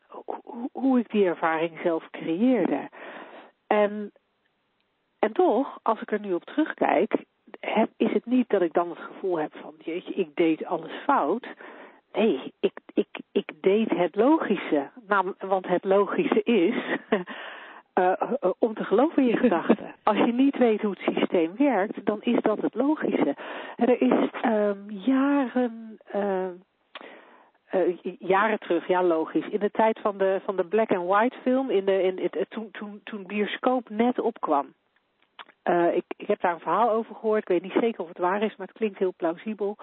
hoe, 0.09 0.69
hoe 0.73 0.99
ik 0.99 1.11
die 1.11 1.27
ervaring 1.27 1.79
zelf 1.83 2.11
creëerde. 2.11 2.89
En, 3.67 4.13
en 5.19 5.33
toch, 5.33 5.79
als 5.83 6.01
ik 6.01 6.13
er 6.13 6.21
nu 6.21 6.33
op 6.33 6.45
terugkijk, 6.45 7.25
heb, 7.61 7.91
is 7.97 8.13
het 8.13 8.27
niet 8.27 8.49
dat 8.49 8.63
ik 8.63 8.73
dan 8.73 8.91
het 8.91 8.99
gevoel 8.99 9.39
heb 9.39 9.53
van 9.61 9.75
jeetje, 9.79 10.13
ik 10.13 10.37
deed 10.37 10.65
alles 10.65 10.93
fout. 11.05 11.47
Nee, 12.17 12.53
ik, 12.61 12.73
ik, 12.95 13.09
ik 13.33 13.51
deed 13.61 13.91
het 13.91 14.15
logische. 14.15 14.91
Nou, 15.09 15.35
want 15.39 15.67
het 15.67 15.85
logische 15.85 16.43
is 16.43 16.75
uh, 17.11 17.21
uh, 18.43 18.51
om 18.59 18.75
te 18.75 18.85
geloven 18.85 19.23
in 19.23 19.29
je 19.29 19.37
gedachten. 19.37 19.95
Als 20.03 20.17
je 20.17 20.33
niet 20.33 20.59
weet 20.59 20.83
hoe 20.83 20.91
het 20.99 21.15
systeem 21.15 21.53
werkt, 21.57 22.07
dan 22.07 22.23
is 22.23 22.41
dat 22.41 22.61
het 22.61 22.75
logische. 22.75 23.37
Er 23.77 24.01
is 24.01 24.31
um, 24.45 24.91
jaren, 24.91 25.99
uh, 26.15 26.49
jaren 28.19 28.59
terug, 28.59 28.87
ja 28.87 29.03
logisch, 29.03 29.49
in 29.49 29.61
de 29.61 29.71
tijd 29.71 29.99
van 30.01 30.19
de, 30.19 30.41
van 30.45 30.57
de 30.57 30.65
black 30.65 30.91
and 30.91 31.07
white 31.09 31.37
film, 31.43 31.71
in 31.71 31.85
de, 31.85 32.03
in, 32.03 32.19
het, 32.23 32.47
toen, 32.49 32.71
toen, 32.71 33.01
toen 33.05 33.27
bioscoop 33.27 33.89
net 33.89 34.21
opkwam. 34.21 34.67
ik, 35.95 36.05
ik 36.17 36.27
heb 36.27 36.41
daar 36.41 36.53
een 36.53 36.61
verhaal 36.61 36.91
over 36.91 37.15
gehoord, 37.15 37.43
ik 37.43 37.49
weet 37.49 37.63
niet 37.63 37.83
zeker 37.83 38.03
of 38.03 38.09
het 38.09 38.19
waar 38.19 38.43
is, 38.43 38.57
maar 38.57 38.67
het 38.67 38.77
klinkt 38.77 38.99
heel 38.99 39.15
plausibel. 39.17 39.77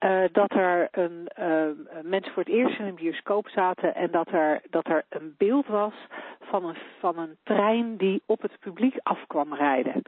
Uh, 0.00 0.22
dat 0.32 0.50
er 0.50 0.88
een, 0.90 1.28
uh, 1.40 2.02
mensen 2.02 2.32
voor 2.32 2.42
het 2.42 2.52
eerst 2.52 2.78
in 2.78 2.86
een 2.86 2.94
bioscoop 2.94 3.48
zaten 3.48 3.94
en 3.94 4.10
dat 4.10 4.28
er, 4.28 4.60
dat 4.70 4.86
er 4.86 5.04
een 5.08 5.34
beeld 5.38 5.66
was 5.66 5.94
van 6.40 6.64
een, 6.64 6.76
van 6.98 7.18
een 7.18 7.36
trein 7.42 7.96
die 7.96 8.22
op 8.26 8.42
het 8.42 8.58
publiek 8.60 8.96
af 9.02 9.26
kwam 9.26 9.54
rijden. 9.54 10.02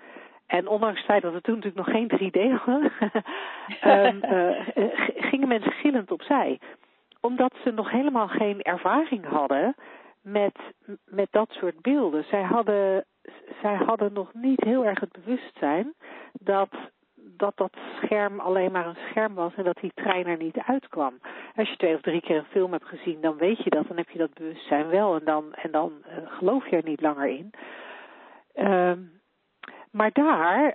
En 0.47 0.69
ondanks 0.69 0.97
het 0.97 1.07
feit 1.07 1.23
dat 1.23 1.33
we 1.33 1.41
toen 1.41 1.55
natuurlijk 1.55 1.87
nog 1.87 1.97
geen 1.97 2.11
3D 2.13 2.63
hadden, 2.65 2.93
um, 3.85 4.21
uh, 4.25 4.69
gingen 5.31 5.49
mensen 5.49 5.73
gillend 5.73 6.11
opzij. 6.11 6.59
Omdat 7.21 7.55
ze 7.65 7.71
nog 7.71 7.91
helemaal 7.91 8.29
geen 8.29 8.63
ervaring 8.63 9.27
hadden 9.27 9.75
met, 10.23 10.59
met 11.05 11.29
dat 11.31 11.51
soort 11.51 11.81
beelden. 11.83 12.25
Zij 12.25 12.43
hadden, 12.43 13.05
zij 13.63 13.75
hadden 13.75 14.13
nog 14.13 14.35
niet 14.35 14.61
heel 14.61 14.85
erg 14.85 15.01
het 15.01 15.13
bewustzijn 15.13 15.95
dat 16.33 16.71
dat 17.37 17.57
dat 17.57 17.77
scherm 18.03 18.41
alleen 18.41 18.73
maar 18.73 18.87
een 18.87 19.09
scherm 19.11 19.35
was 19.35 19.55
en 19.55 19.65
dat 19.65 19.79
die 19.81 19.93
trein 19.95 20.27
er 20.27 20.37
niet 20.37 20.59
uitkwam. 20.59 21.19
Als 21.57 21.69
je 21.69 21.77
twee 21.77 21.95
of 21.95 22.01
drie 22.01 22.21
keer 22.21 22.37
een 22.37 22.45
film 22.45 22.73
hebt 22.73 22.89
gezien, 22.89 23.21
dan 23.21 23.37
weet 23.37 23.63
je 23.63 23.71
dat, 23.71 23.89
dan 23.89 23.97
heb 23.97 24.11
je 24.11 24.19
dat 24.19 24.35
bewustzijn 24.35 24.89
wel 24.89 25.15
en 25.15 25.25
dan, 25.25 25.55
en 25.55 25.71
dan 25.71 25.93
uh, 26.07 26.17
geloof 26.27 26.69
je 26.69 26.77
er 26.77 26.85
niet 26.85 27.01
langer 27.01 27.27
in. 27.29 27.51
Um, 28.55 29.21
maar 29.91 30.13
daar, 30.13 30.75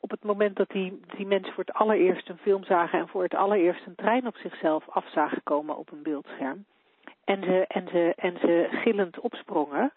op 0.00 0.10
het 0.10 0.24
moment 0.24 0.56
dat 0.56 0.68
die, 0.68 1.00
die 1.16 1.26
mensen 1.26 1.52
voor 1.52 1.64
het 1.64 1.74
allereerst 1.74 2.28
een 2.28 2.38
film 2.38 2.64
zagen 2.64 2.98
en 2.98 3.08
voor 3.08 3.22
het 3.22 3.34
allereerst 3.34 3.86
een 3.86 3.94
trein 3.94 4.26
op 4.26 4.36
zichzelf 4.36 4.88
af 4.88 5.10
zagen 5.10 5.42
komen 5.42 5.76
op 5.76 5.92
een 5.92 6.02
beeldscherm, 6.02 6.64
en 7.24 7.42
ze, 7.42 7.64
en 7.68 7.88
ze, 7.88 8.12
en 8.16 8.38
ze 8.38 8.66
gillend 8.70 9.20
opsprongen, 9.20 9.92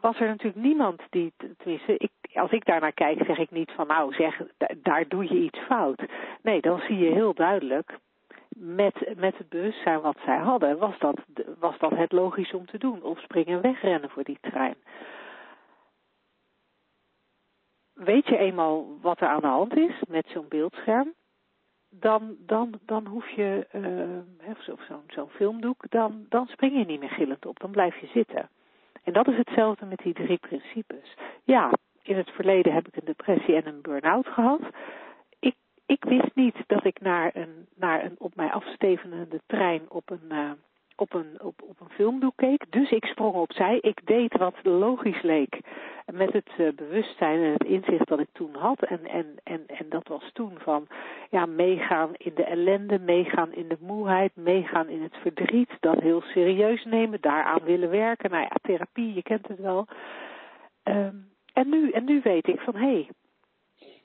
was 0.00 0.20
er 0.20 0.26
natuurlijk 0.26 0.64
niemand 0.64 1.02
die, 1.10 1.32
tenminste, 1.56 1.94
ik, 1.98 2.10
als 2.34 2.50
ik 2.50 2.64
daarnaar 2.64 2.92
kijk, 2.92 3.24
zeg 3.24 3.38
ik 3.38 3.50
niet 3.50 3.70
van 3.70 3.86
nou 3.86 4.14
zeg, 4.14 4.40
daar 4.82 5.08
doe 5.08 5.24
je 5.24 5.40
iets 5.40 5.58
fout. 5.58 6.02
Nee, 6.42 6.60
dan 6.60 6.80
zie 6.80 6.98
je 6.98 7.12
heel 7.12 7.34
duidelijk, 7.34 7.98
met, 8.48 9.16
met 9.16 9.38
het 9.38 9.48
bewustzijn 9.48 10.00
wat 10.00 10.18
zij 10.24 10.38
hadden, 10.38 10.78
was 10.78 10.98
dat, 10.98 11.20
was 11.58 11.78
dat 11.78 11.96
het 11.96 12.12
logisch 12.12 12.52
om 12.52 12.66
te 12.66 12.78
doen. 12.78 13.02
Of 13.02 13.18
springen 13.18 13.60
wegrennen 13.60 14.10
voor 14.10 14.24
die 14.24 14.38
trein. 14.40 14.76
Weet 17.92 18.26
je 18.26 18.36
eenmaal 18.36 18.98
wat 19.00 19.20
er 19.20 19.28
aan 19.28 19.40
de 19.40 19.46
hand 19.46 19.76
is 19.76 20.02
met 20.08 20.26
zo'n 20.28 20.48
beeldscherm, 20.48 21.14
dan, 21.90 22.36
dan, 22.38 22.78
dan 22.82 23.06
hoef 23.06 23.28
je, 23.28 23.66
uh, 24.46 24.72
of 24.72 24.80
zo'n 24.88 25.04
zo 25.06 25.28
filmdoek, 25.28 25.90
dan, 25.90 26.26
dan 26.28 26.46
spring 26.46 26.78
je 26.78 26.84
niet 26.84 27.00
meer 27.00 27.10
gillend 27.10 27.46
op, 27.46 27.60
dan 27.60 27.70
blijf 27.70 27.96
je 28.00 28.06
zitten. 28.06 28.48
En 29.06 29.12
dat 29.12 29.28
is 29.28 29.36
hetzelfde 29.36 29.86
met 29.86 29.98
die 29.98 30.14
drie 30.14 30.38
principes. 30.38 31.16
Ja, 31.44 31.70
in 32.02 32.16
het 32.16 32.30
verleden 32.30 32.72
heb 32.72 32.88
ik 32.88 32.96
een 32.96 33.04
depressie 33.04 33.54
en 33.54 33.66
een 33.66 33.82
burn-out 33.82 34.26
gehad. 34.26 34.60
Ik, 35.38 35.54
ik 35.86 36.04
wist 36.04 36.34
niet 36.34 36.56
dat 36.66 36.84
ik 36.84 37.00
naar 37.00 37.30
een, 37.34 37.68
naar 37.74 38.04
een 38.04 38.14
op 38.18 38.36
mij 38.36 38.50
afstevenende 38.50 39.40
trein 39.46 39.90
op 39.90 40.10
een, 40.10 40.28
uh, 40.28 40.50
op 40.96 41.14
een, 41.14 41.40
op, 41.40 41.62
op 41.62 41.80
een 41.80 41.90
filmdoek 41.90 42.36
keek. 42.36 42.72
Dus 42.72 42.90
ik 42.90 43.04
sprong 43.04 43.34
opzij. 43.34 43.78
Ik 43.80 44.06
deed 44.06 44.36
wat 44.36 44.54
logisch 44.62 45.22
leek. 45.22 45.60
Met 46.12 46.32
het 46.32 46.50
uh, 46.58 46.72
bewustzijn 46.72 47.42
en 47.42 47.52
het 47.52 47.64
inzicht 47.64 48.08
dat 48.08 48.20
ik 48.20 48.28
toen 48.32 48.54
had. 48.54 48.82
En, 48.82 49.04
en, 49.04 49.26
en, 49.42 49.62
en 49.66 49.86
dat 49.88 50.08
was 50.08 50.30
toen 50.32 50.52
van 50.58 50.86
ja, 51.30 51.46
meegaan 51.46 52.10
in 52.16 52.32
de 52.34 52.44
ellende, 52.44 52.98
meegaan 52.98 53.52
in 53.52 53.68
de 53.68 53.78
moeheid, 53.80 54.36
meegaan 54.36 54.88
in 54.88 55.02
het 55.02 55.16
verdriet. 55.16 55.70
Dat 55.80 56.00
heel 56.00 56.20
serieus 56.20 56.84
nemen, 56.84 57.20
daaraan 57.20 57.62
willen 57.64 57.90
werken. 57.90 58.30
Nou 58.30 58.42
ja, 58.42 58.56
therapie, 58.62 59.14
je 59.14 59.22
kent 59.22 59.48
het 59.48 59.58
wel. 59.58 59.86
Um, 60.84 61.28
en, 61.52 61.68
nu, 61.68 61.90
en 61.90 62.04
nu 62.04 62.20
weet 62.22 62.48
ik 62.48 62.60
van 62.60 62.74
hé, 62.74 62.80
hey, 62.80 63.08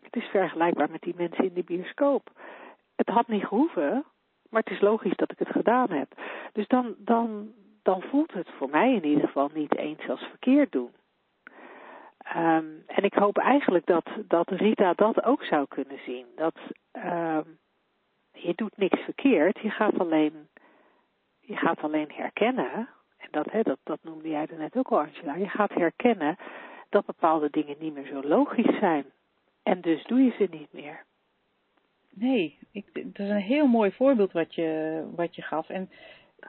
het 0.02 0.16
is 0.16 0.30
vergelijkbaar 0.30 0.92
met 0.92 1.02
die 1.02 1.16
mensen 1.18 1.44
in 1.44 1.54
de 1.54 1.64
bioscoop. 1.64 2.30
Het 2.96 3.08
had 3.08 3.28
niet 3.28 3.46
gehoeven, 3.46 4.06
maar 4.52 4.62
het 4.64 4.74
is 4.74 4.82
logisch 4.82 5.16
dat 5.16 5.32
ik 5.32 5.40
het 5.40 5.52
gedaan 5.52 5.92
heb. 5.92 6.14
Dus 6.54 6.68
dan, 6.68 6.96
dan, 6.98 7.52
dan 7.84 8.02
voelt 8.02 8.34
het 8.34 8.50
voor 8.58 8.70
mij 8.70 8.94
in 8.94 9.06
ieder 9.06 9.26
geval 9.26 9.50
niet 9.54 9.76
eens 9.76 10.10
als 10.10 10.22
verkeerd 10.22 10.72
doen. 10.72 10.92
Um, 12.36 12.84
en 12.88 13.04
ik 13.04 13.14
hoop 13.14 13.38
eigenlijk 13.38 13.86
dat, 13.86 14.06
dat 14.28 14.50
Rita 14.50 14.94
dat 14.94 15.24
ook 15.24 15.44
zou 15.44 15.66
kunnen 15.68 16.00
zien. 16.06 16.26
Dat 16.36 16.56
um, 16.92 17.60
je 18.32 18.54
doet 18.56 18.78
niks 18.78 19.00
verkeerd, 19.00 19.60
je 19.60 19.70
gaat 19.70 20.00
alleen, 20.00 20.50
je 21.40 21.56
gaat 21.56 21.82
alleen 21.82 22.12
herkennen. 22.14 22.90
En 23.18 23.28
dat, 23.32 23.52
hè, 23.52 23.62
dat, 23.62 23.78
dat 23.84 24.00
noemde 24.02 24.30
jij 24.30 24.48
er 24.48 24.58
net 24.58 24.78
ook 24.78 24.88
al, 24.88 25.00
Angela. 25.00 25.36
Je 25.36 25.50
gaat 25.50 25.74
herkennen 25.74 26.38
dat 26.90 27.06
bepaalde 27.06 27.50
dingen 27.50 27.76
niet 27.80 27.94
meer 27.94 28.08
zo 28.08 28.22
logisch 28.24 28.80
zijn. 28.80 29.06
En 29.64 29.82
dus 29.82 30.04
doe 30.04 30.24
je 30.24 30.32
ze 30.38 30.48
niet 30.52 30.74
meer. 30.74 31.06
Nee, 32.16 32.58
ik, 32.72 32.86
dat 32.94 33.26
is 33.26 33.30
een 33.30 33.36
heel 33.36 33.68
mooi 33.68 33.92
voorbeeld 33.92 34.32
wat 34.32 34.56
je, 34.56 35.02
wat 35.16 35.36
je 35.36 35.42
gaf. 35.42 35.70
En 35.70 35.90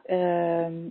uh, 0.06 0.90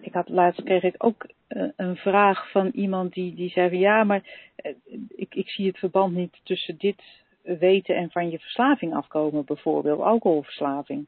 ik 0.00 0.12
had 0.12 0.28
laatst 0.28 0.62
kreeg 0.62 0.82
ik 0.82 1.04
ook 1.04 1.26
uh, 1.48 1.68
een 1.76 1.96
vraag 1.96 2.50
van 2.50 2.66
iemand 2.66 3.12
die, 3.12 3.34
die 3.34 3.50
zei 3.50 3.68
van 3.68 3.78
ja, 3.78 4.04
maar 4.04 4.52
uh, 4.62 4.74
ik, 5.08 5.34
ik 5.34 5.48
zie 5.48 5.66
het 5.66 5.78
verband 5.78 6.14
niet 6.14 6.40
tussen 6.42 6.76
dit 6.78 7.02
weten 7.42 7.96
en 7.96 8.10
van 8.10 8.30
je 8.30 8.38
verslaving 8.38 8.94
afkomen, 8.94 9.44
bijvoorbeeld 9.44 10.00
alcoholverslaving. 10.00 11.06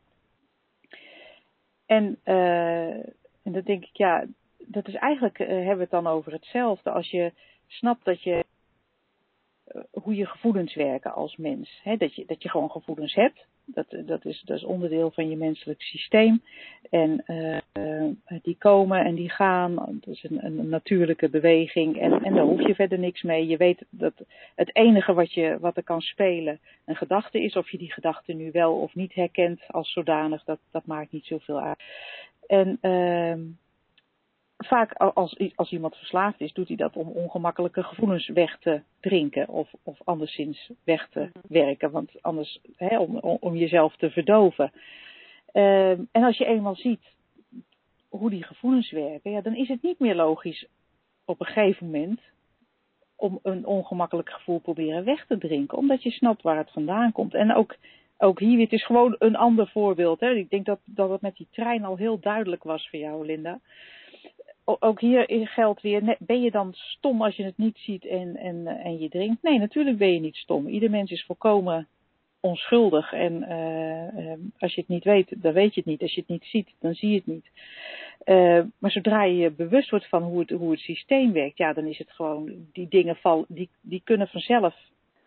En, 1.86 2.18
uh, 2.24 2.94
en 3.42 3.52
dan 3.52 3.62
denk 3.62 3.84
ik, 3.84 3.96
ja, 3.96 4.24
dat 4.59 4.88
is 4.88 4.94
eigenlijk, 4.94 5.38
hebben 5.38 5.76
we 5.76 5.82
het 5.82 5.90
dan 5.90 6.07
over 6.07 6.32
hetzelfde. 6.32 6.90
Als 6.90 7.11
je 7.11 7.32
snapt 7.66 8.04
dat 8.04 8.22
je 8.22 8.34
eh, 8.34 8.44
hoe 9.91 10.14
je 10.14 10.27
gevoelens 10.27 10.74
werken 10.74 11.14
als 11.14 11.37
mens. 11.37 11.83
Dat, 11.99 12.14
je, 12.14 12.24
dat 12.27 12.43
je 12.43 12.49
gewoon 12.49 12.70
gevoelens 12.70 13.14
hebt. 13.14 13.47
Dat, 13.64 13.87
dat, 14.07 14.24
is, 14.24 14.43
dat 14.45 14.57
is 14.57 14.64
onderdeel 14.64 15.11
van 15.11 15.29
je 15.31 15.37
menselijk 15.37 15.83
systeem. 15.83 16.43
En 16.91 17.24
uh, 17.27 18.11
die 18.43 18.57
komen 18.59 19.05
en 19.05 19.14
die 19.14 19.31
gaan. 19.31 19.74
Dat 19.74 20.14
is 20.14 20.24
een, 20.24 20.45
een 20.45 20.68
natuurlijke 20.68 21.29
beweging. 21.29 21.99
En, 21.99 22.22
en 22.22 22.35
daar 22.35 22.45
hoef 22.45 22.66
je 22.66 22.74
verder 22.74 22.99
niks 22.99 23.22
mee. 23.22 23.47
Je 23.47 23.57
weet 23.57 23.85
dat 23.91 24.14
het 24.55 24.77
enige 24.77 25.14
wat, 25.14 25.33
je, 25.33 25.59
wat 25.61 25.77
er 25.77 25.85
kan 25.85 26.01
spelen 26.01 26.61
een 26.85 26.97
gedachte 26.97 27.43
is. 27.43 27.57
Of 27.57 27.70
je 27.70 27.79
die 27.79 27.93
gedachte 27.93 28.33
nu 28.33 28.51
wel 28.53 28.74
of 28.74 28.95
niet 28.95 29.14
herkent 29.14 29.61
als 29.68 29.93
zodanig. 29.93 30.45
Dat, 30.45 30.59
dat 30.70 30.87
maakt 30.87 31.12
niet 31.12 31.27
zoveel 31.27 31.61
uit. 31.61 31.83
En... 32.47 32.79
Uh, 32.83 33.55
vaak 34.57 34.92
als, 34.92 35.38
als 35.54 35.72
iemand 35.72 35.96
verslaafd 35.96 36.40
is, 36.40 36.52
doet 36.52 36.68
hij 36.68 36.76
dat 36.76 36.96
om 36.96 37.09
ongemakkelijke 37.09 37.82
gevoelens 37.82 38.28
weg 38.28 38.59
te 38.59 38.82
drinken 39.00 39.48
of, 39.48 39.70
of 39.82 39.98
anderszins 40.04 40.70
weg 40.84 41.09
te 41.09 41.20
mhm. 41.20 41.30
werken, 41.48 41.90
want 41.90 42.22
anders 42.22 42.61
hè, 42.76 42.98
om, 42.98 43.16
om 43.18 43.57
jezelf 43.57 43.96
te 43.96 44.11
verdoven. 44.11 44.72
Uh, 45.52 45.90
en 45.90 46.09
als 46.12 46.36
je 46.36 46.46
eenmaal 46.46 46.74
ziet 46.74 47.14
hoe 48.09 48.30
die 48.30 48.42
gevoelens 48.42 48.90
werken, 48.90 49.30
ja, 49.30 49.40
dan 49.40 49.54
is 49.54 49.68
het 49.68 49.82
niet 49.82 49.98
meer 49.98 50.14
logisch 50.14 50.66
op 51.24 51.40
een 51.40 51.46
gegeven 51.46 51.86
moment 51.86 52.20
om 53.16 53.38
een 53.42 53.66
ongemakkelijk 53.66 54.30
gevoel 54.30 54.59
proberen 54.59 55.04
weg 55.04 55.26
te 55.26 55.38
drinken, 55.38 55.78
omdat 55.78 56.02
je 56.02 56.11
snapt 56.11 56.42
waar 56.42 56.57
het 56.57 56.70
vandaan 56.70 57.12
komt. 57.12 57.34
En 57.34 57.54
ook, 57.54 57.76
ook 58.18 58.40
hier, 58.40 58.61
het 58.61 58.72
is 58.72 58.84
gewoon 58.84 59.16
een 59.18 59.36
ander 59.36 59.68
voorbeeld. 59.68 60.20
Hè. 60.20 60.30
Ik 60.30 60.50
denk 60.50 60.66
dat, 60.66 60.80
dat 60.84 61.11
het 61.11 61.20
met 61.20 61.36
die 61.36 61.48
trein 61.50 61.84
al 61.84 61.96
heel 61.96 62.20
duidelijk 62.20 62.62
was 62.62 62.88
voor 62.88 62.98
jou, 62.98 63.26
Linda 63.26 63.61
ook 64.66 65.00
hier 65.00 65.48
geldt 65.48 65.80
weer, 65.80 66.16
ben 66.18 66.40
je 66.40 66.50
dan 66.50 66.72
stom 66.72 67.22
als 67.22 67.36
je 67.36 67.44
het 67.44 67.58
niet 67.58 67.78
ziet 67.78 68.06
en, 68.06 68.36
en, 68.36 68.66
en 68.66 68.98
je 68.98 69.08
drinkt? 69.08 69.42
Nee, 69.42 69.58
natuurlijk 69.58 69.98
ben 69.98 70.12
je 70.12 70.20
niet 70.20 70.36
stom. 70.36 70.66
Ieder 70.66 70.90
mens 70.90 71.10
is 71.10 71.24
volkomen 71.24 71.88
onschuldig. 72.40 73.12
En 73.12 73.32
uh, 73.42 74.32
als 74.58 74.74
je 74.74 74.80
het 74.80 74.90
niet 74.90 75.04
weet, 75.04 75.42
dan 75.42 75.52
weet 75.52 75.74
je 75.74 75.80
het 75.80 75.90
niet. 75.90 76.02
Als 76.02 76.14
je 76.14 76.20
het 76.20 76.30
niet 76.30 76.44
ziet, 76.44 76.74
dan 76.80 76.94
zie 76.94 77.10
je 77.10 77.16
het 77.16 77.26
niet. 77.26 77.50
Uh, 78.24 78.64
maar 78.78 78.90
zodra 78.90 79.24
je 79.24 79.36
je 79.36 79.50
bewust 79.50 79.90
wordt 79.90 80.08
van 80.08 80.22
hoe 80.22 80.40
het, 80.40 80.50
hoe 80.50 80.70
het 80.70 80.80
systeem 80.80 81.32
werkt, 81.32 81.58
ja, 81.58 81.72
dan 81.72 81.86
is 81.86 81.98
het 81.98 82.10
gewoon, 82.10 82.52
die 82.72 82.88
dingen 82.88 83.16
val, 83.16 83.44
die, 83.48 83.68
die 83.80 84.00
kunnen 84.04 84.28
vanzelf 84.28 84.74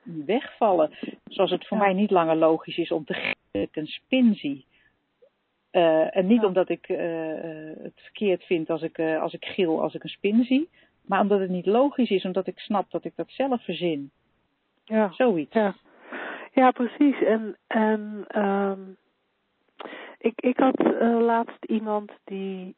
wegvallen. 0.03 0.91
Zoals 1.25 1.51
het 1.51 1.67
voor 1.67 1.77
mij 1.77 1.93
niet 1.93 2.11
langer 2.11 2.35
logisch 2.35 2.77
is 2.77 2.91
om 2.91 3.05
te 3.05 3.35
een 3.51 3.87
spin 3.87 4.35
zie. 4.35 4.65
Uh, 5.71 6.15
en 6.15 6.27
niet 6.27 6.41
ja. 6.41 6.47
omdat 6.47 6.69
ik 6.69 6.89
uh, 6.89 6.97
het 7.83 7.93
verkeerd 7.95 8.43
vind 8.43 8.69
als 8.69 8.81
ik, 8.81 8.97
uh, 8.97 9.21
als 9.21 9.33
ik 9.33 9.45
gil 9.45 9.81
als 9.81 9.93
ik 9.93 10.03
een 10.03 10.09
spin 10.09 10.43
zie. 10.43 10.69
Maar 11.05 11.21
omdat 11.21 11.39
het 11.39 11.49
niet 11.49 11.65
logisch 11.65 12.09
is, 12.09 12.25
omdat 12.25 12.47
ik 12.47 12.59
snap 12.59 12.91
dat 12.91 13.05
ik 13.05 13.15
dat 13.15 13.29
zelf 13.29 13.63
verzin. 13.63 14.11
Ja. 14.83 15.11
Zoiets. 15.11 15.53
Ja. 15.53 15.75
Ja, 16.53 16.71
precies. 16.71 17.23
En, 17.23 17.57
en 17.67 18.25
um, 18.35 18.97
ik, 20.17 20.41
ik 20.41 20.57
had 20.57 20.79
laatst 21.19 21.65
iemand 21.65 22.11
die 22.23 22.75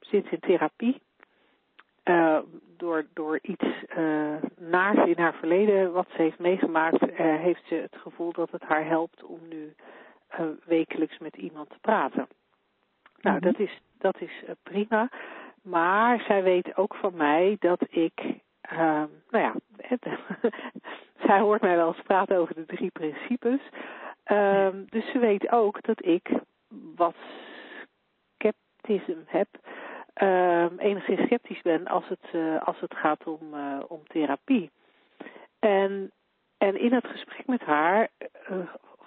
zit 0.00 0.30
in 0.30 0.40
therapie. 0.40 1.00
Door, 2.76 3.06
door 3.14 3.38
iets 3.42 3.64
naars 4.58 5.08
in 5.08 5.18
haar 5.18 5.34
verleden 5.34 5.92
wat 5.92 6.06
ze 6.16 6.22
heeft 6.22 6.38
meegemaakt, 6.38 7.10
heeft 7.16 7.62
ze 7.66 7.74
het 7.74 7.96
gevoel 7.96 8.32
dat 8.32 8.50
het 8.50 8.62
haar 8.62 8.86
helpt 8.86 9.24
om 9.24 9.40
nu 9.48 9.74
uh, 10.40 10.46
wekelijks 10.64 11.18
met 11.18 11.36
iemand 11.36 11.70
te 11.70 11.78
praten. 11.80 12.28
Nou, 13.20 13.38
-hmm. 13.38 13.52
dat 13.52 13.58
is, 13.58 13.80
dat 13.98 14.20
is 14.20 14.42
uh, 14.44 14.50
prima. 14.62 15.08
Maar 15.62 16.20
zij 16.20 16.42
weet 16.42 16.76
ook 16.76 16.94
van 16.94 17.16
mij 17.16 17.56
dat 17.60 17.86
ik, 17.88 18.20
uh, 18.72 19.04
nou 19.30 19.44
ja, 19.44 19.54
zij 21.26 21.40
hoort 21.40 21.60
mij 21.60 21.76
wel 21.76 21.88
eens 21.88 22.02
praten 22.02 22.36
over 22.36 22.54
de 22.54 22.66
drie 22.66 22.90
principes. 22.90 23.60
Uh, 24.26 24.68
dus 24.88 25.10
ze 25.10 25.18
weet 25.18 25.50
ook 25.50 25.82
dat 25.82 26.04
ik 26.04 26.30
wat 26.96 27.16
scepticisme 28.34 29.22
heb, 29.26 29.48
uh, 30.22 30.66
enigszins 30.78 31.20
sceptisch 31.20 31.62
ben 31.62 31.86
als 31.86 32.08
het, 32.08 32.32
uh, 32.32 32.62
als 32.62 32.80
het 32.80 32.94
gaat 32.94 33.26
om, 33.26 33.54
om 33.88 34.02
therapie. 34.06 34.70
En, 35.58 36.12
en 36.58 36.80
in 36.80 36.92
het 36.92 37.06
gesprek 37.06 37.46
met 37.46 37.62
haar 37.62 38.08
uh, 38.50 38.58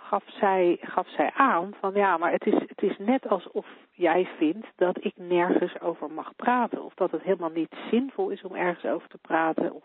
gaf, 0.09 0.23
zij, 0.27 0.77
gaf 0.81 1.07
zij 1.09 1.31
aan 1.33 1.73
van 1.79 1.93
ja, 1.93 2.17
maar 2.17 2.31
het 2.31 2.45
is, 2.45 2.53
het 2.53 2.81
is 2.81 2.97
net 2.97 3.27
alsof 3.27 3.67
jij 3.91 4.29
vindt 4.37 4.67
dat 4.75 5.03
ik 5.05 5.13
nergens 5.15 5.79
over 5.79 6.11
mag 6.11 6.35
praten. 6.35 6.83
Of 6.83 6.93
dat 6.93 7.11
het 7.11 7.21
helemaal 7.21 7.49
niet 7.49 7.75
zinvol 7.89 8.29
is 8.29 8.41
om 8.41 8.55
ergens 8.55 8.85
over 8.85 9.09
te 9.09 9.17
praten. 9.17 9.73
Of, 9.73 9.83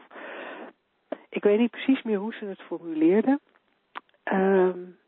ik 1.29 1.43
weet 1.43 1.59
niet 1.59 1.71
precies 1.71 2.03
meer 2.03 2.19
hoe 2.19 2.35
ze 2.35 2.45
het 2.45 2.63
formuleerde. 2.63 3.41
Um, 4.33 4.99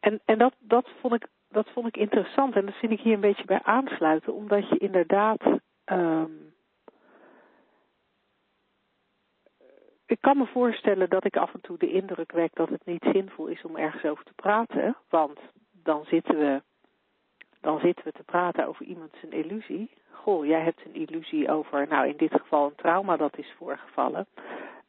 en 0.00 0.20
en 0.24 0.38
dat, 0.38 0.54
dat 0.58 0.88
vond 1.00 1.14
ik 1.14 1.26
dat 1.48 1.68
vond 1.72 1.86
ik 1.86 1.96
interessant 1.96 2.54
en 2.54 2.66
dat 2.66 2.74
vind 2.74 2.92
ik 2.92 3.00
hier 3.00 3.14
een 3.14 3.20
beetje 3.20 3.44
bij 3.44 3.60
aansluiten, 3.62 4.34
omdat 4.34 4.68
je 4.68 4.78
inderdaad. 4.78 5.42
Um, 5.84 6.51
ik 10.12 10.20
kan 10.20 10.38
me 10.38 10.46
voorstellen 10.46 11.10
dat 11.10 11.24
ik 11.24 11.36
af 11.36 11.54
en 11.54 11.60
toe 11.60 11.78
de 11.78 11.92
indruk 11.92 12.32
wek 12.32 12.54
dat 12.54 12.68
het 12.68 12.84
niet 12.84 13.04
zinvol 13.12 13.46
is 13.46 13.62
om 13.62 13.76
ergens 13.76 14.04
over 14.04 14.24
te 14.24 14.34
praten, 14.34 14.96
want 15.08 15.38
dan 15.82 16.04
zitten 16.04 16.38
we, 16.38 16.62
dan 17.60 17.80
zitten 17.80 18.04
we 18.04 18.12
te 18.12 18.24
praten 18.24 18.66
over 18.66 18.84
iemand 18.84 19.10
zijn 19.20 19.32
illusie. 19.32 19.90
Goh, 20.10 20.46
jij 20.46 20.60
hebt 20.60 20.84
een 20.84 20.94
illusie 20.94 21.50
over, 21.50 21.86
nou 21.88 22.08
in 22.08 22.16
dit 22.16 22.32
geval 22.32 22.66
een 22.66 22.74
trauma 22.74 23.16
dat 23.16 23.38
is 23.38 23.52
voorgevallen. 23.58 24.26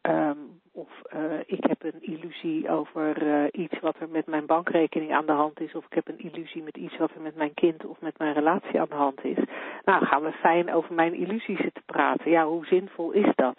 Um, 0.01 0.61
of 0.71 0.89
uh, 1.15 1.39
ik 1.45 1.63
heb 1.63 1.84
een 1.84 2.01
illusie 2.01 2.69
over 2.69 3.24
uh, 3.24 3.43
iets 3.51 3.80
wat 3.80 3.95
er 3.99 4.09
met 4.09 4.28
mijn 4.28 4.45
bankrekening 4.45 5.13
aan 5.13 5.26
de 5.26 5.32
hand 5.32 5.59
is. 5.59 5.76
Of 5.76 5.86
ik 5.86 5.93
heb 5.93 6.07
een 6.07 6.19
illusie 6.19 6.63
met 6.63 6.78
iets 6.78 6.97
wat 6.97 7.11
er 7.11 7.21
met 7.21 7.36
mijn 7.36 7.53
kind 7.53 7.86
of 7.86 8.01
met 8.01 8.17
mijn 8.17 8.34
relatie 8.34 8.80
aan 8.80 8.89
de 8.89 8.95
hand 8.95 9.24
is. 9.24 9.38
Nou, 9.86 10.05
gaan 10.05 10.24
we 10.24 10.32
fijn 10.32 10.74
over 10.74 10.93
mijn 10.93 11.13
illusie 11.13 11.57
zitten 11.57 11.84
praten. 11.86 12.32
Ja, 12.32 12.45
hoe 12.45 12.65
zinvol 12.65 13.11
is 13.11 13.36
dat? 13.36 13.57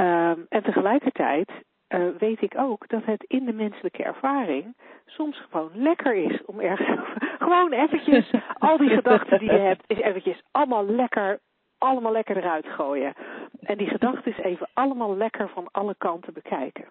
Um, 0.00 0.46
en 0.48 0.62
tegelijkertijd 0.62 1.50
uh, 1.88 2.08
weet 2.18 2.42
ik 2.42 2.58
ook 2.58 2.88
dat 2.88 3.04
het 3.04 3.24
in 3.28 3.44
de 3.44 3.52
menselijke 3.52 4.02
ervaring 4.02 4.76
soms 5.06 5.40
gewoon 5.50 5.70
lekker 5.74 6.14
is 6.14 6.44
om 6.44 6.60
ergens 6.60 7.00
gewoon 7.38 7.72
eventjes 7.72 8.30
al 8.58 8.76
die 8.76 8.88
gedachten 8.88 9.38
die 9.38 9.52
je 9.52 9.58
hebt, 9.58 9.90
eventjes 9.90 10.42
allemaal 10.50 10.86
lekker 10.86 11.40
allemaal 11.78 12.12
lekker 12.12 12.36
eruit 12.36 12.66
gooien. 12.66 13.14
En 13.60 13.76
die 13.76 13.88
gedachten 13.88 14.30
is 14.36 14.44
even 14.44 14.68
allemaal 14.72 15.16
lekker 15.16 15.48
van 15.48 15.68
alle 15.70 15.94
kanten 15.98 16.32
bekijken. 16.32 16.84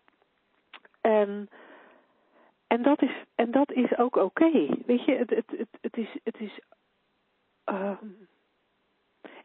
En, 1.02 1.50
en, 2.68 2.82
dat, 2.82 3.02
is, 3.02 3.24
en 3.36 3.52
dat 3.52 3.72
is 3.72 3.98
ook 3.98 4.16
oké. 4.16 4.68
Weet 4.86 5.06
je, 5.06 5.16
het, 5.16 5.30
het, 5.30 5.54
het, 5.58 5.68
het 5.82 5.98
is. 5.98 6.10
Het 6.24 6.40
is 6.40 6.60
um, 7.66 8.28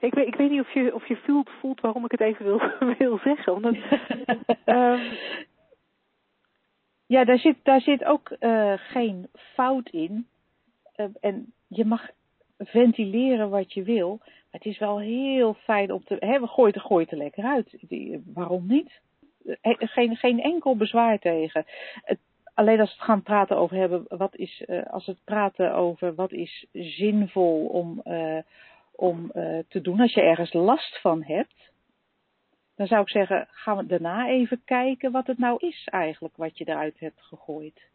ik, 0.00 0.14
weet, 0.14 0.26
ik 0.26 0.34
weet 0.34 0.50
niet 0.50 0.60
of 0.60 0.72
je, 0.72 0.94
of 0.94 1.08
je 1.08 1.16
voelt, 1.16 1.50
voelt 1.60 1.80
waarom 1.80 2.04
ik 2.04 2.10
het 2.10 2.20
even 2.20 2.44
wil, 2.44 2.60
wil 2.98 3.18
zeggen. 3.18 3.54
Omdat, 3.54 3.74
um, 4.66 5.00
ja, 7.14 7.24
daar 7.24 7.38
zit, 7.38 7.56
daar 7.62 7.80
zit 7.80 8.04
ook 8.04 8.36
uh, 8.40 8.72
geen 8.76 9.28
fout 9.32 9.88
in. 9.88 10.26
Uh, 10.96 11.06
en 11.20 11.52
je 11.66 11.84
mag 11.84 12.10
ventileren 12.58 13.50
wat 13.50 13.72
je 13.72 13.82
wil. 13.82 14.20
Het 14.50 14.64
is 14.64 14.78
wel 14.78 15.00
heel 15.00 15.54
fijn 15.54 15.92
om 15.92 16.04
te. 16.04 16.16
Hè, 16.18 16.40
we 16.40 16.46
gooien 16.46 16.74
het, 16.74 16.82
gooien 16.82 17.08
er 17.08 17.16
lekker 17.16 17.44
uit. 17.44 17.76
Die, 17.80 18.22
waarom 18.34 18.66
niet? 18.66 19.00
Geen, 19.62 20.16
geen 20.16 20.40
enkel 20.40 20.76
bezwaar 20.76 21.18
tegen. 21.18 21.64
Het, 22.02 22.18
alleen 22.54 22.80
als 22.80 22.88
we 22.88 22.96
het 22.96 23.04
gaan 23.04 23.22
praten 23.22 23.56
over 23.56 23.76
hebben, 23.76 24.04
wat 24.08 24.36
is, 24.36 24.62
uh, 24.66 24.82
als 24.86 25.06
we 25.06 25.12
het 25.12 25.24
praten 25.24 25.74
over 25.74 26.14
wat 26.14 26.32
is 26.32 26.66
zinvol 26.72 27.66
om, 27.66 28.00
uh, 28.04 28.38
om 29.00 29.30
uh, 29.34 29.58
te 29.68 29.80
doen, 29.80 30.00
als 30.00 30.14
je 30.14 30.20
ergens 30.20 30.52
last 30.52 31.00
van 31.00 31.22
hebt, 31.22 31.72
dan 32.76 32.86
zou 32.86 33.00
ik 33.00 33.08
zeggen, 33.08 33.48
gaan 33.50 33.76
we 33.76 33.86
daarna 33.86 34.28
even 34.28 34.62
kijken 34.64 35.12
wat 35.12 35.26
het 35.26 35.38
nou 35.38 35.66
is 35.66 35.88
eigenlijk 35.90 36.36
wat 36.36 36.58
je 36.58 36.64
eruit 36.64 37.00
hebt 37.00 37.20
gegooid. 37.22 37.88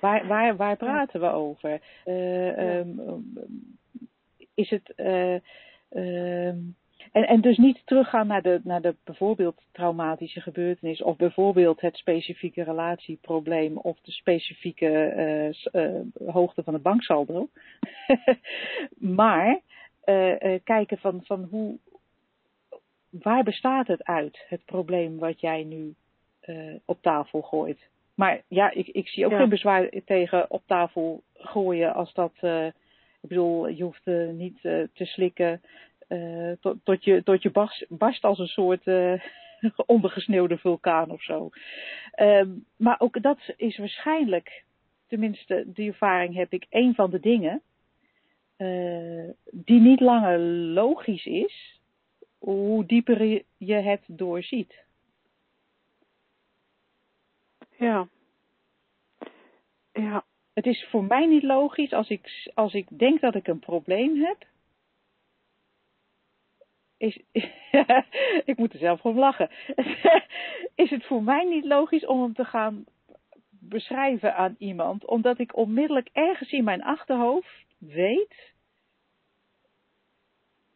Waar, 0.00 0.26
waar, 0.26 0.56
waar 0.56 0.76
praten 0.76 1.20
we 1.20 1.26
over? 1.26 1.80
Uh, 2.04 2.76
um, 2.78 3.00
is 4.54 4.70
het. 4.70 4.92
Uh, 4.96 5.34
uh, 5.90 6.46
en, 7.12 7.26
en 7.26 7.40
dus 7.40 7.56
niet 7.56 7.82
teruggaan 7.84 8.26
naar 8.26 8.42
de, 8.42 8.60
naar 8.64 8.82
de 8.82 8.96
bijvoorbeeld 9.04 9.62
traumatische 9.72 10.40
gebeurtenis 10.40 11.02
of 11.02 11.16
bijvoorbeeld 11.16 11.80
het 11.80 11.96
specifieke 11.96 12.62
relatieprobleem 12.62 13.76
of 13.76 14.00
de 14.00 14.12
specifieke 14.12 15.54
uh, 15.72 16.32
hoogte 16.32 16.62
van 16.62 16.74
het 16.74 16.82
banksaldo. 16.82 17.48
maar 19.20 19.60
kijken 20.64 20.98
van, 20.98 21.20
van 21.24 21.48
hoe, 21.50 21.78
waar 23.10 23.42
bestaat 23.42 23.86
het 23.86 24.04
uit, 24.04 24.44
het 24.48 24.64
probleem 24.64 25.18
wat 25.18 25.40
jij 25.40 25.64
nu 25.64 25.94
op 26.84 27.02
tafel 27.02 27.42
gooit. 27.42 27.88
Maar 28.14 28.42
ja, 28.48 28.70
ik, 28.70 28.88
ik 28.88 29.08
zie 29.08 29.24
ook 29.24 29.30
ja. 29.30 29.38
geen 29.38 29.48
bezwaar 29.48 29.90
tegen 30.04 30.50
op 30.50 30.62
tafel 30.66 31.22
gooien 31.34 31.94
als 31.94 32.12
dat 32.12 32.32
ik 33.22 33.28
bedoel, 33.28 33.68
je 33.68 33.82
hoeft 33.82 34.06
uh, 34.06 34.30
niet 34.30 34.58
uh, 34.62 34.84
te 34.94 35.04
slikken 35.04 35.60
tot, 36.60 36.76
tot, 36.84 37.04
je, 37.04 37.22
tot 37.22 37.42
je 37.42 37.50
barst, 37.50 37.86
barst 37.88 38.24
als 38.24 38.38
een 38.38 38.46
soort 38.46 38.82
ondergesneeuwde 39.86 40.58
vulkaan 40.58 41.10
of 41.10 41.22
zo. 41.22 41.50
Um, 42.20 42.64
maar 42.76 43.00
ook 43.00 43.22
dat 43.22 43.38
is 43.56 43.78
waarschijnlijk, 43.78 44.64
tenminste 45.08 45.64
die 45.66 45.88
ervaring 45.88 46.34
heb 46.34 46.52
ik, 46.52 46.66
een 46.70 46.94
van 46.94 47.10
de 47.10 47.20
dingen 47.20 47.62
die 49.50 49.80
niet 49.80 50.00
langer 50.00 50.38
logisch 50.38 51.26
is, 51.26 51.80
hoe 52.38 52.86
dieper 52.86 53.42
je 53.56 53.74
het 53.74 54.02
doorziet. 54.06 54.84
Ja. 57.76 58.08
Ja. 59.92 60.24
Het 60.52 60.66
is 60.66 60.86
voor 60.90 61.04
mij 61.04 61.26
niet 61.26 61.42
logisch 61.42 61.92
als 61.92 62.08
ik, 62.08 62.50
als 62.54 62.74
ik 62.74 62.98
denk 62.98 63.20
dat 63.20 63.34
ik 63.34 63.46
een 63.46 63.58
probleem 63.58 64.16
heb. 64.16 64.46
Is, 66.96 67.20
ik 68.50 68.56
moet 68.56 68.72
er 68.72 68.78
zelf 68.78 69.04
om 69.04 69.18
lachen. 69.18 69.50
is 70.74 70.90
het 70.90 71.04
voor 71.04 71.22
mij 71.22 71.44
niet 71.44 71.64
logisch 71.64 72.06
om 72.06 72.22
hem 72.22 72.34
te 72.34 72.44
gaan 72.44 72.84
beschrijven 73.48 74.36
aan 74.36 74.56
iemand, 74.58 75.04
omdat 75.04 75.38
ik 75.38 75.56
onmiddellijk 75.56 76.08
ergens 76.12 76.52
in 76.52 76.64
mijn 76.64 76.82
achterhoofd 76.82 77.68
weet. 77.80 78.52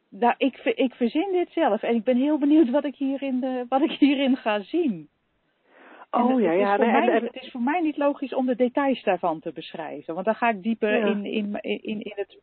Nou, 0.08 0.34
ik, 0.36 0.56
ik 0.56 0.94
verzin 0.94 1.32
dit 1.32 1.50
zelf 1.50 1.82
en 1.82 1.94
ik 1.94 2.04
ben 2.04 2.16
heel 2.16 2.38
benieuwd 2.38 2.70
wat 2.70 2.84
ik 2.84 2.96
hierin, 2.96 3.40
de, 3.40 3.66
wat 3.68 3.82
ik 3.82 3.90
hierin 3.90 4.36
ga 4.36 4.62
zien. 4.62 5.08
Oh 6.10 6.40
ja, 6.40 6.52
ja. 6.52 6.76
Mij, 6.76 7.20
het 7.20 7.42
is 7.42 7.50
voor 7.50 7.60
mij 7.60 7.80
niet 7.80 7.96
logisch 7.96 8.34
om 8.34 8.46
de 8.46 8.56
details 8.56 9.02
daarvan 9.02 9.40
te 9.40 9.52
beschrijven. 9.52 10.14
Want 10.14 10.26
dan 10.26 10.34
ga 10.34 10.48
ik 10.48 10.62
dieper 10.62 10.98
ja. 10.98 11.06
in, 11.06 11.24
in, 11.24 11.60
in, 11.60 12.02
in 12.02 12.12
het 12.14 12.38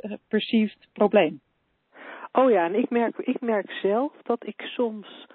uh, 0.00 0.12
perceived 0.28 0.88
probleem. 0.92 1.40
Oh 2.32 2.50
ja, 2.50 2.64
en 2.64 2.74
ik 2.74 2.90
merk, 2.90 3.18
ik 3.18 3.40
merk 3.40 3.70
zelf 3.70 4.12
dat 4.22 4.46
ik 4.46 4.60
soms 4.62 5.26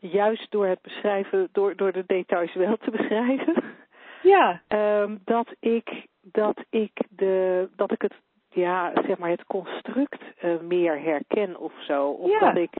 juist 0.00 0.50
door 0.50 0.66
het 0.66 0.82
beschrijven, 0.82 1.48
door, 1.52 1.76
door 1.76 1.92
de 1.92 2.04
details 2.06 2.54
wel 2.54 2.76
te 2.76 2.90
beschrijven. 2.90 3.62
Ja. 4.22 4.62
Um, 4.68 5.20
dat 5.24 5.54
ik, 5.60 6.06
dat 6.20 6.64
ik 6.70 6.92
de, 7.08 7.68
dat 7.76 7.92
ik 7.92 8.02
het, 8.02 8.14
ja, 8.48 8.92
zeg 9.06 9.18
maar 9.18 9.30
het 9.30 9.44
construct 9.44 10.22
uh, 10.44 10.60
meer 10.60 11.02
herken 11.02 11.58
of 11.58 11.72
zo. 11.86 12.08
Of 12.10 12.30
ja. 12.30 12.38
dat 12.38 12.56
ik, 12.56 12.70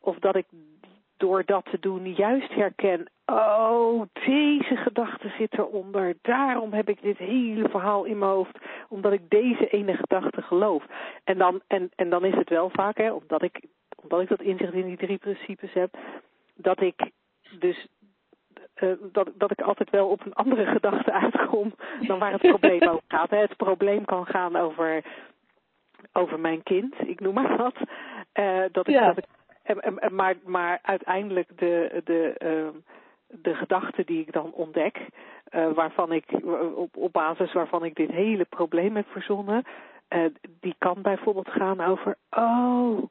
of 0.00 0.18
dat 0.18 0.36
ik 0.36 0.46
door 1.16 1.44
dat 1.44 1.64
te 1.64 1.78
doen 1.78 2.12
juist 2.12 2.54
herken, 2.54 3.10
oh, 3.26 4.02
deze 4.12 4.76
gedachte 4.76 5.28
zit 5.38 5.58
eronder. 5.58 6.14
Daarom 6.22 6.72
heb 6.72 6.88
ik 6.88 7.02
dit 7.02 7.18
hele 7.18 7.68
verhaal 7.68 8.04
in 8.04 8.18
mijn 8.18 8.30
hoofd, 8.30 8.58
omdat 8.88 9.12
ik 9.12 9.30
deze 9.30 9.68
ene 9.68 9.94
gedachte 9.94 10.42
geloof. 10.42 10.84
En 11.24 11.38
dan, 11.38 11.60
en, 11.66 11.90
en 11.96 12.10
dan 12.10 12.24
is 12.24 12.34
het 12.34 12.48
wel 12.48 12.70
vaak, 12.70 12.96
hè, 12.96 13.12
omdat 13.12 13.42
ik, 13.42 13.64
omdat 14.02 14.20
ik 14.20 14.28
dat 14.28 14.42
inzicht 14.42 14.72
in 14.72 14.86
die 14.86 14.96
drie 14.96 15.18
principes 15.18 15.72
heb, 15.72 15.96
dat 16.54 16.80
ik 16.80 17.10
dus 17.58 17.86
eh, 18.00 18.01
dat, 19.12 19.30
dat 19.34 19.50
ik 19.50 19.60
altijd 19.60 19.90
wel 19.90 20.08
op 20.08 20.26
een 20.26 20.34
andere 20.34 20.66
gedachte 20.76 21.12
uitkom 21.12 21.74
dan 22.00 22.18
waar 22.18 22.32
het 22.32 22.40
probleem 22.40 22.82
over 22.82 23.02
gaat. 23.08 23.30
Het 23.30 23.56
probleem 23.56 24.04
kan 24.04 24.26
gaan 24.26 24.56
over, 24.56 25.04
over 26.12 26.40
mijn 26.40 26.62
kind, 26.62 26.94
ik 27.06 27.20
noem 27.20 27.34
maar 27.34 27.56
wat. 27.56 27.76
Eh, 28.32 28.62
dat 28.72 28.88
ik, 28.88 28.94
Ja. 28.94 29.12
dat 29.12 29.18
ik, 29.18 30.10
maar, 30.10 30.34
maar 30.44 30.78
uiteindelijk 30.82 31.58
de, 31.58 32.00
de, 32.04 32.34
ehm, 32.38 32.76
de 33.26 33.54
gedachte 33.54 34.04
die 34.04 34.20
ik 34.20 34.32
dan 34.32 34.52
ontdek, 34.52 35.06
eh, 35.44 35.72
waarvan 35.72 36.12
ik 36.12 36.24
op, 36.74 36.96
op 36.96 37.12
basis 37.12 37.52
waarvan 37.52 37.84
ik 37.84 37.94
dit 37.94 38.10
hele 38.10 38.44
probleem 38.44 38.96
heb 38.96 39.06
verzonnen, 39.08 39.62
eh, 40.08 40.24
die 40.60 40.74
kan 40.78 41.02
bijvoorbeeld 41.02 41.48
gaan 41.48 41.80
over, 41.80 42.16
oh, 42.30 43.02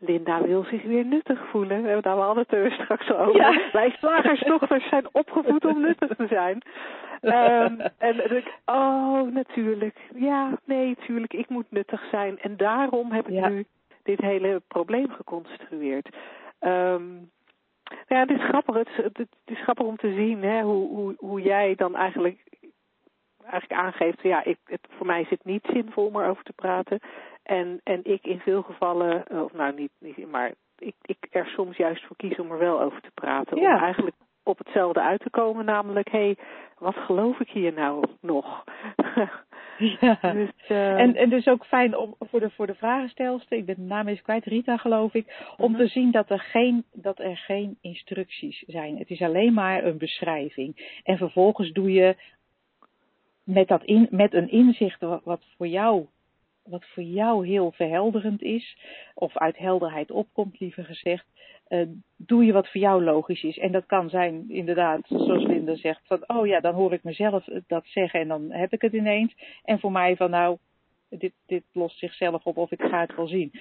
Linda 0.00 0.42
wil 0.42 0.64
zich 0.64 0.82
weer 0.82 1.04
nuttig 1.04 1.48
voelen. 1.50 1.82
We 1.82 2.00
daar 2.00 2.16
hadden 2.16 2.42
het 2.48 2.52
er 2.52 2.72
straks 2.72 3.12
over. 3.12 3.36
Ja. 3.36 3.60
Wij 3.72 3.90
slagersdochters 3.90 4.88
zijn 4.88 5.06
opgevoed 5.12 5.64
om 5.64 5.80
nuttig 5.80 6.16
te 6.16 6.26
zijn. 6.26 6.62
Ehm, 7.20 7.80
en 7.98 8.36
ik, 8.36 8.52
oh, 8.64 9.32
natuurlijk. 9.32 9.96
Ja, 10.14 10.58
nee, 10.64 10.94
natuurlijk, 10.98 11.32
ik 11.32 11.48
moet 11.48 11.70
nuttig 11.70 12.08
zijn. 12.10 12.38
En 12.38 12.56
daarom 12.56 13.12
heb 13.12 13.28
ik 13.28 13.34
Ja. 13.34 13.48
nu 13.48 13.64
dit 14.02 14.20
hele 14.20 14.62
probleem 14.68 15.10
geconstrueerd. 15.10 16.08
Ehm, 16.58 17.02
ja, 18.08 18.18
het 18.18 18.30
is 18.30 18.44
grappig. 18.44 18.74
Het 18.74 18.88
is, 18.88 19.04
het 19.04 19.28
is 19.44 19.62
grappig 19.62 19.86
om 19.86 19.96
te 19.96 20.12
zien 20.14 20.42
hè, 20.42 20.62
hoe, 20.62 20.88
hoe, 20.88 21.14
hoe 21.18 21.40
jij 21.42 21.74
dan 21.74 21.96
eigenlijk, 21.96 22.38
eigenlijk 23.42 23.80
aangeeft... 23.80 24.22
Ja, 24.22 24.44
ik, 24.44 24.58
het, 24.64 24.86
voor 24.96 25.06
mij 25.06 25.20
is 25.20 25.30
het 25.30 25.44
niet 25.44 25.64
zinvol 25.72 26.06
om 26.06 26.16
erover 26.20 26.44
te 26.44 26.52
praten. 26.52 26.98
En, 27.50 27.80
en 27.84 28.00
ik 28.02 28.26
in 28.26 28.38
veel 28.38 28.62
gevallen, 28.62 29.26
eh, 29.26 29.42
of 29.42 29.52
nou 29.52 29.74
niet, 29.74 29.90
niet 29.98 30.30
maar 30.30 30.52
ik, 30.78 30.94
ik 31.02 31.16
er 31.30 31.46
soms 31.46 31.76
juist 31.76 32.06
voor 32.06 32.16
kies 32.16 32.38
om 32.38 32.50
er 32.50 32.58
wel 32.58 32.80
over 32.80 33.00
te 33.00 33.10
praten. 33.14 33.60
Ja. 33.60 33.74
Om 33.74 33.82
eigenlijk 33.82 34.16
op 34.42 34.58
hetzelfde 34.58 35.00
uit 35.00 35.20
te 35.20 35.30
komen, 35.30 35.64
namelijk... 35.64 36.10
hé, 36.10 36.18
hey, 36.18 36.36
wat 36.78 36.94
geloof 36.96 37.40
ik 37.40 37.50
hier 37.50 37.72
nou 37.72 38.04
nog? 38.20 38.46
Ja. 40.00 40.18
dus, 40.32 40.50
eh, 40.68 41.00
En, 41.00 41.16
en 41.16 41.30
dus 41.30 41.46
ook 41.46 41.64
fijn 41.64 41.96
om, 41.96 42.14
voor, 42.18 42.40
de, 42.40 42.50
voor 42.50 42.66
de 42.66 42.74
vragenstelster, 42.74 43.56
ik 43.56 43.66
ben 43.66 43.74
de 43.74 43.82
naam 43.82 44.08
eens 44.08 44.22
kwijt, 44.22 44.44
Rita 44.44 44.76
geloof 44.76 45.14
ik, 45.14 45.54
om 45.56 45.70
Mhm. 45.72 45.80
te 45.80 45.86
zien 45.86 46.10
dat 46.10 46.30
er, 46.30 46.40
geen, 46.40 46.84
dat 46.92 47.18
er 47.18 47.36
geen 47.36 47.78
instructies 47.80 48.64
zijn. 48.66 48.98
Het 48.98 49.10
is 49.10 49.20
alleen 49.20 49.52
maar 49.52 49.84
een 49.84 49.98
beschrijving. 49.98 51.00
En 51.02 51.16
vervolgens 51.16 51.72
doe 51.72 51.92
je 51.92 52.16
met, 53.44 53.68
dat 53.68 53.84
in, 53.84 54.08
met 54.10 54.34
een 54.34 54.50
inzicht 54.50 55.00
wat, 55.00 55.24
wat 55.24 55.44
voor 55.56 55.66
jou 55.66 56.06
wat 56.64 56.84
voor 56.84 57.02
jou 57.02 57.46
heel 57.46 57.72
verhelderend 57.72 58.42
is, 58.42 58.78
of 59.14 59.36
uit 59.36 59.58
helderheid 59.58 60.10
opkomt, 60.10 60.60
liever 60.60 60.84
gezegd, 60.84 61.26
eh, 61.66 61.86
doe 62.16 62.44
je 62.44 62.52
wat 62.52 62.68
voor 62.70 62.80
jou 62.80 63.04
logisch 63.04 63.42
is. 63.42 63.58
En 63.58 63.72
dat 63.72 63.86
kan 63.86 64.10
zijn, 64.10 64.44
inderdaad, 64.48 65.00
zoals 65.06 65.44
Linda 65.44 65.76
zegt, 65.76 66.00
van, 66.04 66.22
oh 66.26 66.46
ja, 66.46 66.60
dan 66.60 66.74
hoor 66.74 66.92
ik 66.92 67.02
mezelf 67.02 67.44
dat 67.66 67.86
zeggen 67.86 68.20
en 68.20 68.28
dan 68.28 68.50
heb 68.50 68.72
ik 68.72 68.80
het 68.80 68.92
ineens. 68.92 69.34
En 69.64 69.80
voor 69.80 69.92
mij 69.92 70.16
van, 70.16 70.30
nou, 70.30 70.58
dit, 71.08 71.32
dit 71.46 71.64
lost 71.72 71.98
zichzelf 71.98 72.44
op 72.44 72.56
of 72.56 72.70
ik 72.70 72.82
ga 72.82 73.00
het 73.00 73.16
wel 73.16 73.26
zien. 73.26 73.52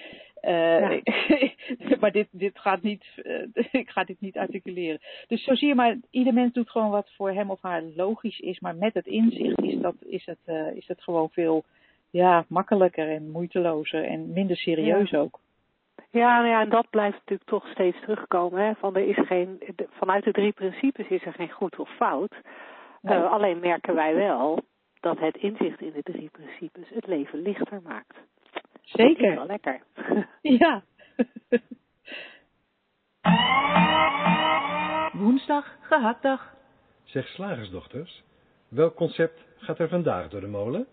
Eh, 0.42 0.92
maar 2.00 2.12
dit, 2.12 2.28
dit 2.32 2.60
gaat 2.60 2.82
niet, 2.82 3.06
eh, 3.16 3.64
ik 3.82 3.90
ga 3.90 4.04
dit 4.04 4.22
niet 4.22 4.38
articuleren. 4.38 5.00
Dus 5.28 5.44
zo 5.44 5.56
zie 5.56 5.68
je 5.68 5.76
maar, 5.76 5.98
ieder 6.10 6.34
mens 6.34 6.54
doet 6.54 6.70
gewoon 6.70 6.90
wat 6.90 7.12
voor 7.16 7.32
hem 7.32 7.52
of 7.52 7.62
haar 7.62 7.84
logisch 7.96 8.40
is, 8.40 8.60
maar 8.60 8.76
met 8.76 8.94
het 8.94 9.08
inzicht 9.08 9.62
is, 9.62 9.80
dat, 9.82 9.96
is, 10.06 10.26
het, 10.26 10.40
eh, 10.46 10.76
is 10.76 10.88
het 10.88 11.04
gewoon 11.04 11.30
veel 11.30 11.64
ja, 12.10 12.46
makkelijker 12.48 13.10
en 13.10 13.30
moeitelozer 13.32 14.04
en 14.04 14.32
minder 14.34 14.58
serieus 14.58 15.14
ook. 15.14 15.40
Ja, 16.12 16.36
nou 16.38 16.48
ja, 16.50 16.62
en 16.62 16.70
dat 16.70 16.90
blijft 16.90 17.18
natuurlijk 17.18 17.50
toch 17.50 17.68
steeds 17.68 18.00
terugkomen. 18.02 18.62
Hè? 18.66 18.74
Van 18.76 18.96
er 18.96 19.08
is 19.08 19.28
geen, 19.28 19.60
de- 19.76 19.88
vanuit 19.90 20.24
de 20.24 20.32
drie 20.32 20.52
principes 20.52 21.08
is 21.08 21.26
er 21.26 21.34
geen 21.34 21.52
goed 21.52 21.80
of 21.80 21.90
fout. 21.96 22.36
Nee. 23.02 23.18
Eh, 23.18 23.32
alleen 23.32 23.60
merken 23.60 23.96
wij 23.96 24.16
wel 24.16 24.60
dat 25.00 25.20
het 25.20 25.36
inzicht 25.38 25.82
in 25.82 25.92
de 25.92 26.04
drie 26.12 26.30
principes 26.30 26.90
het 26.90 27.08
leven 27.08 27.42
lichter 27.42 27.82
maakt. 27.84 28.14
Dat 28.52 28.64
is 28.84 28.92
Zeker. 28.92 29.36
wel 29.36 29.46
lekker. 29.46 29.82
Ja. 30.42 30.84
Woensdag, 35.14 35.78
gehaktdag. 35.82 36.54
Zeg 37.04 37.28
slagersdochters, 37.28 38.24
welk 38.68 38.96
concept 38.96 39.40
gaat 39.58 39.80
er 39.80 39.90
vandaag 39.90 40.30
door 40.30 40.42
de 40.42 40.48
molen? 40.48 40.88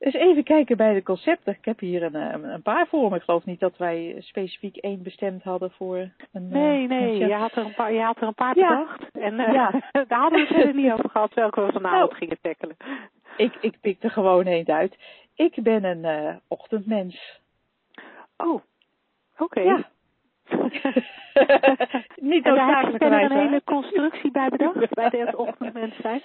Dus 0.00 0.14
even 0.14 0.42
kijken 0.44 0.76
bij 0.76 0.94
de 0.94 1.02
concepten. 1.02 1.52
Ik 1.52 1.64
heb 1.64 1.78
hier 1.78 2.02
een, 2.02 2.14
eh, 2.14 2.52
een 2.52 2.62
paar 2.62 2.86
voor 2.86 3.10
me. 3.10 3.16
Ik 3.16 3.22
geloof 3.22 3.44
niet 3.44 3.60
dat 3.60 3.76
wij 3.76 4.16
specifiek 4.18 4.76
één 4.76 5.02
bestemd 5.02 5.42
hadden 5.42 5.70
voor 5.70 5.96
een 5.96 6.12
eh, 6.32 6.40
Nee, 6.40 6.86
nee, 6.86 7.18
je 7.18 7.34
had 7.34 7.52
er 7.52 7.64
een 7.64 7.74
paar, 7.74 7.92
je 7.92 8.00
had 8.00 8.16
er 8.16 8.26
een 8.26 8.34
paar 8.34 8.58
Ja. 8.58 8.68
bedacht. 8.68 9.10
En 9.12 9.38
eh, 9.40 9.52
Ja. 9.52 9.70
daar 10.08 10.18
hadden 10.20 10.40
we 10.40 10.46
het 10.46 10.54
verder 10.56 10.74
niet 10.74 10.92
over 10.92 11.10
gehad 11.10 11.34
welke 11.34 11.60
we 11.60 11.72
vanavond 11.72 12.10
Nou. 12.10 12.14
gingen 12.14 12.38
tackelen. 12.40 12.76
Ik, 13.36 13.56
ik 13.60 13.80
pik 13.80 14.02
er 14.02 14.10
gewoon 14.10 14.46
één 14.46 14.66
uit. 14.66 14.96
Ik 15.34 15.62
ben 15.62 15.84
een 15.84 16.04
eh, 16.04 16.34
ochtendmens. 16.48 17.40
Oh, 18.36 18.62
oké. 19.38 19.60
Ja. 19.60 19.88
Niet 22.30 22.44
En 22.44 22.54
daar 22.54 22.82
heb 22.82 23.00
je 23.00 23.06
een 23.06 23.30
hele 23.30 23.62
constructie 23.64 24.30
bij 24.30 24.48
bedacht, 24.48 24.94
bij 24.94 25.10
het 25.12 25.34
ochtendmens 25.46 25.96
zijn. 26.00 26.22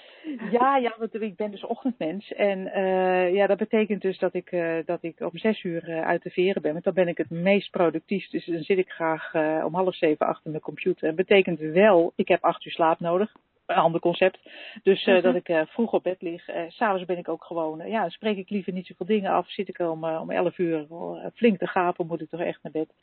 Ja, 0.50 0.76
ja, 0.76 0.94
want 0.98 1.22
ik 1.22 1.36
ben 1.36 1.50
dus 1.50 1.64
ochtendmens. 1.64 2.32
En 2.32 2.72
eh, 2.72 3.34
ja, 3.34 3.46
dat 3.46 3.58
betekent 3.58 4.02
dus 4.02 4.18
dat 4.18 4.34
ik, 4.34 4.52
eh, 4.52 4.76
dat 4.84 5.02
ik 5.02 5.20
om 5.20 5.38
zes 5.38 5.62
uur 5.62 5.88
eh, 5.88 6.06
uit 6.06 6.22
de 6.22 6.30
veren 6.30 6.62
ben. 6.62 6.72
Want 6.72 6.84
dan 6.84 6.94
ben 6.94 7.08
ik 7.08 7.18
het 7.18 7.30
meest 7.30 7.70
productief. 7.70 8.28
Dus 8.28 8.44
dan 8.44 8.62
zit 8.62 8.78
ik 8.78 8.90
graag 8.90 9.34
om 9.64 9.74
half 9.74 9.94
zeven 9.94 10.26
achter 10.26 10.50
mijn 10.50 10.62
computer. 10.62 11.06
Dat 11.06 11.16
betekent 11.16 11.58
wel, 11.58 12.12
ik 12.16 12.28
heb 12.28 12.44
acht 12.44 12.64
uur 12.64 12.72
slaap 12.72 13.00
nodig. 13.00 13.32
Een 13.66 13.76
ander 13.76 14.00
concept. 14.00 14.38
Dus 14.82 15.04
eh, 15.06 15.14
Mhm. 15.14 15.22
dat 15.22 15.34
ik 15.34 15.48
eh, 15.48 15.60
vroeg 15.66 15.92
op 15.92 16.02
bed 16.02 16.22
lig. 16.22 16.48
Eh, 16.48 16.62
S'avonds 16.68 17.04
ben 17.04 17.18
ik 17.18 17.28
ook 17.28 17.44
gewoon, 17.44 17.82
ja, 17.88 18.08
spreek 18.08 18.36
ik 18.36 18.50
liever 18.50 18.72
niet 18.72 18.86
zoveel 18.86 19.06
dingen 19.06 19.30
af. 19.32 19.50
Zit 19.50 19.68
ik 19.68 19.78
om, 19.78 20.04
om 20.04 20.30
elf 20.30 20.58
uur 20.58 20.86
wel, 20.88 21.30
flink 21.34 21.58
te 21.58 21.66
gapen, 21.66 22.06
moet 22.06 22.20
ik 22.20 22.28
toch 22.30 22.40
echt 22.40 22.62
naar 22.62 22.72
bed. 22.72 22.94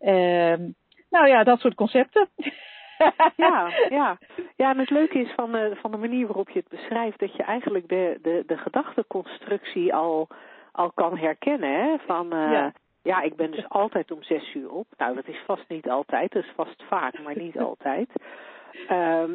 Ehm, 0.00 0.68
nou 1.10 1.26
ja, 1.28 1.44
dat 1.44 1.60
soort 1.60 1.74
concepten. 1.74 2.28
Ja, 3.36 3.70
ja. 3.98 4.18
Ja, 4.56 4.70
en 4.70 4.78
het 4.78 4.90
leuke 4.90 5.18
is 5.18 5.32
van, 5.36 5.52
de 5.52 5.76
van 5.80 5.90
de 5.90 5.96
manier 5.96 6.26
waarop 6.26 6.50
je 6.50 6.58
het 6.58 6.68
beschrijft, 6.68 7.18
dat 7.18 7.36
je 7.36 7.42
eigenlijk 7.42 7.88
de, 7.88 8.18
de, 8.22 8.42
de 8.46 8.56
gedachteconstructie 8.58 9.94
al, 9.94 10.28
al 10.72 10.90
kan 10.92 11.18
herkennen. 11.18 11.74
Hè? 11.84 11.96
Van, 12.06 12.26
Ja. 12.30 12.72
ja. 13.02 13.22
ik 13.22 13.36
ben 13.36 13.50
dus 13.50 13.68
altijd 13.68 14.10
om 14.10 14.22
zes 14.22 14.54
uur 14.54 14.70
op. 14.70 14.86
Nou, 14.98 15.14
dat 15.14 15.26
is 15.28 15.38
vast 15.46 15.68
niet 15.68 15.88
altijd, 15.90 16.32
dat 16.32 16.42
is 16.44 16.52
vast 16.56 16.82
vaak, 16.88 17.22
maar 17.22 17.36
niet 17.38 17.58
altijd. 17.68 18.08
Ehm, 18.88 19.30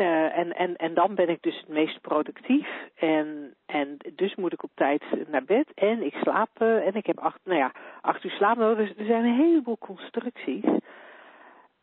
eh, 0.00 0.38
en, 0.38 0.56
en, 0.56 0.76
en 0.76 0.94
dan 0.94 1.14
ben 1.14 1.28
ik 1.28 1.42
dus 1.42 1.56
het 1.56 1.68
meest 1.68 2.00
productief. 2.00 2.68
En, 2.94 3.54
en 3.66 3.96
dus 4.14 4.34
moet 4.34 4.52
ik 4.52 4.62
op 4.62 4.70
tijd 4.74 5.02
naar 5.28 5.44
bed. 5.44 5.66
En 5.74 6.02
ik 6.02 6.14
slaap. 6.14 6.48
eh, 6.58 6.86
en 6.86 6.94
ik 6.94 7.06
heb 7.06 7.18
acht, 7.18 7.40
nou 7.44 7.58
ja, 7.58 7.72
acht 8.00 8.24
uur 8.24 8.30
slaap 8.30 8.56
nodig. 8.56 8.88
Dus 8.88 8.98
er 8.98 9.04
zijn 9.04 9.24
een 9.24 9.40
heleboel 9.40 9.78
constructies. 9.78 10.64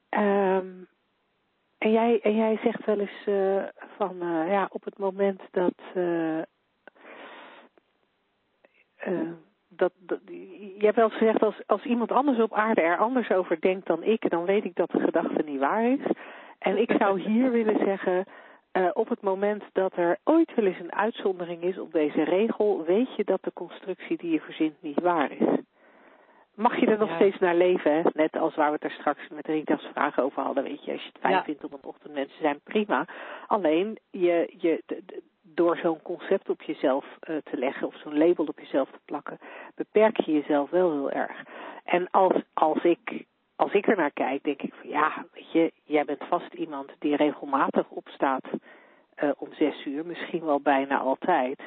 Ehm, 0.09 0.67
en, 1.77 1.91
jij, 1.91 2.19
en 2.21 2.35
jij 2.35 2.59
zegt 2.63 2.85
wel 2.85 2.99
eens 2.99 3.25
eh, 3.25 3.63
van 3.97 4.15
ja, 4.47 4.67
op 4.71 4.83
het 4.83 4.97
moment 4.97 5.41
dat. 5.51 5.73
dat, 9.67 9.91
dat, 9.99 10.19
hebt 10.77 10.95
wel 10.95 11.09
gezegd, 11.09 11.43
als, 11.43 11.61
als 11.65 11.83
iemand 11.83 12.11
anders 12.11 12.39
op 12.39 12.53
aarde 12.53 12.81
er 12.81 12.97
anders 12.97 13.31
over 13.31 13.61
denkt 13.61 13.87
dan 13.87 14.03
ik, 14.03 14.29
dan 14.29 14.45
weet 14.45 14.63
ik 14.63 14.75
dat 14.75 14.91
de 14.91 14.99
gedachte 14.99 15.43
niet 15.45 15.59
waar 15.59 15.83
is. 15.83 15.99
En 16.59 16.77
ik 16.77 16.91
zou 16.99 17.19
hier 17.19 17.51
willen 17.51 17.77
zeggen, 17.85 18.23
eh, 18.71 18.89
op 18.93 19.09
het 19.09 19.21
moment 19.21 19.63
dat 19.73 19.97
er 19.97 20.17
ooit 20.23 20.53
wel 20.55 20.65
eens 20.65 20.79
een 20.79 20.93
uitzondering 20.93 21.61
is 21.63 21.77
op 21.79 21.91
deze 21.91 22.23
regel, 22.23 22.83
weet 22.85 23.15
je 23.15 23.23
dat 23.23 23.43
de 23.43 23.53
constructie 23.53 24.17
die 24.17 24.31
je 24.31 24.39
verzint 24.41 24.81
niet 24.81 24.99
waar 25.01 25.31
is. 25.31 25.47
Mag 26.55 26.79
je 26.79 26.85
er 26.87 26.97
nog 26.97 27.09
Ja. 27.09 27.15
steeds 27.15 27.39
naar 27.39 27.55
leven, 27.55 27.91
hè? 27.93 28.01
net 28.13 28.37
als 28.37 28.55
waar 28.55 28.67
we 28.67 28.73
het 28.73 28.83
er 28.83 28.91
straks 28.99 29.27
met 29.29 29.45
Rita's 29.47 29.87
vragen 29.93 30.23
over 30.23 30.43
hadden. 30.43 30.63
Weet 30.63 30.83
je, 30.85 30.91
als 30.91 31.01
je 31.01 31.07
het 31.13 31.21
fijn 31.21 31.33
Ja. 31.33 31.43
vindt 31.43 31.63
om 31.63 31.73
een 31.73 31.83
ochtendmens 31.89 32.31
te 32.31 32.41
zijn, 32.41 32.59
prima. 32.63 33.05
Alleen, 33.47 33.97
je, 34.11 34.53
je, 34.57 34.81
de- 34.85 35.01
de- 35.05 35.21
door 35.41 35.77
zo'n 35.77 36.01
concept 36.01 36.49
op 36.49 36.61
jezelf 36.61 37.05
eh, 37.19 37.35
te 37.43 37.57
leggen 37.57 37.87
of 37.87 37.95
zo'n 37.95 38.17
label 38.17 38.45
op 38.45 38.59
jezelf 38.59 38.89
te 38.91 38.99
plakken, 39.05 39.37
beperk 39.75 40.19
je 40.19 40.31
jezelf 40.31 40.69
wel 40.69 40.91
heel 40.91 41.11
erg. 41.11 41.43
En 41.83 42.07
als, 42.11 42.33
als 42.53 42.83
ik 42.83 43.25
als 43.57 43.73
ik 43.73 43.87
er 43.87 43.97
naar 43.97 44.11
kijk, 44.11 44.43
denk 44.43 44.61
ik 44.61 44.73
van 44.73 44.89
ja, 44.89 45.25
weet 45.33 45.51
je, 45.51 45.71
jij 45.83 46.05
bent 46.05 46.23
vast 46.29 46.53
iemand 46.53 46.91
die 46.99 47.15
regelmatig 47.15 47.89
opstaat 47.89 48.45
eh, 49.15 49.29
om 49.37 49.53
zes 49.53 49.85
uur, 49.85 50.05
misschien 50.05 50.45
wel 50.45 50.59
bijna 50.61 50.97
altijd. 50.97 51.59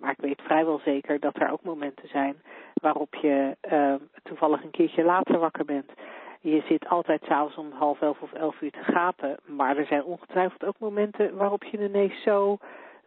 Maar 0.00 0.10
ik 0.10 0.20
weet 0.20 0.42
vrijwel 0.42 0.80
zeker 0.84 1.20
dat 1.20 1.36
er 1.36 1.50
ook 1.50 1.62
momenten 1.62 2.08
zijn 2.08 2.36
waarop 2.74 3.14
je 3.14 3.56
eh, 3.60 3.94
toevallig 4.22 4.62
een 4.62 4.70
keertje 4.70 5.04
later 5.04 5.38
wakker 5.38 5.64
bent. 5.64 5.92
Je 6.40 6.62
zit 6.68 6.88
altijd 6.88 7.22
s'avonds 7.24 7.56
om 7.56 7.72
half 7.72 8.00
elf 8.00 8.22
of 8.22 8.32
elf 8.32 8.60
uur 8.60 8.70
te 8.70 8.92
gapen, 8.92 9.36
maar 9.46 9.76
er 9.76 9.86
zijn 9.86 10.04
ongetwijfeld 10.04 10.64
ook 10.64 10.78
momenten 10.78 11.36
waarop 11.36 11.64
je 11.64 11.78
ineens 11.78 12.22
zo 12.22 12.58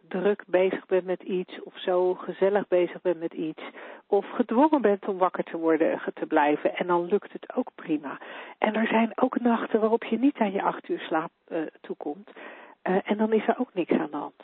druk 0.08 0.42
bezig 0.46 0.86
bent 0.86 1.04
met 1.04 1.22
iets 1.22 1.62
of 1.62 1.78
zo 1.78 2.14
gezellig 2.14 2.68
bezig 2.68 3.00
bent 3.00 3.20
met 3.20 3.32
iets 3.32 3.62
of 4.06 4.30
gedwongen 4.30 4.80
bent 4.80 5.08
om 5.08 5.18
wakker 5.18 5.44
te 5.44 5.56
worden, 5.56 6.00
te 6.14 6.26
blijven 6.26 6.76
en 6.76 6.86
dan 6.86 7.06
lukt 7.06 7.32
het 7.32 7.54
ook 7.54 7.70
prima. 7.74 8.18
En 8.58 8.74
er 8.74 8.86
zijn 8.86 9.12
ook 9.14 9.40
nachten 9.40 9.80
waarop 9.80 10.04
je 10.04 10.18
niet 10.18 10.38
aan 10.38 10.52
je 10.52 10.62
acht 10.62 10.88
uur 10.88 11.00
slaap 11.00 11.30
uh, 11.48 11.58
toekomt 11.80 12.30
uh, 12.82 12.96
en 13.04 13.16
dan 13.16 13.32
is 13.32 13.46
er 13.46 13.58
ook 13.58 13.70
niks 13.72 13.92
aan 13.92 14.10
de 14.10 14.16
hand. 14.16 14.42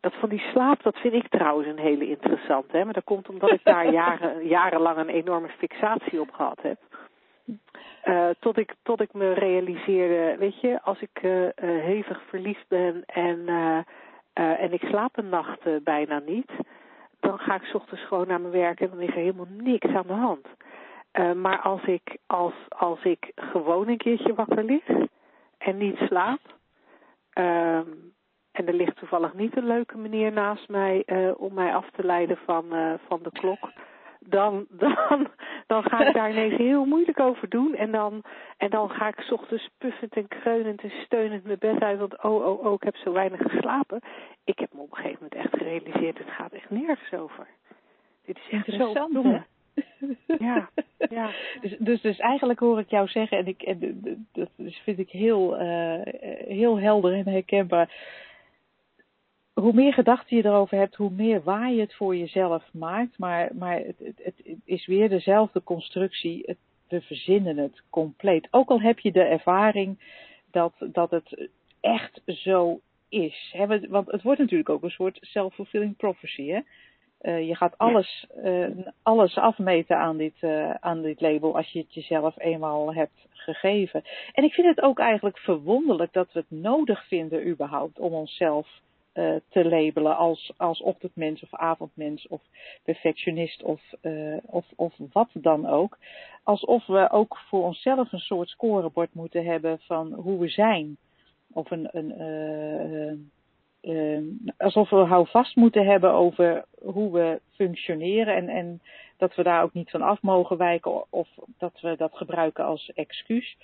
Dat 0.00 0.14
van 0.14 0.28
die 0.28 0.44
slaap, 0.52 0.82
dat 0.82 0.96
vind 0.96 1.14
ik 1.14 1.28
trouwens 1.28 1.68
een 1.68 1.78
hele 1.78 2.08
interessante. 2.08 2.84
Maar 2.84 2.92
dat 2.92 3.04
komt 3.04 3.28
omdat 3.28 3.50
ik 3.50 3.64
daar 3.64 3.92
jaren, 4.02 4.46
jarenlang 4.46 4.98
een 4.98 5.08
enorme 5.08 5.48
fixatie 5.48 6.20
op 6.20 6.30
gehad 6.30 6.58
heb. 6.62 6.78
Uh, 8.04 8.28
tot, 8.38 8.58
ik, 8.58 8.74
tot 8.82 9.00
ik 9.00 9.12
me 9.12 9.32
realiseerde, 9.32 10.38
weet 10.38 10.60
je, 10.60 10.82
als 10.82 11.00
ik 11.00 11.22
uh, 11.22 11.42
uh, 11.42 11.50
hevig 11.60 12.22
verliefd 12.28 12.68
ben 12.68 13.02
en, 13.06 13.48
en 14.34 14.72
ik 14.72 14.82
slaap 14.82 15.16
een 15.16 15.28
nacht 15.28 15.84
bijna 15.84 16.18
niet, 16.18 16.50
dan 17.20 17.38
ga 17.38 17.54
ik 17.54 17.74
ochtends 17.74 18.06
gewoon 18.06 18.26
naar 18.26 18.40
mijn 18.40 18.52
werk 18.52 18.80
en 18.80 18.90
dan 18.90 19.00
is 19.00 19.08
er 19.08 19.14
helemaal 19.14 19.48
niks 19.50 19.94
aan 19.94 20.06
de 20.06 20.12
hand. 20.12 20.46
maar 21.36 21.60
als 21.60 21.84
ik, 21.84 22.16
als, 22.26 22.54
als 22.68 23.02
ik 23.02 23.32
gewoon 23.34 23.88
een 23.88 23.96
keertje 23.96 24.34
wakker 24.34 24.64
lig 24.64 24.84
en 25.58 25.76
niet 25.76 25.96
slaap, 25.96 26.40
ehm, 27.32 27.88
en 28.52 28.66
er 28.66 28.74
ligt 28.74 28.96
toevallig 28.96 29.34
niet 29.34 29.56
een 29.56 29.66
leuke 29.66 29.98
meneer 29.98 30.32
naast 30.32 30.68
mij 30.68 31.04
om 31.36 31.54
mij 31.54 31.74
af 31.74 31.90
te 31.90 32.04
leiden 32.04 32.38
van, 32.44 32.64
van 33.08 33.20
de 33.22 33.30
klok 33.32 33.70
dan, 34.28 34.66
dan, 34.84 35.28
dan 35.66 35.82
ga 35.82 36.06
ik 36.06 36.14
daar 36.14 36.30
ineens 36.30 36.56
heel 36.56 36.84
moeilijk 36.84 37.20
over 37.20 37.48
doen. 37.48 37.74
En 37.74 37.90
dan, 37.90 38.22
en 38.56 38.70
dan 38.70 38.90
ga 38.90 39.08
ik 39.08 39.20
s 39.20 39.32
ochtends 39.32 39.68
puffend 39.78 40.14
en 40.14 40.28
kreunend 40.28 40.82
en 40.82 40.92
steunend 41.04 41.44
mijn 41.44 41.58
bed 41.58 41.80
uit. 41.80 41.98
Want 41.98 42.22
oh, 42.22 42.46
oh, 42.46 42.64
oh, 42.64 42.72
ik 42.72 42.82
heb 42.82 42.96
zo 42.96 43.12
weinig 43.12 43.40
geslapen. 43.42 44.00
Ik 44.44 44.58
heb 44.58 44.72
me 44.72 44.80
op 44.80 44.90
een 44.90 44.96
gegeven 44.96 45.18
moment 45.22 45.34
echt 45.34 45.62
gerealiseerd, 45.62 46.18
het 46.18 46.30
gaat 46.30 46.52
echt 46.52 46.70
nergens 46.70 47.12
over. 47.12 47.46
Dit 48.24 48.36
is 48.36 48.48
echt 48.50 48.72
zo 48.72 48.92
hè? 49.22 49.38
Ja, 50.38 50.70
ja. 51.10 51.30
Dus, 51.60 51.76
dus, 51.78 52.00
dus 52.00 52.18
eigenlijk 52.18 52.58
hoor 52.58 52.78
ik 52.78 52.90
jou 52.90 53.08
zeggen, 53.08 53.38
en, 53.38 53.46
ik, 53.46 53.62
en 53.62 54.26
dat 54.32 54.48
vind 54.56 54.98
ik 54.98 55.10
heel, 55.10 55.60
uh, 55.60 56.00
heel 56.48 56.78
helder 56.78 57.12
en 57.12 57.28
herkenbaar 57.28 57.92
hoe 59.54 59.72
meer 59.72 59.92
gedachten 59.92 60.36
je 60.36 60.44
erover 60.44 60.78
hebt, 60.78 60.94
hoe 60.94 61.10
meer 61.10 61.42
waar 61.42 61.72
je 61.72 61.80
het 61.80 61.94
voor 61.94 62.16
jezelf 62.16 62.64
maakt. 62.72 63.18
Maar, 63.18 63.50
maar 63.54 63.78
het, 63.78 63.98
het, 63.98 64.20
het 64.24 64.56
is 64.64 64.86
weer 64.86 65.08
dezelfde 65.08 65.62
constructie. 65.62 66.42
Het, 66.46 66.58
we 66.88 67.00
verzinnen 67.00 67.56
het 67.56 67.82
compleet. 67.90 68.48
Ook 68.50 68.68
al 68.68 68.80
heb 68.80 68.98
je 68.98 69.12
de 69.12 69.24
ervaring 69.24 69.98
dat, 70.50 70.72
dat 70.78 71.10
het 71.10 71.48
echt 71.80 72.20
zo 72.26 72.80
is. 73.08 73.54
Want 73.88 74.10
het 74.10 74.22
wordt 74.22 74.40
natuurlijk 74.40 74.68
ook 74.68 74.82
een 74.82 74.90
soort 74.90 75.18
self-fulfilling 75.20 75.96
prophecy. 75.96 76.46
Hè? 76.46 76.60
Uh, 77.22 77.48
je 77.48 77.56
gaat 77.56 77.78
alles, 77.78 78.26
uh, 78.44 78.68
alles 79.02 79.36
afmeten 79.36 79.98
aan 79.98 80.16
dit, 80.16 80.34
uh, 80.40 80.70
aan 80.70 81.02
dit 81.02 81.20
label 81.20 81.56
als 81.56 81.70
je 81.70 81.78
het 81.78 81.94
jezelf 81.94 82.38
eenmaal 82.38 82.94
hebt 82.94 83.26
gegeven. 83.30 84.02
En 84.32 84.44
ik 84.44 84.52
vind 84.52 84.66
het 84.66 84.80
ook 84.80 84.98
eigenlijk 84.98 85.38
verwonderlijk 85.38 86.12
dat 86.12 86.32
we 86.32 86.38
het 86.38 86.60
nodig 86.60 87.06
vinden 87.06 87.48
überhaupt 87.48 87.98
om 87.98 88.12
onszelf 88.12 88.68
uh, 89.14 89.34
te 89.48 89.64
labelen 89.64 90.16
als, 90.16 90.52
als 90.56 90.80
ochtendmens 90.80 91.42
of 91.42 91.54
avondmens 91.54 92.28
of 92.28 92.42
perfectionist 92.82 93.62
of, 93.62 93.80
uh, 94.02 94.36
of, 94.46 94.64
of 94.76 94.94
wat 95.12 95.28
dan 95.32 95.66
ook. 95.66 95.98
Alsof 96.42 96.86
we 96.86 97.10
ook 97.10 97.38
voor 97.48 97.62
onszelf 97.62 98.12
een 98.12 98.18
soort 98.18 98.48
scorebord 98.48 99.14
moeten 99.14 99.44
hebben 99.44 99.78
van 99.80 100.12
hoe 100.12 100.38
we 100.38 100.48
zijn. 100.48 100.96
Of 101.52 101.70
een, 101.70 101.88
een 101.92 103.30
uh, 103.84 104.18
alsof 104.56 104.90
we 104.90 104.96
houvast 104.96 105.56
moeten 105.56 105.86
hebben 105.86 106.12
over 106.12 106.64
hoe 106.82 107.12
we 107.12 107.40
functioneren 107.54 108.34
en, 108.34 108.48
en 108.48 108.80
dat 109.16 109.34
we 109.34 109.42
daar 109.42 109.62
ook 109.62 109.72
niet 109.72 109.90
van 109.90 110.02
af 110.02 110.22
mogen 110.22 110.56
wijken 110.56 111.12
of 111.12 111.28
dat 111.58 111.80
we 111.80 111.96
dat 111.96 112.16
gebruiken 112.16 112.64
als 112.64 112.92
excuus. 112.94 113.56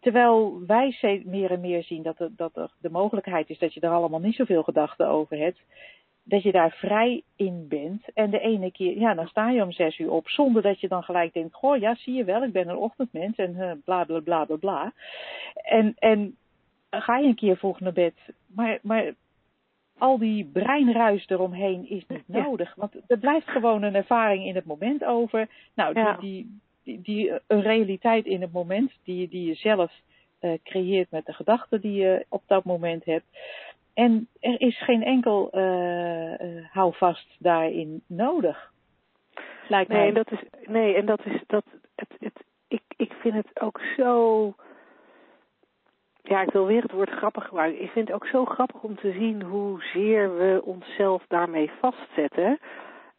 Terwijl 0.00 0.62
wij 0.66 1.22
meer 1.24 1.50
en 1.50 1.60
meer 1.60 1.82
zien 1.82 2.02
dat 2.02 2.20
er, 2.20 2.30
dat 2.36 2.56
er 2.56 2.70
de 2.80 2.90
mogelijkheid 2.90 3.50
is 3.50 3.58
dat 3.58 3.74
je 3.74 3.80
er 3.80 3.90
allemaal 3.90 4.20
niet 4.20 4.34
zoveel 4.34 4.62
gedachten 4.62 5.08
over 5.08 5.36
hebt. 5.36 5.60
Dat 6.22 6.42
je 6.42 6.52
daar 6.52 6.70
vrij 6.70 7.22
in 7.36 7.66
bent. 7.68 8.04
En 8.14 8.30
de 8.30 8.40
ene 8.40 8.72
keer, 8.72 8.98
ja, 8.98 9.14
dan 9.14 9.26
sta 9.26 9.50
je 9.50 9.62
om 9.62 9.72
zes 9.72 9.98
uur 9.98 10.10
op. 10.10 10.28
Zonder 10.28 10.62
dat 10.62 10.80
je 10.80 10.88
dan 10.88 11.02
gelijk 11.02 11.32
denkt, 11.32 11.54
goh, 11.54 11.76
ja, 11.76 11.94
zie 11.94 12.14
je 12.14 12.24
wel, 12.24 12.42
ik 12.42 12.52
ben 12.52 12.68
een 12.68 12.76
ochtendmens. 12.76 13.36
En 13.36 13.54
uh, 13.56 13.72
bla, 13.84 14.04
bla, 14.04 14.20
bla, 14.20 14.44
bla, 14.44 14.56
bla. 14.56 14.92
En, 15.54 15.94
en 15.98 16.36
ga 16.90 17.18
je 17.18 17.26
een 17.26 17.34
keer 17.34 17.56
vroeg 17.56 17.80
naar 17.80 17.92
bed. 17.92 18.14
Maar, 18.46 18.78
maar 18.82 19.14
al 19.98 20.18
die 20.18 20.44
breinruis 20.52 21.28
eromheen 21.28 21.88
is 21.88 22.04
niet 22.08 22.28
nodig. 22.28 22.74
Want 22.74 22.94
er 23.06 23.18
blijft 23.18 23.48
gewoon 23.48 23.82
een 23.82 23.94
ervaring 23.94 24.44
in 24.44 24.54
het 24.54 24.64
moment 24.64 25.04
over. 25.04 25.48
Nou, 25.74 25.94
die, 25.94 26.18
die, 26.20 26.60
die, 26.84 27.00
die, 27.00 27.32
een 27.46 27.62
realiteit 27.62 28.26
in 28.26 28.40
het 28.40 28.52
moment 28.52 28.92
die, 29.04 29.28
die 29.28 29.46
je 29.46 29.54
zelf 29.54 29.92
uh, 30.40 30.52
creëert 30.64 31.10
met 31.10 31.26
de 31.26 31.32
gedachten 31.32 31.80
die 31.80 31.92
je 31.92 32.26
op 32.28 32.42
dat 32.46 32.64
moment 32.64 33.04
hebt. 33.04 33.26
En 33.94 34.28
er 34.40 34.60
is 34.60 34.82
geen 34.82 35.02
enkel 35.02 35.50
uh, 35.54 36.40
uh, 36.40 36.64
houvast 36.70 37.36
daarin 37.38 38.02
nodig. 38.06 38.72
Lijkt 39.68 39.90
nee, 39.90 39.98
mij. 39.98 40.08
En 40.08 40.14
dat 40.14 40.32
is, 40.32 40.68
nee, 40.68 40.94
en 40.94 41.06
dat 41.06 41.20
is 41.24 41.42
dat. 41.46 41.64
Het, 41.94 42.08
het, 42.18 42.44
ik, 42.68 42.82
ik 42.96 43.12
vind 43.12 43.34
het 43.34 43.60
ook 43.60 43.80
zo. 43.96 44.54
Ja, 46.22 46.42
ik 46.42 46.50
wil 46.50 46.66
weer 46.66 46.82
het 46.82 46.92
woord 46.92 47.10
grappig 47.10 47.44
gebruiken. 47.44 47.82
Ik 47.82 47.90
vind 47.90 48.06
het 48.06 48.16
ook 48.16 48.26
zo 48.26 48.44
grappig 48.44 48.82
om 48.82 48.96
te 48.96 49.12
zien 49.12 49.42
hoezeer 49.42 50.36
we 50.36 50.62
onszelf 50.64 51.24
daarmee 51.28 51.70
vastzetten. 51.80 52.58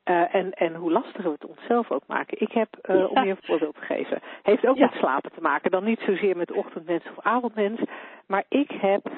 Uh, 0.06 0.36
en, 0.36 0.52
en 0.52 0.76
hoe 0.76 0.92
lastiger 0.92 1.24
we 1.24 1.38
het 1.40 1.46
onszelf 1.46 1.92
ook 1.92 2.08
maken. 2.08 2.42
Ik 2.42 2.52
heb, 2.52 2.68
uh, 2.90 2.96
ja. 2.96 3.06
om 3.06 3.24
je 3.24 3.30
een 3.30 3.38
voorbeeld 3.42 3.76
te 3.76 3.82
geven, 3.82 4.20
heeft 4.42 4.66
ook 4.68 4.78
ja. 4.78 4.86
met 4.86 5.00
slapen 5.00 5.32
te 5.32 5.42
maken. 5.42 5.72
Dan 5.72 5.84
niet 5.84 6.00
zozeer 6.00 6.38
met 6.38 6.52
ochtendmens 6.52 7.04
of 7.10 7.24
avondmens. 7.24 7.82
Maar 8.28 8.44
ik 8.48 8.72
heb, 8.72 9.12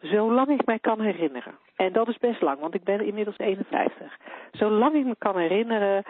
zolang 0.00 0.48
ik 0.48 0.66
mij 0.66 0.78
kan 0.78 1.00
herinneren, 1.00 1.58
en 1.76 1.92
dat 1.92 2.08
is 2.08 2.18
best 2.18 2.40
lang, 2.40 2.60
want 2.60 2.74
ik 2.74 2.84
ben 2.84 3.06
inmiddels 3.06 3.38
51. 3.38 4.18
Zolang 4.50 4.94
ik 4.94 5.04
me 5.04 5.16
kan 5.18 5.36
herinneren, 5.36 6.04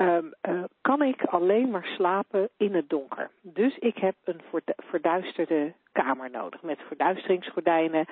um, 0.00 0.32
uh, 0.48 0.62
kan 0.80 1.02
ik 1.02 1.24
alleen 1.24 1.70
maar 1.70 1.84
slapen 1.84 2.48
in 2.56 2.74
het 2.74 2.88
donker. 2.88 3.30
Dus 3.42 3.78
ik 3.78 3.98
heb 3.98 4.14
een 4.24 4.40
verduisterde 4.76 5.72
kamer 5.92 6.30
nodig 6.30 6.62
met 6.62 6.78
verduisteringsgordijnen. 6.86 8.06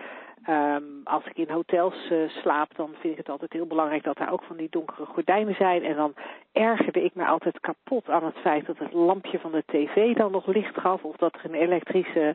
Um, 0.48 1.00
als 1.04 1.26
ik 1.26 1.36
in 1.36 1.50
hotels 1.50 2.10
uh, 2.10 2.28
slaap, 2.28 2.76
dan 2.76 2.90
vind 3.00 3.12
ik 3.12 3.18
het 3.18 3.28
altijd 3.28 3.52
heel 3.52 3.66
belangrijk 3.66 4.04
dat 4.04 4.16
daar 4.16 4.32
ook 4.32 4.42
van 4.42 4.56
die 4.56 4.70
donkere 4.70 5.04
gordijnen 5.04 5.54
zijn. 5.54 5.84
En 5.84 5.96
dan 5.96 6.14
ergerde 6.52 7.04
ik 7.04 7.14
me 7.14 7.26
altijd 7.26 7.60
kapot 7.60 8.08
aan 8.08 8.24
het 8.24 8.38
feit 8.38 8.66
dat 8.66 8.78
het 8.78 8.92
lampje 8.92 9.38
van 9.38 9.52
de 9.52 9.62
tv 9.66 10.16
dan 10.16 10.30
nog 10.30 10.46
licht 10.46 10.80
gaf. 10.80 11.04
Of 11.04 11.16
dat 11.16 11.34
er 11.34 11.44
een 11.44 11.54
elektrische 11.54 12.34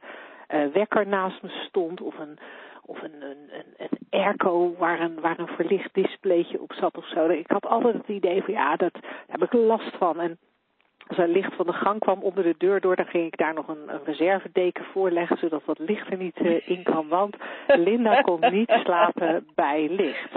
uh, 0.50 0.66
wekker 0.74 1.08
naast 1.08 1.42
me 1.42 1.50
stond. 1.50 2.02
Of 2.02 2.20
een, 2.20 2.38
of 2.86 3.02
een, 3.02 3.22
een, 3.22 3.50
een, 3.52 3.74
een 3.78 3.98
airco 4.10 4.76
waar 4.78 5.00
een, 5.00 5.20
waar 5.20 5.40
een 5.40 5.48
verlicht 5.48 5.94
displaytje 5.94 6.62
op 6.62 6.74
zat 6.74 6.98
of 6.98 7.08
zo. 7.08 7.30
Ik 7.30 7.52
had 7.52 7.66
altijd 7.66 7.94
het 7.94 8.08
idee 8.08 8.44
van 8.44 8.54
ja, 8.54 8.76
dat, 8.76 8.94
daar 8.94 9.12
heb 9.28 9.44
ik 9.44 9.54
last 9.54 9.96
van. 9.98 10.20
En 10.20 10.38
als 11.08 11.18
er 11.18 11.28
licht 11.28 11.56
van 11.56 11.66
de 11.66 11.74
gang 11.74 12.00
kwam 12.00 12.22
onder 12.22 12.44
de 12.44 12.56
deur 12.58 12.82
door, 12.82 12.96
dan 12.96 13.06
ging 13.06 13.26
ik 13.26 13.38
daar 13.38 13.54
nog 13.54 13.68
een, 13.68 13.94
een 13.94 14.04
reservedeken 14.04 14.86
voorleggen, 14.86 15.38
zodat 15.38 15.66
dat 15.66 15.80
licht 15.80 16.12
er 16.12 16.18
niet 16.18 16.40
uh, 16.40 16.70
in 16.70 16.84
kan. 16.84 17.08
Want 17.08 17.36
Linda 17.88 18.22
kon 18.22 18.40
niet 18.52 18.70
slapen 18.84 19.48
bij 19.56 19.90
licht. 19.90 20.32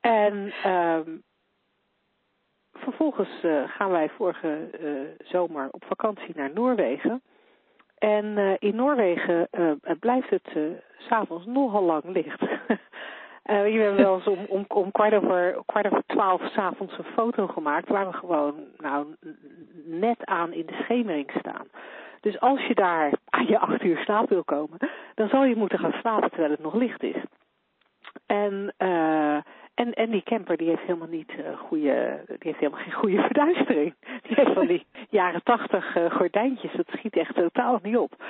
En 0.00 0.52
um, 0.66 1.22
vervolgens 2.72 3.42
uh, 3.44 3.68
gaan 3.68 3.90
wij 3.90 4.08
vorige 4.08 4.70
uh, 4.80 5.00
zomer 5.24 5.68
op 5.70 5.84
vakantie 5.84 6.32
naar 6.34 6.50
Noorwegen. 6.54 7.22
En 8.04 8.24
uh, 8.24 8.52
in 8.58 8.76
Noorwegen 8.76 9.48
blijft 10.00 10.30
het 10.30 10.56
s'avonds 10.98 11.46
nogal 11.46 11.82
lang 11.82 12.04
licht. 12.04 12.40
Uh, 13.50 13.62
we 13.62 13.70
hebben 13.70 13.96
wel 13.96 14.14
eens 14.14 14.26
om, 14.26 14.44
om, 14.48 14.64
om 14.68 14.92
kwart, 14.92 15.14
over, 15.14 15.62
kwart 15.66 15.86
over 15.86 16.02
twaalf 16.06 16.42
s'avonds 16.42 16.98
een 16.98 17.04
foto 17.04 17.46
gemaakt 17.46 17.88
waar 17.88 18.06
we 18.06 18.12
gewoon 18.12 18.54
nou, 18.78 19.06
net 19.84 20.24
aan 20.24 20.52
in 20.52 20.66
de 20.66 20.78
schemering 20.82 21.30
staan. 21.38 21.66
Dus 22.20 22.40
als 22.40 22.66
je 22.66 22.74
daar 22.74 23.12
aan 23.28 23.46
je 23.46 23.58
acht 23.58 23.82
uur 23.82 23.98
slaap 23.98 24.28
wil 24.28 24.44
komen, 24.44 24.78
dan 25.14 25.28
zal 25.28 25.44
je 25.44 25.56
moeten 25.56 25.78
gaan 25.78 25.94
slapen 26.00 26.30
terwijl 26.30 26.50
het 26.50 26.62
nog 26.62 26.74
licht 26.74 27.02
is. 27.02 27.22
En, 28.26 28.74
uh, 28.78 29.36
en, 29.74 29.92
en 29.92 30.10
die 30.10 30.22
camper 30.22 30.56
die 30.56 30.68
heeft 30.68 30.82
helemaal 30.82 31.08
niet 31.08 31.32
uh, 31.32 31.58
goede, 31.58 32.22
die 32.26 32.36
heeft 32.38 32.58
helemaal 32.58 32.82
geen 32.82 32.92
goede 32.92 33.20
verduistering. 33.30 33.94
Die 34.22 34.34
heeft 34.34 34.52
van 34.52 34.66
die 34.66 34.86
jaren 35.10 35.42
tachtig 35.42 35.96
uh, 35.96 36.10
gordijntjes, 36.10 36.72
dat 36.72 36.86
schiet 36.88 37.16
echt 37.16 37.34
totaal 37.34 37.78
niet 37.82 37.96
op. 37.96 38.24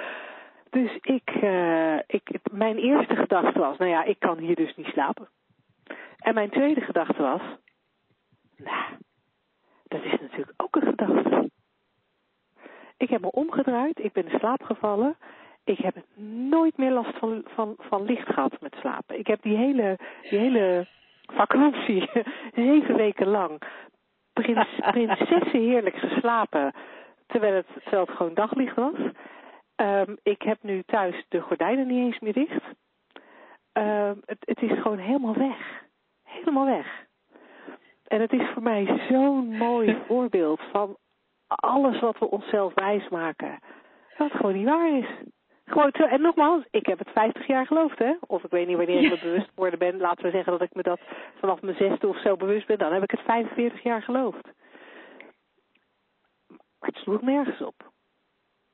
Dus 0.71 0.99
ik, 1.01 1.31
uh, 1.43 1.97
ik, 2.07 2.31
mijn 2.53 2.77
eerste 2.77 3.17
gedachte 3.17 3.59
was, 3.59 3.79
nou 3.79 3.91
ja, 3.91 4.05
ik 4.05 4.19
kan 4.19 4.39
hier 4.39 4.55
dus 4.55 4.77
niet 4.77 4.87
slapen. 4.87 5.29
En 6.19 6.35
mijn 6.35 6.51
tweede 6.51 6.81
gedachte 6.81 7.23
was, 7.23 7.41
nou, 8.57 8.85
dat 9.85 10.05
is 10.05 10.21
natuurlijk 10.21 10.63
ook 10.63 10.77
een 10.77 10.89
gedachte. 10.89 11.51
Ik 12.97 13.11
heb 13.11 13.21
me 13.21 13.31
omgedraaid, 13.31 13.99
ik 13.99 14.13
ben 14.13 14.29
in 14.29 14.39
slaap 14.39 14.63
gevallen 14.63 15.17
ik 15.65 15.79
heb 15.79 15.97
nooit 16.49 16.77
meer 16.77 16.93
last 16.93 17.19
van, 17.19 17.43
van, 17.45 17.75
van 17.79 18.05
licht 18.05 18.29
gehad 18.29 18.61
met 18.61 18.77
slapen. 18.81 19.19
Ik 19.19 19.27
heb 19.27 19.43
die 19.43 19.57
hele, 19.57 19.99
die 20.31 20.39
hele 20.39 20.87
vakantie, 21.27 22.11
zeven 22.55 22.97
weken 22.97 23.27
lang, 23.27 23.61
prins, 24.33 24.69
prinsessen 24.91 25.61
heerlijk 25.61 25.97
geslapen, 25.97 26.73
terwijl 27.27 27.55
het, 27.55 27.67
terwijl 27.83 28.05
het 28.05 28.17
gewoon 28.17 28.35
daglicht 28.35 28.77
was. 28.77 28.99
Um, 29.77 30.17
ik 30.23 30.43
heb 30.43 30.59
nu 30.63 30.83
thuis 30.87 31.25
de 31.29 31.41
gordijnen 31.41 31.87
niet 31.87 32.05
eens 32.07 32.19
meer 32.19 32.33
dicht. 32.33 32.63
Um, 33.73 34.21
het, 34.25 34.39
het 34.41 34.63
is 34.63 34.81
gewoon 34.81 34.99
helemaal 34.99 35.37
weg. 35.37 35.83
Helemaal 36.23 36.67
weg. 36.67 37.05
En 38.07 38.21
het 38.21 38.33
is 38.33 38.49
voor 38.53 38.63
mij 38.63 39.07
zo'n 39.09 39.57
mooi 39.57 39.99
voorbeeld 40.07 40.61
van 40.73 40.97
alles 41.47 42.01
wat 42.01 42.19
we 42.19 42.31
onszelf 42.31 42.75
wijsmaken. 42.75 43.59
Dat 44.17 44.29
het 44.29 44.37
gewoon 44.37 44.55
niet 44.55 44.67
waar 44.67 44.99
is. 44.99 45.07
Gewoon, 45.65 45.91
en 45.91 46.21
nogmaals, 46.21 46.65
ik 46.71 46.87
heb 46.87 46.99
het 46.99 47.11
50 47.11 47.47
jaar 47.47 47.67
geloofd, 47.67 47.99
hè? 47.99 48.15
Of 48.27 48.45
ik 48.45 48.51
weet 48.51 48.67
niet 48.67 48.77
wanneer 48.77 49.03
ik 49.03 49.11
me 49.11 49.19
bewust 49.19 49.49
geworden 49.49 49.79
ben. 49.79 49.97
Laten 49.97 50.25
we 50.25 50.31
zeggen 50.31 50.53
dat 50.53 50.63
ik 50.63 50.75
me 50.75 50.83
dat 50.83 51.01
vanaf 51.41 51.63
mijn 51.63 51.77
zesde 51.77 52.09
of 52.09 52.21
zo 52.21 52.37
bewust 52.37 52.67
ben. 52.67 52.79
Dan 52.79 52.93
heb 52.93 53.03
ik 53.03 53.11
het 53.11 53.21
45 53.21 53.83
jaar 53.83 54.03
geloofd. 54.03 54.45
Maar 56.49 56.89
het 56.89 56.97
sloeg 56.97 57.23
nergens 57.23 57.61
op. 57.61 57.93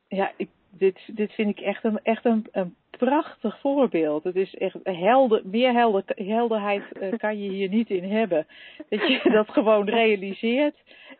Ja, 0.09 0.33
ik, 0.37 0.49
dit, 0.71 1.01
dit 1.07 1.33
vind 1.33 1.59
ik 1.59 1.61
echt 1.61 1.85
een, 1.85 2.01
echt 2.03 2.25
een, 2.25 2.47
een 2.53 2.77
prachtig 2.91 3.61
voorbeeld. 3.61 4.25
Het 4.25 4.37
is 4.37 4.55
echt 4.55 4.77
helder, 4.83 5.43
meer 5.45 5.73
helder, 5.73 6.05
helderheid 6.07 6.83
uh, 7.01 7.13
kan 7.25 7.39
je 7.43 7.51
hier 7.51 7.69
niet 7.69 7.91
in 7.91 8.05
hebben. 8.05 8.47
Dat 8.89 9.07
je 9.07 9.31
dat 9.31 9.51
gewoon 9.51 9.89
realiseert 9.89 10.77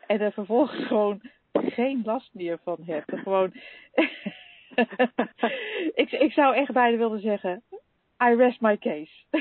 en 0.07 0.21
er 0.21 0.33
vervolgens 0.33 0.87
gewoon 0.87 1.21
geen 1.53 2.03
last 2.05 2.35
meer 2.35 2.59
van 2.63 2.79
hebt. 2.87 3.13
Gewoon 3.15 3.53
ik, 6.03 6.13
ik 6.13 6.33
zou 6.33 6.55
echt 6.55 6.73
bijna 6.73 6.97
willen 6.97 7.21
zeggen, 7.21 7.63
I 8.23 8.35
rest 8.35 8.61
my 8.61 8.77
case. 8.77 9.11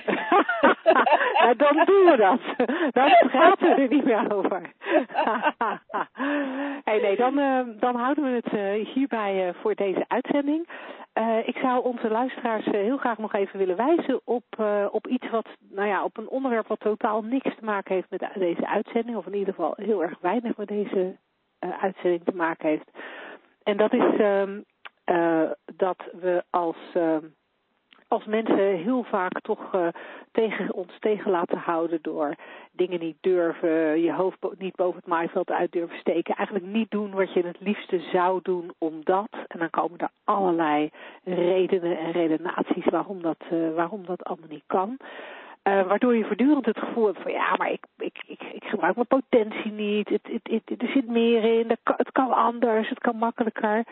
nou, 1.39 1.55
dan 1.55 1.85
doen 1.85 2.05
we 2.05 2.15
dat. 2.17 2.67
Dan 2.91 3.29
praten 3.29 3.75
we 3.75 3.81
er 3.81 3.87
niet 3.87 4.03
meer 4.03 4.33
over. 4.33 4.61
hey, 6.87 6.99
nee, 7.01 7.15
dan, 7.15 7.39
uh, 7.39 7.61
dan 7.79 7.95
houden 7.95 8.23
we 8.23 8.29
het 8.29 8.53
uh, 8.53 8.93
hierbij 8.93 9.47
uh, 9.47 9.53
voor 9.61 9.75
deze 9.75 10.05
uitzending. 10.07 10.67
ik 11.45 11.57
zou 11.57 11.83
onze 11.83 12.09
luisteraars 12.09 12.65
heel 12.65 12.97
graag 12.97 13.17
nog 13.17 13.33
even 13.33 13.59
willen 13.59 13.75
wijzen 13.75 14.21
op, 14.23 14.45
op 14.91 15.07
iets 15.07 15.29
wat, 15.29 15.47
nou 15.69 15.87
ja, 15.87 16.03
op 16.03 16.17
een 16.17 16.29
onderwerp 16.29 16.67
wat 16.67 16.79
totaal 16.79 17.21
niks 17.21 17.55
te 17.55 17.65
maken 17.65 17.95
heeft 17.95 18.09
met 18.09 18.29
deze 18.33 18.67
uitzending. 18.67 19.17
Of 19.17 19.25
in 19.25 19.35
ieder 19.35 19.53
geval 19.53 19.73
heel 19.75 20.03
erg 20.03 20.19
weinig 20.21 20.57
met 20.57 20.67
deze 20.67 21.15
uitzending 21.59 22.23
te 22.23 22.35
maken 22.35 22.69
heeft. 22.69 22.89
En 23.63 23.77
dat 23.77 23.93
is 23.93 24.19
ehm, 24.19 24.59
uh, 25.09 25.49
dat 25.75 25.97
we 26.21 26.43
als, 26.49 26.77
uh, 26.93 27.17
als 28.07 28.25
mensen 28.25 28.57
heel 28.57 29.03
vaak 29.03 29.41
toch 29.41 29.73
uh, 29.75 29.87
tegen 30.31 30.73
ons 30.73 30.99
tegen 30.99 31.31
laten 31.31 31.57
houden 31.57 31.99
door 32.01 32.35
dingen 32.71 32.99
niet 32.99 33.17
durven, 33.21 34.01
je 34.01 34.13
hoofd 34.13 34.37
niet 34.57 34.75
boven 34.75 34.99
het 34.99 35.07
maaiveld 35.07 35.49
uit 35.49 35.71
durven 35.71 35.97
steken, 35.97 36.35
eigenlijk 36.35 36.67
niet 36.67 36.91
doen 36.91 37.11
wat 37.11 37.33
je 37.33 37.45
het 37.45 37.59
liefste 37.59 37.99
zou 37.99 38.39
doen 38.43 38.71
omdat. 38.77 39.29
En 39.47 39.59
dan 39.59 39.69
komen 39.69 39.97
er 39.99 40.09
allerlei 40.23 40.89
redenen 41.23 41.97
en 41.97 42.11
redenaties 42.11 42.85
waarom 42.85 43.21
dat, 43.21 43.43
waarom 43.75 44.05
dat 44.05 44.23
allemaal 44.23 44.49
niet 44.49 44.63
kan. 44.67 44.97
Waardoor 45.63 46.15
je 46.15 46.25
voortdurend 46.25 46.65
het 46.65 46.79
gevoel 46.79 47.05
hebt 47.05 47.21
van 47.21 47.31
ja, 47.31 47.55
maar 47.57 47.71
ik, 47.71 47.83
ik, 47.97 48.23
ik, 48.27 48.41
ik 48.53 48.63
gebruik 48.63 48.95
mijn 48.95 49.07
potentie 49.07 49.71
niet. 49.71 50.09
Het, 50.09 50.29
het, 50.43 50.81
er 50.81 50.87
zit 50.87 51.07
meer 51.07 51.59
in. 51.59 51.69
Het 51.83 52.11
kan 52.11 52.33
anders. 52.33 52.89
Het 52.89 52.99
kan 52.99 53.15
makkelijker 53.15 53.83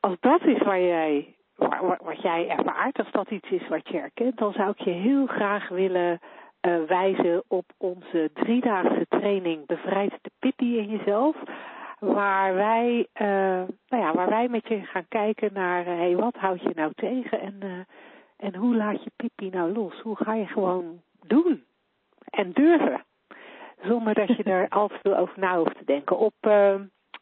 als 0.00 0.16
dat 0.20 0.42
is 0.44 0.62
waar 0.62 0.80
jij, 0.80 1.36
waar, 1.56 1.98
wat 2.02 2.22
jij 2.22 2.48
ervaart, 2.48 2.98
als 2.98 3.10
dat 3.10 3.30
iets 3.30 3.50
is 3.50 3.68
wat 3.68 3.88
je 3.88 3.98
herkent, 3.98 4.38
dan 4.38 4.52
zou 4.52 4.70
ik 4.70 4.80
je 4.80 4.90
heel 4.90 5.26
graag 5.26 5.68
willen 5.68 6.20
uh, 6.66 6.82
wijzen 6.86 7.42
op 7.48 7.64
onze 7.76 8.30
driedaagse 8.34 9.06
training 9.08 9.66
Bevrijd 9.66 10.12
de 10.22 10.30
Pippi 10.38 10.78
in 10.78 10.88
jezelf. 10.88 11.36
Waar 11.98 12.54
wij, 12.54 13.06
uh, 13.20 13.28
nou 13.88 14.02
ja, 14.02 14.14
waar 14.14 14.28
wij 14.28 14.48
met 14.48 14.68
je 14.68 14.80
gaan 14.84 15.08
kijken 15.08 15.52
naar, 15.52 15.80
uh, 15.80 15.86
hey, 15.86 16.16
wat 16.16 16.34
houd 16.34 16.60
je 16.60 16.72
nou 16.74 16.92
tegen 16.94 17.40
en, 17.40 17.86
en 18.36 18.54
hoe 18.54 18.76
laat 18.76 19.04
je 19.04 19.10
Pippi 19.16 19.48
nou 19.50 19.72
los? 19.72 20.00
Hoe 20.00 20.16
ga 20.16 20.34
je 20.34 20.46
gewoon 20.46 21.00
doen 21.26 21.64
en 22.30 22.52
durven? 22.52 23.04
Zonder 23.82 24.14
dat 24.14 24.36
je 24.36 24.42
er 24.52 24.68
al 24.68 24.88
te 24.88 24.98
veel 25.02 25.16
over 25.16 25.38
na 25.38 25.58
hoeft 25.58 25.78
te 25.78 25.84
denken. 25.84 26.18
Op 26.18 26.34
uh, 26.40 26.74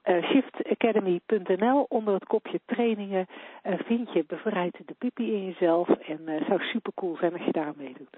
shiftacademy.nl 0.05 1.87
onder 1.89 2.15
het 2.15 2.25
kopje 2.25 2.61
trainingen 2.65 3.27
uh, 3.67 3.79
vind 3.79 4.13
je 4.13 4.25
bevrijd 4.27 4.77
de 4.87 4.95
pipi 4.99 5.33
in 5.33 5.45
jezelf 5.45 5.89
en 5.89 6.21
uh, 6.25 6.47
zou 6.47 6.61
super 6.63 6.93
cool 6.95 7.17
zijn 7.17 7.33
als 7.33 7.45
je 7.45 7.53
daar 7.53 7.73
meedoet. 7.77 8.17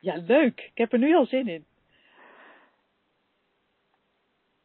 Ja, 0.00 0.16
leuk. 0.26 0.60
Ik 0.60 0.78
heb 0.78 0.92
er 0.92 0.98
nu 0.98 1.14
al 1.14 1.26
zin 1.26 1.48
in. 1.48 1.64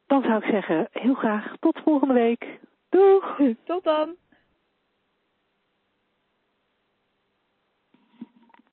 Dan 0.08 0.22
zou 0.24 0.38
ik 0.38 0.52
zeggen, 0.52 0.88
heel 0.92 1.14
graag 1.14 1.56
tot 1.60 1.80
volgende 1.84 2.14
week. 2.14 2.60
Doeg! 2.90 3.40
Tot 3.64 3.84
dan! 3.84 4.16